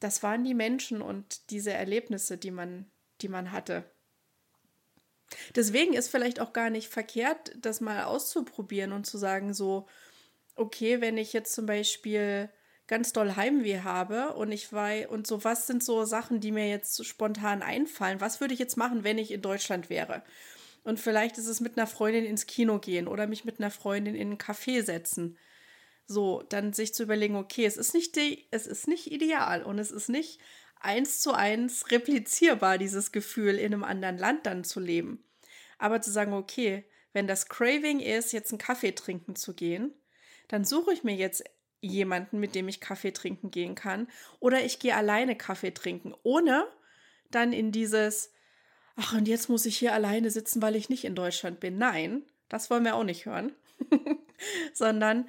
das 0.00 0.22
waren 0.22 0.44
die 0.44 0.54
Menschen 0.54 1.02
und 1.02 1.50
diese 1.50 1.72
Erlebnisse, 1.72 2.38
die 2.38 2.50
man, 2.50 2.90
die 3.20 3.28
man 3.28 3.52
hatte. 3.52 3.84
Deswegen 5.54 5.94
ist 5.94 6.08
vielleicht 6.08 6.40
auch 6.40 6.52
gar 6.52 6.70
nicht 6.70 6.88
verkehrt, 6.88 7.52
das 7.56 7.80
mal 7.80 8.04
auszuprobieren 8.04 8.92
und 8.92 9.06
zu 9.06 9.18
sagen, 9.18 9.54
so, 9.54 9.86
okay, 10.56 11.00
wenn 11.00 11.16
ich 11.16 11.32
jetzt 11.32 11.54
zum 11.54 11.66
Beispiel 11.66 12.50
ganz 12.86 13.12
doll 13.12 13.36
Heimweh 13.36 13.80
habe 13.80 14.34
und 14.34 14.50
ich 14.50 14.72
weiß, 14.72 15.06
und 15.08 15.26
so, 15.26 15.44
was 15.44 15.68
sind 15.68 15.84
so 15.84 16.04
Sachen, 16.04 16.40
die 16.40 16.50
mir 16.50 16.68
jetzt 16.68 17.04
spontan 17.06 17.62
einfallen? 17.62 18.20
Was 18.20 18.40
würde 18.40 18.54
ich 18.54 18.58
jetzt 18.58 18.76
machen, 18.76 19.04
wenn 19.04 19.18
ich 19.18 19.30
in 19.30 19.42
Deutschland 19.42 19.90
wäre? 19.90 20.24
Und 20.82 20.98
vielleicht 20.98 21.38
ist 21.38 21.46
es 21.46 21.60
mit 21.60 21.76
einer 21.76 21.86
Freundin 21.86 22.24
ins 22.24 22.46
Kino 22.46 22.78
gehen 22.78 23.06
oder 23.06 23.26
mich 23.26 23.44
mit 23.44 23.58
einer 23.58 23.70
Freundin 23.70 24.14
in 24.14 24.28
einen 24.28 24.38
Café 24.38 24.82
setzen. 24.82 25.38
So, 26.06 26.42
dann 26.48 26.72
sich 26.72 26.94
zu 26.94 27.02
überlegen, 27.02 27.36
okay, 27.36 27.64
es 27.64 27.76
ist 27.76 27.94
nicht, 27.94 28.16
die, 28.16 28.46
es 28.50 28.66
ist 28.66 28.88
nicht 28.88 29.12
ideal 29.12 29.62
und 29.62 29.78
es 29.78 29.90
ist 29.90 30.08
nicht 30.08 30.40
eins 30.80 31.20
zu 31.20 31.32
eins 31.32 31.90
replizierbar, 31.90 32.78
dieses 32.78 33.12
Gefühl, 33.12 33.56
in 33.56 33.72
einem 33.72 33.84
anderen 33.84 34.18
Land 34.18 34.46
dann 34.46 34.64
zu 34.64 34.80
leben. 34.80 35.22
Aber 35.78 36.00
zu 36.00 36.10
sagen, 36.10 36.32
okay, 36.32 36.84
wenn 37.12 37.26
das 37.26 37.48
Craving 37.48 38.00
ist, 38.00 38.32
jetzt 38.32 38.50
einen 38.50 38.58
Kaffee 38.58 38.92
trinken 38.92 39.36
zu 39.36 39.54
gehen, 39.54 39.92
dann 40.48 40.64
suche 40.64 40.92
ich 40.92 41.04
mir 41.04 41.14
jetzt 41.14 41.44
jemanden, 41.80 42.40
mit 42.40 42.54
dem 42.54 42.68
ich 42.68 42.80
Kaffee 42.80 43.12
trinken 43.12 43.50
gehen 43.50 43.74
kann. 43.74 44.08
Oder 44.38 44.64
ich 44.64 44.78
gehe 44.78 44.96
alleine 44.96 45.36
Kaffee 45.36 45.72
trinken, 45.72 46.14
ohne 46.22 46.66
dann 47.30 47.52
in 47.52 47.72
dieses, 47.72 48.32
ach, 49.00 49.14
und 49.14 49.26
jetzt 49.26 49.48
muss 49.48 49.66
ich 49.66 49.78
hier 49.78 49.94
alleine 49.94 50.30
sitzen, 50.30 50.60
weil 50.62 50.76
ich 50.76 50.88
nicht 50.88 51.04
in 51.04 51.14
Deutschland 51.14 51.60
bin. 51.60 51.78
Nein, 51.78 52.22
das 52.48 52.70
wollen 52.70 52.84
wir 52.84 52.94
auch 52.94 53.04
nicht 53.04 53.26
hören. 53.26 53.52
Sondern 54.74 55.28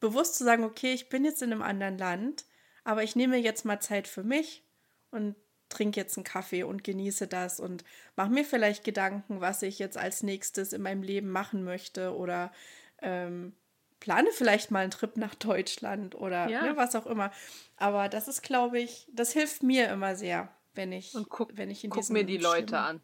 bewusst 0.00 0.36
zu 0.36 0.44
sagen, 0.44 0.64
okay, 0.64 0.92
ich 0.92 1.08
bin 1.08 1.24
jetzt 1.24 1.42
in 1.42 1.52
einem 1.52 1.62
anderen 1.62 1.98
Land, 1.98 2.44
aber 2.84 3.02
ich 3.02 3.16
nehme 3.16 3.36
jetzt 3.36 3.64
mal 3.64 3.80
Zeit 3.80 4.08
für 4.08 4.22
mich 4.22 4.62
und 5.10 5.36
trinke 5.68 5.98
jetzt 5.98 6.16
einen 6.16 6.24
Kaffee 6.24 6.64
und 6.64 6.84
genieße 6.84 7.26
das 7.26 7.58
und 7.58 7.84
mache 8.16 8.30
mir 8.30 8.44
vielleicht 8.44 8.84
Gedanken, 8.84 9.40
was 9.40 9.62
ich 9.62 9.78
jetzt 9.78 9.96
als 9.96 10.22
nächstes 10.22 10.72
in 10.72 10.82
meinem 10.82 11.02
Leben 11.02 11.30
machen 11.30 11.64
möchte 11.64 12.14
oder 12.14 12.52
ähm, 13.00 13.54
plane 14.00 14.28
vielleicht 14.32 14.70
mal 14.70 14.80
einen 14.80 14.90
Trip 14.90 15.16
nach 15.16 15.34
Deutschland 15.34 16.14
oder 16.14 16.48
ja. 16.48 16.62
ne, 16.62 16.76
was 16.76 16.94
auch 16.94 17.06
immer. 17.06 17.32
Aber 17.76 18.08
das 18.08 18.28
ist, 18.28 18.42
glaube 18.42 18.80
ich, 18.80 19.08
das 19.12 19.32
hilft 19.32 19.62
mir 19.62 19.88
immer 19.88 20.14
sehr, 20.14 20.52
wenn 20.74 20.92
ich, 20.92 21.14
und 21.14 21.28
guck, 21.28 21.56
wenn 21.56 21.70
ich 21.70 21.84
in 21.84 21.90
guck 21.90 22.08
mir 22.10 22.24
die 22.24 22.38
Leute 22.38 22.68
Stimmung, 22.68 22.84
an. 22.84 23.00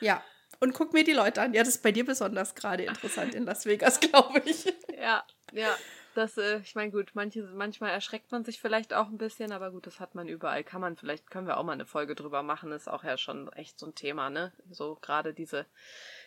Ja, 0.00 0.22
und 0.60 0.72
guck 0.72 0.92
mir 0.92 1.04
die 1.04 1.12
Leute 1.12 1.42
an. 1.42 1.54
Ja, 1.54 1.62
das 1.62 1.76
ist 1.76 1.82
bei 1.82 1.92
dir 1.92 2.04
besonders 2.04 2.54
gerade 2.54 2.84
interessant 2.84 3.34
in 3.34 3.44
Las 3.44 3.66
Vegas, 3.66 4.00
glaube 4.00 4.42
ich. 4.44 4.64
Ja, 4.98 5.24
ja. 5.52 5.76
Das, 6.14 6.38
äh, 6.38 6.60
ich 6.60 6.74
meine, 6.74 6.90
gut, 6.90 7.10
manche, 7.12 7.42
manchmal 7.42 7.90
erschreckt 7.90 8.32
man 8.32 8.42
sich 8.42 8.58
vielleicht 8.58 8.94
auch 8.94 9.08
ein 9.08 9.18
bisschen, 9.18 9.52
aber 9.52 9.70
gut, 9.70 9.86
das 9.86 10.00
hat 10.00 10.14
man 10.14 10.28
überall. 10.28 10.64
Kann 10.64 10.80
man, 10.80 10.96
vielleicht 10.96 11.30
können 11.30 11.46
wir 11.46 11.58
auch 11.58 11.62
mal 11.62 11.72
eine 11.72 11.84
Folge 11.84 12.14
drüber 12.14 12.42
machen, 12.42 12.72
ist 12.72 12.88
auch 12.88 13.04
ja 13.04 13.18
schon 13.18 13.52
echt 13.52 13.78
so 13.78 13.86
ein 13.86 13.94
Thema, 13.94 14.30
ne? 14.30 14.50
So 14.70 14.94
gerade 15.02 15.34
diese, 15.34 15.66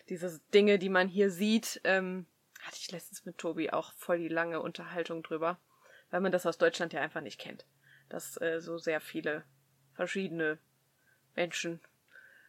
diese 0.08 0.40
Dinge, 0.54 0.78
die 0.78 0.90
man 0.90 1.08
hier 1.08 1.32
sieht, 1.32 1.82
ähm, 1.86 2.28
hatte 2.62 2.78
ich 2.80 2.92
letztens 2.92 3.26
mit 3.26 3.40
Tobi 3.40 3.72
auch 3.72 3.94
voll 3.94 4.20
die 4.20 4.28
lange 4.28 4.62
Unterhaltung 4.62 5.24
drüber, 5.24 5.58
weil 6.12 6.22
man 6.22 6.32
das 6.32 6.46
aus 6.46 6.60
Deutschland 6.60 6.94
ja 6.94 7.02
einfach 7.02 7.22
nicht 7.22 7.40
kennt. 7.40 7.66
Dass 8.10 8.40
äh, 8.40 8.62
so 8.62 8.78
sehr 8.78 9.02
viele 9.02 9.44
verschiedene 9.94 10.60
Menschen 11.40 11.80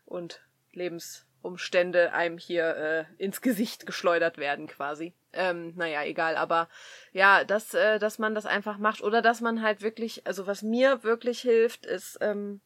und 0.04 0.40
Lebensumstände 0.72 2.12
einem 2.12 2.38
hier 2.38 2.76
äh, 2.76 3.04
ins 3.24 3.40
Gesicht 3.40 3.86
geschleudert 3.86 4.36
werden 4.36 4.66
quasi. 4.66 5.14
Ähm, 5.32 5.74
naja, 5.76 6.02
egal, 6.02 6.36
aber 6.36 6.68
ja, 7.12 7.44
dass, 7.44 7.72
äh, 7.72 8.00
dass 8.00 8.18
man 8.18 8.34
das 8.34 8.46
einfach 8.46 8.78
macht 8.78 9.00
oder 9.00 9.22
dass 9.22 9.40
man 9.40 9.62
halt 9.62 9.80
wirklich, 9.80 10.26
also 10.26 10.48
was 10.48 10.62
mir 10.62 11.04
wirklich 11.04 11.40
hilft, 11.40 11.86
ist, 11.86 12.18
ähm, 12.20 12.60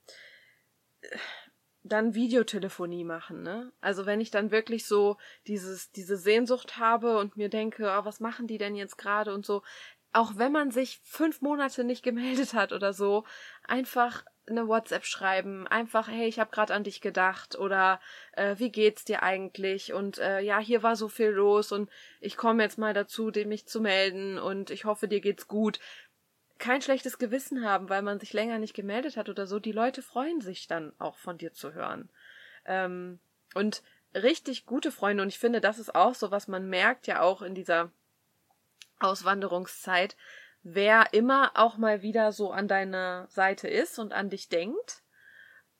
dann 1.83 2.15
Videotelefonie 2.15 3.05
machen, 3.05 3.43
ne? 3.43 3.71
Also 3.83 4.07
wenn 4.07 4.23
ich 4.23 4.31
dann 4.31 4.51
wirklich 4.51 4.87
so 4.87 5.19
dieses, 5.47 5.93
diese 5.93 6.17
Sehnsucht 6.17 6.79
habe 6.79 7.19
und 7.19 7.37
mir 7.37 7.51
denke, 7.51 7.85
oh, 7.85 8.07
was 8.07 8.21
machen 8.21 8.47
die 8.47 8.57
denn 8.57 8.75
jetzt 8.75 8.97
gerade 8.97 9.35
und 9.35 9.45
so, 9.45 9.63
auch 10.15 10.33
wenn 10.37 10.53
man 10.53 10.71
sich 10.71 11.01
fünf 11.05 11.43
Monate 11.43 11.85
nicht 11.85 12.03
gemeldet 12.03 12.55
hat 12.55 12.73
oder 12.73 12.95
so, 12.95 13.25
einfach 13.65 14.25
eine 14.47 14.69
WhatsApp 14.69 15.05
schreiben, 15.05 15.67
einfach, 15.67 16.09
hey, 16.09 16.27
ich 16.27 16.39
habe 16.39 16.51
gerade 16.51 16.75
an 16.75 16.85
dich 16.85 17.01
gedacht 17.01 17.59
oder 17.59 18.01
äh, 18.33 18.57
wie 18.59 18.71
geht's 18.71 19.05
dir 19.05 19.23
eigentlich 19.23 19.93
und 19.93 20.19
äh, 20.19 20.41
ja, 20.41 20.59
hier 20.59 20.83
war 20.83 20.97
so 20.97 21.09
viel 21.09 21.29
los 21.29 21.73
und 21.73 21.91
ich 22.21 22.37
komme 22.37 22.63
jetzt 22.63 22.79
mal 22.79 22.93
dazu, 22.93 23.33
mich 23.47 23.67
zu 23.67 23.81
melden 23.81 24.39
und 24.39 24.71
ich 24.71 24.85
hoffe, 24.85 25.09
dir 25.09 25.21
geht's 25.21 25.49
gut 25.49 25.81
kein 26.59 26.83
schlechtes 26.83 27.19
Gewissen 27.19 27.65
haben, 27.65 27.89
weil 27.89 28.03
man 28.03 28.21
sich 28.21 28.33
länger 28.33 28.59
nicht 28.59 28.75
gemeldet 28.75 29.17
hat 29.17 29.29
oder 29.29 29.47
so. 29.47 29.59
Die 29.59 29.73
Leute 29.73 30.03
freuen 30.03 30.41
sich 30.41 30.67
dann 30.67 30.93
auch 30.99 31.17
von 31.17 31.37
dir 31.37 31.53
zu 31.53 31.75
hören. 31.75 32.09
Ähm, 32.65 33.19
und 33.55 33.83
richtig 34.15 34.65
gute 34.67 34.93
Freunde, 34.93 35.23
und 35.23 35.29
ich 35.29 35.39
finde, 35.39 35.61
das 35.61 35.79
ist 35.79 35.95
auch 35.95 36.15
so, 36.15 36.31
was 36.31 36.49
man 36.49 36.69
merkt 36.69 37.07
ja 37.07 37.21
auch 37.21 37.43
in 37.43 37.55
dieser 37.55 37.91
Auswanderungszeit, 39.01 40.17
wer 40.65 41.13
immer 41.13 41.53
auch 41.55 41.77
mal 41.77 42.03
wieder 42.03 42.33
so 42.33 42.51
an 42.51 42.67
deiner 42.67 43.27
Seite 43.29 43.69
ist 43.69 43.99
und 43.99 44.13
an 44.13 44.31
dich 44.31 44.49
denkt 44.49 45.05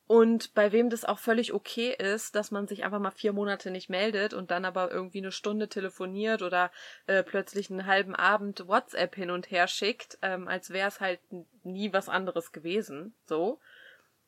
und 0.07 0.53
bei 0.53 0.71
wem 0.71 0.91
das 0.91 1.03
auch 1.03 1.17
völlig 1.17 1.51
okay 1.51 1.91
ist, 1.91 2.35
dass 2.35 2.51
man 2.51 2.67
sich 2.67 2.83
einfach 2.83 2.99
mal 2.99 3.11
vier 3.11 3.33
Monate 3.33 3.71
nicht 3.71 3.89
meldet 3.89 4.35
und 4.35 4.51
dann 4.51 4.63
aber 4.63 4.91
irgendwie 4.91 5.17
eine 5.17 5.31
Stunde 5.31 5.67
telefoniert 5.67 6.43
oder 6.43 6.71
äh, 7.07 7.23
plötzlich 7.23 7.71
einen 7.71 7.87
halben 7.87 8.13
Abend 8.13 8.67
WhatsApp 8.67 9.15
hin 9.15 9.31
und 9.31 9.49
her 9.49 9.67
schickt, 9.67 10.19
ähm, 10.21 10.47
als 10.47 10.69
wäre 10.69 10.87
es 10.87 10.99
halt 10.99 11.19
nie 11.63 11.91
was 11.91 12.07
anderes 12.07 12.51
gewesen, 12.51 13.15
so. 13.25 13.59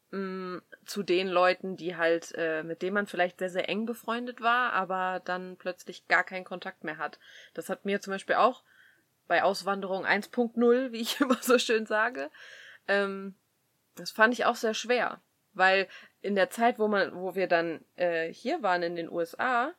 Mm, 0.09 0.59
zu 0.85 1.03
den 1.03 1.27
Leuten, 1.27 1.75
die 1.75 1.95
halt, 1.95 2.33
äh, 2.35 2.63
mit 2.63 2.81
denen 2.81 2.95
man 2.95 3.07
vielleicht 3.07 3.39
sehr, 3.39 3.49
sehr 3.49 3.69
eng 3.69 3.85
befreundet 3.85 4.41
war, 4.41 4.73
aber 4.73 5.21
dann 5.25 5.57
plötzlich 5.57 6.07
gar 6.07 6.23
keinen 6.23 6.45
Kontakt 6.45 6.85
mehr 6.85 6.97
hat. 6.97 7.19
Das 7.53 7.69
hat 7.69 7.85
mir 7.85 8.01
zum 8.01 8.13
Beispiel 8.13 8.37
auch 8.37 8.63
bei 9.27 9.43
Auswanderung 9.43 10.05
1.0, 10.05 10.91
wie 10.91 11.01
ich 11.01 11.19
immer 11.21 11.37
so 11.41 11.57
schön 11.57 11.85
sage, 11.85 12.29
ähm, 12.87 13.35
das 13.95 14.11
fand 14.11 14.33
ich 14.33 14.45
auch 14.45 14.55
sehr 14.55 14.73
schwer 14.73 15.21
weil 15.57 15.87
in 16.21 16.35
der 16.35 16.49
Zeit, 16.49 16.79
wo 16.79 16.87
man, 16.87 17.13
wo 17.15 17.35
wir 17.35 17.47
dann 17.47 17.83
äh, 17.95 18.31
hier 18.31 18.63
waren 18.63 18.83
in 18.83 18.95
den 18.95 19.11
USA, 19.11 19.73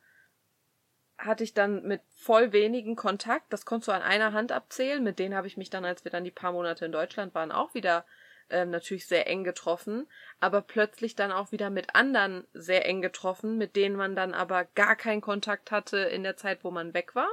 hatte 1.16 1.42
ich 1.42 1.54
dann 1.54 1.82
mit 1.82 2.00
voll 2.16 2.52
wenigen 2.52 2.94
Kontakt. 2.94 3.52
Das 3.52 3.64
konntest 3.64 3.88
du 3.88 3.92
an 3.92 4.02
einer 4.02 4.32
Hand 4.32 4.52
abzählen. 4.52 5.02
Mit 5.02 5.18
denen 5.18 5.34
habe 5.34 5.46
ich 5.46 5.56
mich 5.56 5.70
dann, 5.70 5.84
als 5.84 6.04
wir 6.04 6.12
dann 6.12 6.24
die 6.24 6.30
paar 6.30 6.52
Monate 6.52 6.84
in 6.84 6.92
Deutschland 6.92 7.34
waren, 7.34 7.50
auch 7.50 7.74
wieder 7.74 8.04
ähm, 8.50 8.70
natürlich 8.70 9.06
sehr 9.06 9.26
eng 9.26 9.42
getroffen. 9.42 10.06
Aber 10.38 10.60
plötzlich 10.60 11.16
dann 11.16 11.32
auch 11.32 11.50
wieder 11.50 11.70
mit 11.70 11.96
anderen 11.96 12.46
sehr 12.52 12.86
eng 12.86 13.02
getroffen, 13.02 13.58
mit 13.58 13.74
denen 13.74 13.96
man 13.96 14.14
dann 14.14 14.32
aber 14.32 14.64
gar 14.64 14.94
keinen 14.94 15.20
Kontakt 15.20 15.72
hatte 15.72 15.98
in 15.98 16.22
der 16.22 16.36
Zeit, 16.36 16.62
wo 16.62 16.70
man 16.70 16.94
weg 16.94 17.14
war 17.16 17.28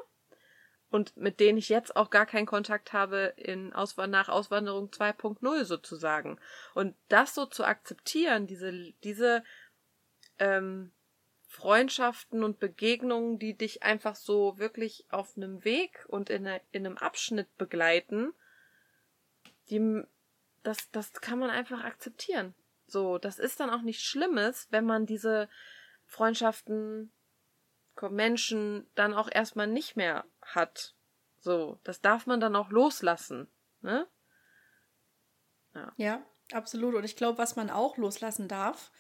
und 0.95 1.17
mit 1.17 1.41
denen 1.41 1.57
ich 1.57 1.67
jetzt 1.67 1.97
auch 1.97 2.09
gar 2.09 2.25
keinen 2.25 2.45
Kontakt 2.45 2.93
habe 2.93 3.33
in 3.35 3.73
Auswand 3.73 4.13
nach 4.13 4.29
Auswanderung 4.29 4.87
2.0 4.91 5.65
sozusagen. 5.65 6.39
Und 6.73 6.95
das 7.09 7.35
so 7.35 7.45
zu 7.45 7.65
akzeptieren, 7.65 8.47
diese, 8.47 8.71
diese 9.03 9.43
ähm, 10.39 10.93
Freundschaften 11.47 12.45
und 12.45 12.59
Begegnungen, 12.59 13.39
die 13.39 13.57
dich 13.57 13.83
einfach 13.83 14.15
so 14.15 14.57
wirklich 14.57 15.05
auf 15.09 15.35
einem 15.35 15.65
Weg 15.65 16.05
und 16.07 16.29
in, 16.29 16.47
eine, 16.47 16.61
in 16.71 16.85
einem 16.85 16.97
Abschnitt 16.97 17.57
begleiten, 17.57 18.33
die, 19.69 20.01
das, 20.63 20.89
das 20.91 21.11
kann 21.11 21.39
man 21.39 21.49
einfach 21.49 21.83
akzeptieren. 21.83 22.55
So, 22.87 23.17
das 23.17 23.37
ist 23.37 23.59
dann 23.59 23.69
auch 23.69 23.81
nichts 23.81 24.03
Schlimmes, 24.03 24.67
wenn 24.69 24.85
man 24.85 25.05
diese 25.05 25.49
Freundschaften 26.05 27.11
Menschen 28.01 28.87
dann 28.95 29.13
auch 29.13 29.29
erstmal 29.29 29.67
nicht 29.67 29.97
mehr 29.97 30.25
hat. 30.45 30.95
So, 31.39 31.79
das 31.83 32.01
darf 32.01 32.25
man 32.25 32.39
dann 32.39 32.55
auch 32.55 32.69
loslassen, 32.69 33.47
ne? 33.81 34.07
Ja, 35.73 35.93
ja 35.97 36.25
absolut. 36.51 36.95
Und 36.95 37.03
ich 37.03 37.15
glaube, 37.15 37.37
was 37.37 37.55
man 37.55 37.69
auch 37.69 37.97
loslassen 37.97 38.47
darf, 38.47 38.91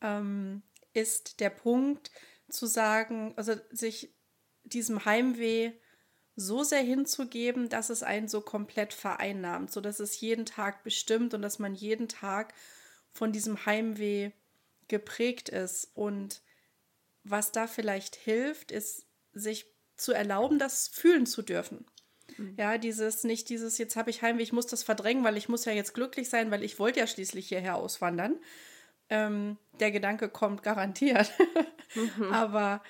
ähm, 0.00 0.62
ist 0.92 1.40
der 1.40 1.50
Punkt 1.50 2.10
zu 2.48 2.66
sagen, 2.66 3.34
also 3.36 3.54
sich 3.70 4.14
diesem 4.64 5.04
Heimweh 5.04 5.72
so 6.36 6.62
sehr 6.62 6.82
hinzugeben, 6.82 7.68
dass 7.68 7.90
es 7.90 8.02
einen 8.02 8.28
so 8.28 8.40
komplett 8.40 8.92
vereinnahmt, 8.92 9.72
so 9.72 9.80
dass 9.80 9.98
es 9.98 10.20
jeden 10.20 10.46
Tag 10.46 10.84
bestimmt 10.84 11.34
und 11.34 11.42
dass 11.42 11.58
man 11.58 11.74
jeden 11.74 12.08
Tag 12.08 12.54
von 13.12 13.32
diesem 13.32 13.66
Heimweh 13.66 14.30
geprägt 14.86 15.48
ist 15.48 15.90
und 15.94 16.42
was 17.24 17.52
da 17.52 17.66
vielleicht 17.66 18.14
hilft, 18.16 18.70
ist, 18.70 19.06
sich 19.32 19.66
zu 19.98 20.12
erlauben, 20.12 20.58
das 20.58 20.88
fühlen 20.88 21.26
zu 21.26 21.42
dürfen. 21.42 21.84
Mhm. 22.36 22.54
Ja, 22.56 22.78
dieses, 22.78 23.24
nicht 23.24 23.48
dieses, 23.48 23.76
jetzt 23.78 23.96
habe 23.96 24.10
ich 24.10 24.22
Heimweh, 24.22 24.42
ich 24.42 24.52
muss 24.52 24.66
das 24.66 24.82
verdrängen, 24.82 25.24
weil 25.24 25.36
ich 25.36 25.48
muss 25.48 25.64
ja 25.64 25.72
jetzt 25.72 25.92
glücklich 25.92 26.30
sein, 26.30 26.50
weil 26.50 26.64
ich 26.64 26.78
wollte 26.78 27.00
ja 27.00 27.06
schließlich 27.06 27.48
hierher 27.48 27.76
auswandern. 27.76 28.36
Ähm, 29.10 29.58
der 29.80 29.90
Gedanke 29.90 30.28
kommt 30.28 30.62
garantiert. 30.62 31.30
mhm. 31.94 32.24
Aber 32.32 32.82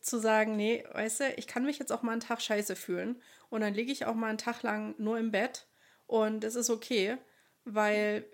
zu 0.00 0.18
sagen, 0.18 0.56
nee, 0.56 0.84
weißt 0.92 1.20
du, 1.20 1.34
ich 1.36 1.46
kann 1.46 1.64
mich 1.64 1.78
jetzt 1.78 1.92
auch 1.92 2.02
mal 2.02 2.12
einen 2.12 2.20
Tag 2.20 2.40
scheiße 2.40 2.76
fühlen 2.76 3.22
und 3.50 3.60
dann 3.60 3.74
liege 3.74 3.92
ich 3.92 4.06
auch 4.06 4.14
mal 4.14 4.28
einen 4.28 4.38
Tag 4.38 4.62
lang 4.62 4.94
nur 4.98 5.18
im 5.18 5.30
Bett 5.30 5.66
und 6.06 6.44
es 6.44 6.56
ist 6.56 6.70
okay, 6.70 7.18
weil 7.64 8.24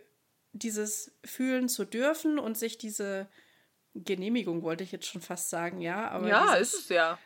dieses 0.53 1.19
fühlen 1.25 1.69
zu 1.69 1.85
dürfen 1.85 2.39
und 2.39 2.57
sich 2.57 2.79
diese 2.79 3.29
Genehmigung, 3.95 4.63
wollte 4.63 4.85
ich 4.85 4.93
jetzt 4.93 5.07
schon 5.07 5.21
fast 5.21 5.51
sagen, 5.51 5.81
ja. 5.81 6.09
Aber 6.09 6.29
ja, 6.29 6.57
dieses, 6.57 6.75
ist 6.75 6.81
es 6.85 6.89
ja. 6.89 7.19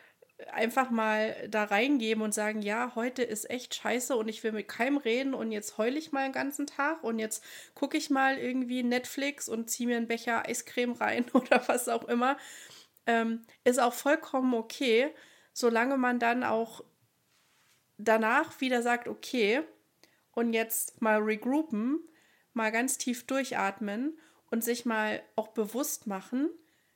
Einfach 0.51 0.89
mal 0.89 1.47
da 1.49 1.63
reingeben 1.63 2.23
und 2.23 2.33
sagen, 2.33 2.61
ja, 2.61 2.93
heute 2.95 3.23
ist 3.23 3.49
echt 3.49 3.75
scheiße 3.75 4.15
und 4.15 4.27
ich 4.27 4.43
will 4.43 4.51
mit 4.51 4.67
keinem 4.67 4.97
reden 4.97 5.33
und 5.33 5.51
jetzt 5.51 5.77
heule 5.77 5.97
ich 5.97 6.11
mal 6.11 6.23
den 6.23 6.33
ganzen 6.33 6.67
Tag 6.67 7.03
und 7.03 7.19
jetzt 7.19 7.43
gucke 7.75 7.97
ich 7.97 8.09
mal 8.09 8.37
irgendwie 8.37 8.83
Netflix 8.83 9.47
und 9.49 9.69
ziehe 9.69 9.87
mir 9.87 9.97
einen 9.97 10.07
Becher 10.07 10.47
Eiscreme 10.47 10.93
rein 10.93 11.25
oder 11.33 11.67
was 11.67 11.87
auch 11.89 12.07
immer. 12.07 12.37
Ähm, 13.05 13.45
ist 13.63 13.79
auch 13.79 13.93
vollkommen 13.93 14.53
okay, 14.53 15.13
solange 15.53 15.97
man 15.97 16.19
dann 16.19 16.43
auch 16.43 16.83
danach 17.97 18.59
wieder 18.61 18.81
sagt, 18.81 19.07
okay, 19.07 19.61
und 20.31 20.53
jetzt 20.53 21.01
mal 21.01 21.19
regroupen, 21.21 21.99
mal 22.53 22.71
ganz 22.71 22.97
tief 22.97 23.25
durchatmen 23.25 24.19
und 24.49 24.63
sich 24.63 24.85
mal 24.85 25.21
auch 25.35 25.49
bewusst 25.49 26.07
machen, 26.07 26.49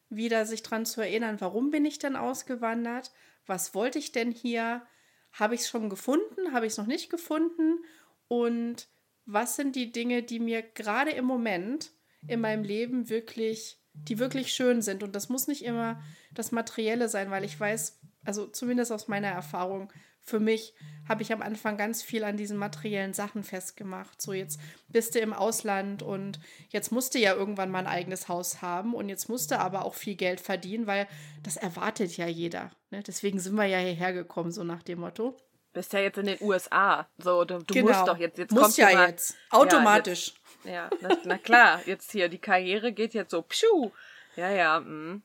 wieder 0.09 0.45
sich 0.45 0.63
daran 0.63 0.85
zu 0.85 1.01
erinnern, 1.01 1.41
warum 1.41 1.71
bin 1.71 1.85
ich 1.85 1.99
denn 1.99 2.15
ausgewandert? 2.15 3.11
Was 3.47 3.73
wollte 3.73 3.97
ich 3.97 4.11
denn 4.11 4.31
hier? 4.31 4.85
Habe 5.31 5.55
ich 5.55 5.61
es 5.61 5.69
schon 5.69 5.89
gefunden? 5.89 6.53
Habe 6.53 6.65
ich 6.65 6.73
es 6.73 6.77
noch 6.77 6.87
nicht 6.87 7.09
gefunden? 7.09 7.79
Und 8.27 8.87
was 9.25 9.55
sind 9.55 9.75
die 9.75 9.91
Dinge, 9.91 10.23
die 10.23 10.39
mir 10.39 10.61
gerade 10.61 11.11
im 11.11 11.25
Moment 11.25 11.91
in 12.27 12.41
meinem 12.41 12.63
Leben 12.63 13.09
wirklich, 13.09 13.79
die 13.93 14.19
wirklich 14.19 14.53
schön 14.53 14.81
sind? 14.81 15.03
Und 15.03 15.15
das 15.15 15.29
muss 15.29 15.47
nicht 15.47 15.63
immer 15.63 16.01
das 16.33 16.51
Materielle 16.51 17.09
sein, 17.09 17.31
weil 17.31 17.43
ich 17.43 17.59
weiß, 17.59 17.99
also 18.25 18.47
zumindest 18.47 18.91
aus 18.91 19.07
meiner 19.07 19.29
Erfahrung, 19.29 19.91
für 20.27 20.41
mich 20.41 20.73
habe 21.07 21.21
ich 21.21 21.31
am 21.31 21.41
Anfang 21.41 21.77
ganz 21.77 22.03
viel 22.03 22.25
an 22.25 22.35
diesen 22.35 22.57
materiellen 22.57 23.13
Sachen 23.13 23.43
festgemacht. 23.43 24.21
So, 24.21 24.33
jetzt 24.33 24.59
bist 24.89 25.15
du 25.15 25.19
im 25.19 25.31
Ausland 25.31 26.03
und 26.03 26.39
jetzt 26.67 26.91
musst 26.91 27.15
du 27.15 27.19
ja 27.19 27.33
irgendwann 27.33 27.71
mal 27.71 27.79
ein 27.79 27.87
eigenes 27.87 28.27
Haus 28.27 28.61
haben 28.61 28.93
und 28.93 29.07
jetzt 29.07 29.29
musst 29.29 29.51
du 29.51 29.57
aber 29.57 29.85
auch 29.85 29.93
viel 29.93 30.15
Geld 30.15 30.41
verdienen, 30.41 30.85
weil 30.85 31.07
das 31.43 31.55
erwartet 31.55 32.17
ja 32.17 32.27
jeder. 32.27 32.71
Ne? 32.91 33.03
Deswegen 33.03 33.39
sind 33.39 33.55
wir 33.55 33.65
ja 33.65 33.77
hierher 33.77 34.11
gekommen, 34.11 34.51
so 34.51 34.65
nach 34.65 34.83
dem 34.83 34.99
Motto. 34.99 35.37
Bist 35.71 35.93
ja 35.93 35.99
jetzt 35.99 36.17
in 36.17 36.25
den 36.25 36.41
USA. 36.41 37.07
So, 37.17 37.45
du, 37.45 37.59
du 37.59 37.73
genau. 37.73 37.87
musst 37.87 38.07
doch 38.07 38.17
jetzt. 38.17 38.37
jetzt 38.37 38.51
musst 38.51 38.77
ja 38.77 38.91
mal, 38.91 39.09
jetzt. 39.09 39.37
Automatisch. 39.49 40.33
Ja, 40.65 40.89
jetzt, 40.91 41.01
ja 41.01 41.07
na, 41.09 41.17
na, 41.23 41.37
klar, 41.37 41.81
jetzt 41.85 42.11
hier, 42.11 42.27
die 42.27 42.39
Karriere 42.39 42.91
geht 42.91 43.13
jetzt 43.13 43.31
so, 43.31 43.43
pschuh. 43.43 43.91
Ja, 44.35 44.49
ja. 44.49 44.81
Mh. 44.81 45.21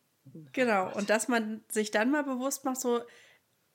Genau, 0.53 0.93
und 0.95 1.11
dass 1.11 1.27
man 1.27 1.65
sich 1.69 1.91
dann 1.91 2.13
mal 2.13 2.23
bewusst 2.23 2.65
macht, 2.65 2.81
so, 2.81 3.03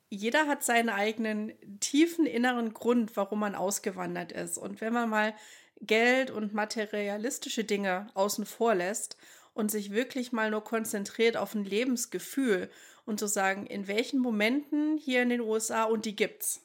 jeder 0.10 0.48
hat 0.48 0.64
seinen 0.64 0.90
eigenen 0.90 1.54
tiefen 1.80 2.26
inneren 2.26 2.74
Grund, 2.74 3.16
warum 3.16 3.40
man 3.40 3.56
ausgewandert 3.56 4.32
ist. 4.32 4.58
Und 4.58 4.80
wenn 4.82 4.94
man 4.94 5.10
mal 5.10 5.36
Geld 5.82 6.32
und 6.32 6.54
materialistische 6.54 7.64
Dinge 7.64 8.08
außen 8.14 8.46
vor 8.46 8.76
lässt 8.76 9.18
und 9.54 9.70
sich 9.70 9.92
wirklich 9.92 10.32
mal 10.32 10.50
nur 10.50 10.64
konzentriert 10.64 11.38
auf 11.38 11.54
ein 11.54 11.66
Lebensgefühl 11.66 12.70
und 13.06 13.20
zu 13.20 13.28
sagen, 13.28 13.68
in 13.68 13.88
welchen 13.88 14.20
Momenten 14.20 14.98
hier 14.98 15.22
in 15.22 15.30
den 15.30 15.42
USA 15.42 15.84
und 15.84 16.06
die 16.06 16.16
gibt's. 16.16 16.62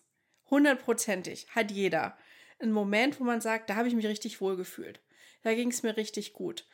Hundertprozentig 0.50 1.46
hat 1.50 1.70
jeder 1.70 2.16
einen 2.58 2.72
Moment, 2.72 3.18
wo 3.18 3.24
man 3.24 3.40
sagt, 3.40 3.70
da 3.70 3.76
habe 3.76 3.88
ich 3.88 3.94
mich 3.94 4.06
richtig 4.06 4.40
wohl 4.40 4.56
gefühlt. 4.56 5.00
Da 5.42 5.54
ging 5.54 5.70
es 5.70 5.82
mir 5.82 5.96
richtig 5.96 6.32
gut. 6.32 6.66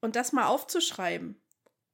Und 0.00 0.16
das 0.16 0.32
mal 0.32 0.46
aufzuschreiben 0.46 1.40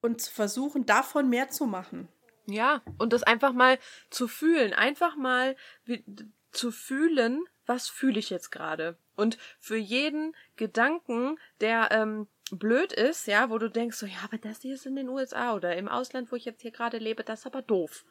und 0.01 0.21
zu 0.21 0.33
versuchen, 0.33 0.85
davon 0.85 1.31
mehr 1.31 1.49
zu 1.49 1.67
machen. 1.67 2.09
Ja, 2.47 2.83
und 2.99 3.13
das 3.13 3.23
einfach 3.23 3.53
mal 3.53 3.79
zu 4.11 4.27
fühlen, 4.27 4.73
einfach 4.73 5.17
mal 5.17 5.57
wie, 5.85 6.05
zu 6.51 6.73
fühlen, 6.73 7.45
was 7.67 7.89
fühle 7.89 8.19
ich 8.19 8.31
jetzt 8.31 8.51
gerade. 8.51 8.97
Und 9.15 9.39
für 9.61 9.77
jeden 9.77 10.35
Gedanken, 10.57 11.39
der 11.61 11.91
ähm, 11.93 12.27
blöd 12.51 12.93
ist, 12.93 13.27
ja, 13.27 13.51
wo 13.51 13.59
du 13.59 13.71
denkst, 13.71 13.97
so, 13.97 14.07
ja, 14.07 14.19
aber 14.25 14.39
das 14.39 14.61
hier 14.61 14.75
ist 14.75 14.87
in 14.87 14.97
den 14.97 15.09
USA 15.09 15.55
oder 15.55 15.77
im 15.77 15.89
Ausland, 15.89 16.33
wo 16.33 16.37
ich 16.37 16.45
jetzt 16.45 16.63
hier 16.63 16.73
gerade 16.73 16.99
lebe, 16.99 17.25
das 17.25 17.41
ist 17.41 17.47
aber 17.47 17.63
doof. 17.63 18.05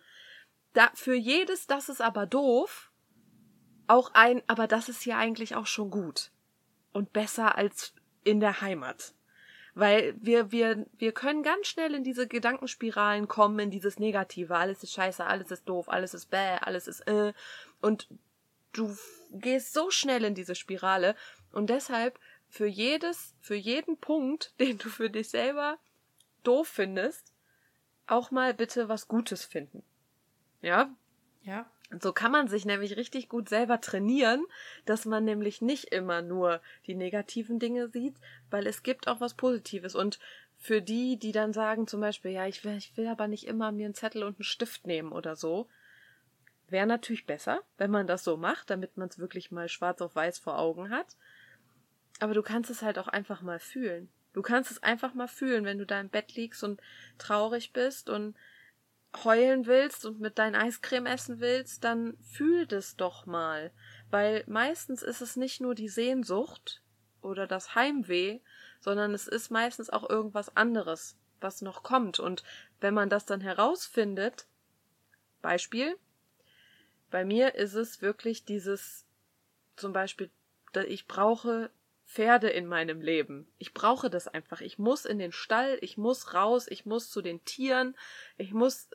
Da, 0.73 0.89
für 0.93 1.15
jedes, 1.15 1.67
das 1.67 1.89
ist 1.89 2.01
aber 2.01 2.25
doof, 2.25 2.91
auch 3.88 4.11
ein, 4.13 4.41
aber 4.47 4.67
das 4.67 4.89
ist 4.89 5.01
hier 5.01 5.17
eigentlich 5.17 5.55
auch 5.55 5.67
schon 5.67 5.91
gut. 5.91 6.32
Und 6.93 7.13
besser 7.13 7.57
als 7.57 7.93
in 8.23 8.39
der 8.39 8.61
Heimat. 8.61 9.13
Weil 9.74 10.15
wir, 10.19 10.51
wir, 10.51 10.86
wir 10.97 11.11
können 11.13 11.43
ganz 11.43 11.67
schnell 11.67 11.93
in 11.93 12.03
diese 12.03 12.28
Gedankenspiralen 12.28 13.28
kommen, 13.28 13.59
in 13.59 13.72
dieses 13.72 13.99
Negative. 13.99 14.55
Alles 14.55 14.84
ist 14.84 14.93
scheiße, 14.93 15.26
alles 15.26 15.51
ist 15.51 15.67
doof, 15.67 15.88
alles 15.89 16.13
ist 16.13 16.30
bäh, 16.30 16.57
alles 16.61 16.88
ist 16.88 17.01
äh. 17.07 17.34
Und 17.80 18.07
du 18.74 18.95
gehst 19.32 19.74
so 19.74 19.89
schnell 19.89 20.26
in 20.26 20.36
diese 20.36 20.55
Spirale. 20.55 21.15
Und 21.51 21.69
deshalb 21.69 22.19
für 22.49 22.67
jedes, 22.67 23.34
für 23.39 23.55
jeden 23.55 23.97
Punkt, 23.97 24.53
den 24.59 24.78
du 24.78 24.89
für 24.89 25.09
dich 25.09 25.30
selber 25.30 25.78
doof 26.43 26.67
findest, 26.67 27.32
auch 28.07 28.32
mal 28.32 28.53
bitte 28.53 28.89
was 28.89 29.07
Gutes 29.07 29.45
finden. 29.45 29.84
Ja? 30.61 30.93
Ja. 31.43 31.65
So 31.99 32.13
kann 32.13 32.31
man 32.31 32.47
sich 32.47 32.65
nämlich 32.65 32.95
richtig 32.95 33.27
gut 33.27 33.49
selber 33.49 33.81
trainieren, 33.81 34.45
dass 34.85 35.05
man 35.05 35.25
nämlich 35.25 35.61
nicht 35.61 35.85
immer 35.85 36.21
nur 36.21 36.61
die 36.87 36.95
negativen 36.95 37.59
Dinge 37.59 37.89
sieht, 37.89 38.15
weil 38.49 38.65
es 38.65 38.83
gibt 38.83 39.07
auch 39.07 39.19
was 39.19 39.33
Positives. 39.33 39.95
Und 39.95 40.19
für 40.57 40.81
die, 40.81 41.17
die 41.17 41.31
dann 41.31 41.53
sagen 41.53 41.87
zum 41.87 41.99
Beispiel, 41.99 42.31
ja, 42.31 42.47
ich 42.47 42.63
will, 42.63 42.77
ich 42.77 42.95
will 42.95 43.07
aber 43.07 43.27
nicht 43.27 43.45
immer 43.45 43.71
mir 43.71 43.85
einen 43.85 43.95
Zettel 43.95 44.23
und 44.23 44.37
einen 44.37 44.43
Stift 44.43 44.87
nehmen 44.87 45.11
oder 45.11 45.35
so, 45.35 45.67
wäre 46.69 46.87
natürlich 46.87 47.25
besser, 47.25 47.61
wenn 47.77 47.91
man 47.91 48.07
das 48.07 48.23
so 48.23 48.37
macht, 48.37 48.69
damit 48.69 48.95
man 48.95 49.09
es 49.09 49.19
wirklich 49.19 49.51
mal 49.51 49.67
schwarz 49.67 50.01
auf 50.01 50.15
weiß 50.15 50.39
vor 50.39 50.57
Augen 50.57 50.89
hat. 50.89 51.17
Aber 52.19 52.33
du 52.33 52.41
kannst 52.41 52.69
es 52.69 52.81
halt 52.81 52.99
auch 52.99 53.07
einfach 53.07 53.41
mal 53.41 53.59
fühlen. 53.59 54.09
Du 54.33 54.41
kannst 54.41 54.71
es 54.71 54.81
einfach 54.81 55.13
mal 55.13 55.27
fühlen, 55.27 55.65
wenn 55.65 55.77
du 55.77 55.85
da 55.85 55.99
im 55.99 56.09
Bett 56.09 56.35
liegst 56.35 56.63
und 56.63 56.79
traurig 57.17 57.73
bist 57.73 58.09
und 58.09 58.35
heulen 59.24 59.66
willst 59.66 60.05
und 60.05 60.20
mit 60.20 60.39
dein 60.39 60.55
Eiscreme 60.55 61.05
essen 61.05 61.39
willst, 61.39 61.84
dann 61.84 62.18
fühl 62.22 62.66
das 62.66 62.95
doch 62.95 63.26
mal. 63.26 63.72
Weil 64.09 64.43
meistens 64.47 65.03
ist 65.03 65.22
es 65.22 65.36
nicht 65.36 65.62
nur 65.62 65.76
die 65.76 65.89
Sehnsucht 65.89 66.82
oder 67.22 67.47
das 67.47 67.76
Heimweh, 67.76 68.39
sondern 68.80 69.14
es 69.14 69.28
ist 69.28 69.51
meistens 69.51 69.89
auch 69.89 70.09
irgendwas 70.09 70.55
anderes, 70.55 71.18
was 71.39 71.62
noch 71.62 71.84
kommt. 71.84 72.20
Und 72.20 72.43
wenn 72.80 72.93
man 72.93 73.09
das 73.09 73.26
dann 73.26 73.41
herausfindet, 73.41 74.47
Beispiel, 75.41 75.97
bei 77.09 77.26
mir 77.26 77.55
ist 77.55 77.74
es 77.74 78.01
wirklich 78.01 78.45
dieses, 78.45 79.05
zum 79.76 79.93
Beispiel, 79.93 80.30
ich 80.88 81.07
brauche 81.07 81.70
Pferde 82.05 82.49
in 82.49 82.68
meinem 82.68 83.01
Leben. 83.01 83.47
Ich 83.57 83.74
brauche 83.74 84.09
das 84.09 84.28
einfach. 84.28 84.59
Ich 84.59 84.78
muss 84.78 85.05
in 85.05 85.18
den 85.18 85.32
Stall, 85.32 85.78
ich 85.82 85.97
muss 85.97 86.34
raus, 86.34 86.68
ich 86.70 86.86
muss 86.86 87.09
zu 87.09 87.22
den 87.22 87.43
Tieren, 87.45 87.95
ich 88.38 88.51
muss 88.51 88.89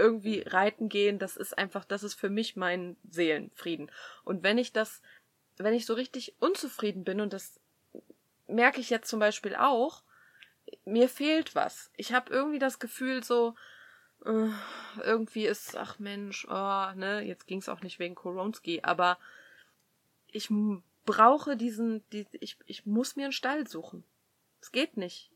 irgendwie 0.00 0.40
reiten 0.40 0.88
gehen, 0.88 1.18
das 1.18 1.36
ist 1.36 1.56
einfach, 1.56 1.84
das 1.84 2.02
ist 2.02 2.14
für 2.14 2.30
mich 2.30 2.56
mein 2.56 2.96
Seelenfrieden. 3.08 3.90
Und 4.24 4.42
wenn 4.42 4.58
ich 4.58 4.72
das, 4.72 5.02
wenn 5.58 5.74
ich 5.74 5.86
so 5.86 5.94
richtig 5.94 6.34
unzufrieden 6.40 7.04
bin, 7.04 7.20
und 7.20 7.32
das 7.32 7.60
merke 8.48 8.80
ich 8.80 8.90
jetzt 8.90 9.08
zum 9.08 9.20
Beispiel 9.20 9.54
auch, 9.54 10.02
mir 10.84 11.08
fehlt 11.08 11.54
was. 11.54 11.90
Ich 11.96 12.12
habe 12.12 12.32
irgendwie 12.32 12.58
das 12.58 12.78
Gefühl 12.78 13.22
so, 13.22 13.54
äh, 14.24 14.48
irgendwie 15.02 15.46
ist, 15.46 15.76
ach 15.76 15.98
Mensch, 15.98 16.46
oh, 16.48 16.92
ne, 16.94 17.22
jetzt 17.24 17.46
ging 17.46 17.58
es 17.58 17.68
auch 17.68 17.82
nicht 17.82 17.98
wegen 17.98 18.14
Koronski, 18.14 18.80
aber 18.82 19.18
ich 20.32 20.48
brauche 21.04 21.56
diesen, 21.56 22.04
die, 22.10 22.26
ich, 22.40 22.56
ich 22.66 22.86
muss 22.86 23.16
mir 23.16 23.24
einen 23.24 23.32
Stall 23.32 23.66
suchen. 23.66 24.04
Es 24.60 24.72
geht 24.72 24.96
nicht. 24.96 25.30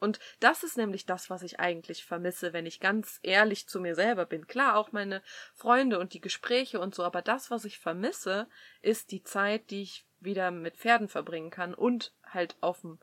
Und 0.00 0.18
das 0.40 0.64
ist 0.64 0.78
nämlich 0.78 1.04
das, 1.04 1.28
was 1.28 1.42
ich 1.42 1.60
eigentlich 1.60 2.04
vermisse, 2.04 2.54
wenn 2.54 2.64
ich 2.64 2.80
ganz 2.80 3.20
ehrlich 3.22 3.68
zu 3.68 3.80
mir 3.80 3.94
selber 3.94 4.24
bin. 4.24 4.46
Klar, 4.46 4.76
auch 4.76 4.92
meine 4.92 5.22
Freunde 5.54 5.98
und 5.98 6.14
die 6.14 6.22
Gespräche 6.22 6.80
und 6.80 6.94
so, 6.94 7.04
aber 7.04 7.20
das, 7.20 7.50
was 7.50 7.66
ich 7.66 7.78
vermisse, 7.78 8.48
ist 8.80 9.12
die 9.12 9.22
Zeit, 9.22 9.70
die 9.70 9.82
ich 9.82 10.06
wieder 10.18 10.50
mit 10.50 10.78
Pferden 10.78 11.08
verbringen 11.08 11.50
kann 11.50 11.74
und 11.74 12.14
halt 12.24 12.56
auf 12.62 12.80
dem 12.80 12.98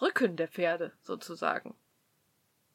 Rücken 0.00 0.36
der 0.36 0.48
Pferde 0.48 0.92
sozusagen. 1.00 1.74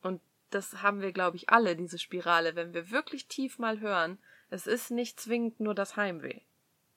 Und 0.01 0.22
das 0.49 0.82
haben 0.82 1.01
wir, 1.01 1.12
glaube 1.12 1.38
ich, 1.38 1.49
alle, 1.49 1.76
diese 1.76 1.99
Spirale, 1.99 2.55
wenn 2.55 2.74
wir 2.74 2.89
wirklich 2.89 3.28
tief 3.28 3.59
mal 3.59 3.80
hören, 3.80 4.18
es 4.49 4.66
ist 4.66 4.89
nicht 4.89 5.20
zwingend 5.20 5.59
nur 5.59 5.76
das 5.76 5.95
Heimweh. 5.95 6.41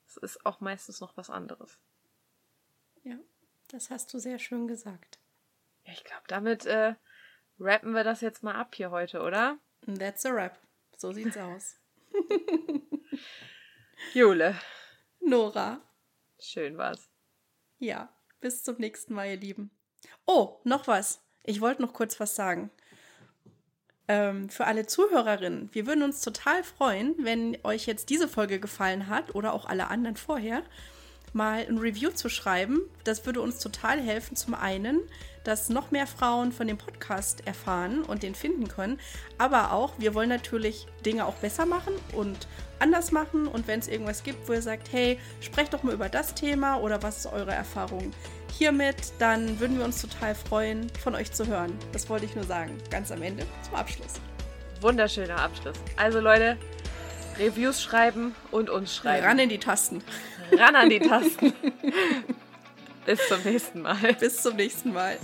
Es 0.06 0.16
ist 0.16 0.46
auch 0.46 0.60
meistens 0.60 1.00
noch 1.00 1.16
was 1.16 1.28
anderes. 1.28 1.78
Ja, 3.02 3.18
das 3.68 3.90
hast 3.90 4.12
du 4.14 4.18
sehr 4.18 4.38
schön 4.38 4.66
gesagt. 4.66 5.18
Ja, 5.84 5.92
ich 5.92 6.04
glaube, 6.04 6.22
damit 6.28 6.66
äh, 6.66 6.94
rappen 7.58 7.92
wir 7.92 8.04
das 8.04 8.20
jetzt 8.20 8.42
mal 8.42 8.54
ab 8.54 8.74
hier 8.74 8.90
heute, 8.90 9.22
oder? 9.22 9.58
That's 9.86 10.24
a 10.24 10.30
rap. 10.30 10.58
So 10.96 11.12
sieht's 11.12 11.36
aus. 11.36 11.76
Jule. 14.14 14.58
Nora. 15.20 15.80
Schön 16.40 16.76
war's. 16.76 17.10
Ja, 17.78 18.14
bis 18.40 18.62
zum 18.62 18.76
nächsten 18.76 19.14
Mal, 19.14 19.30
ihr 19.30 19.36
Lieben. 19.36 19.70
Oh, 20.26 20.60
noch 20.64 20.86
was. 20.86 21.22
Ich 21.42 21.60
wollte 21.60 21.82
noch 21.82 21.92
kurz 21.92 22.20
was 22.20 22.34
sagen. 22.34 22.70
Ähm, 24.06 24.50
für 24.50 24.66
alle 24.66 24.86
Zuhörerinnen, 24.86 25.70
wir 25.72 25.86
würden 25.86 26.02
uns 26.02 26.20
total 26.20 26.62
freuen, 26.62 27.14
wenn 27.18 27.56
euch 27.64 27.86
jetzt 27.86 28.10
diese 28.10 28.28
Folge 28.28 28.60
gefallen 28.60 29.08
hat 29.08 29.34
oder 29.34 29.54
auch 29.54 29.64
alle 29.64 29.88
anderen 29.88 30.16
vorher, 30.16 30.62
mal 31.34 31.66
ein 31.68 31.78
Review 31.78 32.10
zu 32.10 32.28
schreiben. 32.28 32.80
Das 33.04 33.26
würde 33.26 33.40
uns 33.40 33.58
total 33.58 34.00
helfen. 34.00 34.36
Zum 34.36 34.54
einen, 34.54 35.00
dass 35.44 35.68
noch 35.68 35.90
mehr 35.90 36.06
Frauen 36.06 36.52
von 36.52 36.66
dem 36.66 36.78
Podcast 36.78 37.46
erfahren 37.46 38.02
und 38.02 38.22
den 38.22 38.34
finden 38.34 38.68
können. 38.68 38.98
Aber 39.38 39.72
auch, 39.72 39.92
wir 39.98 40.14
wollen 40.14 40.28
natürlich 40.28 40.86
Dinge 41.04 41.26
auch 41.26 41.34
besser 41.34 41.66
machen 41.66 41.94
und 42.12 42.46
anders 42.78 43.12
machen. 43.12 43.46
Und 43.46 43.66
wenn 43.66 43.80
es 43.80 43.88
irgendwas 43.88 44.22
gibt, 44.22 44.48
wo 44.48 44.52
ihr 44.52 44.62
sagt, 44.62 44.92
hey, 44.92 45.18
sprecht 45.40 45.74
doch 45.74 45.82
mal 45.82 45.94
über 45.94 46.08
das 46.08 46.34
Thema 46.34 46.76
oder 46.76 47.02
was 47.02 47.18
ist 47.18 47.26
eure 47.26 47.52
Erfahrung 47.52 48.12
hiermit, 48.56 48.96
dann 49.18 49.58
würden 49.60 49.78
wir 49.78 49.84
uns 49.84 50.00
total 50.00 50.34
freuen, 50.34 50.88
von 51.02 51.14
euch 51.14 51.32
zu 51.32 51.46
hören. 51.46 51.76
Das 51.92 52.08
wollte 52.08 52.24
ich 52.24 52.34
nur 52.34 52.44
sagen, 52.44 52.76
ganz 52.90 53.10
am 53.10 53.22
Ende 53.22 53.44
zum 53.62 53.74
Abschluss. 53.74 54.14
Wunderschöner 54.80 55.38
Abschluss. 55.38 55.76
Also 55.96 56.20
Leute, 56.20 56.56
Reviews 57.38 57.82
schreiben 57.82 58.34
und 58.50 58.70
uns 58.70 58.94
schreiben. 58.94 59.26
Ran 59.26 59.38
in 59.38 59.48
die 59.48 59.58
Tasten. 59.58 60.02
Ran 60.52 60.76
an 60.76 60.90
die 60.90 61.00
Tasten. 61.00 61.52
Bis 63.06 63.28
zum 63.28 63.42
nächsten 63.44 63.82
Mal. 63.82 64.14
Bis 64.18 64.42
zum 64.42 64.56
nächsten 64.56 64.92
Mal. 64.92 65.18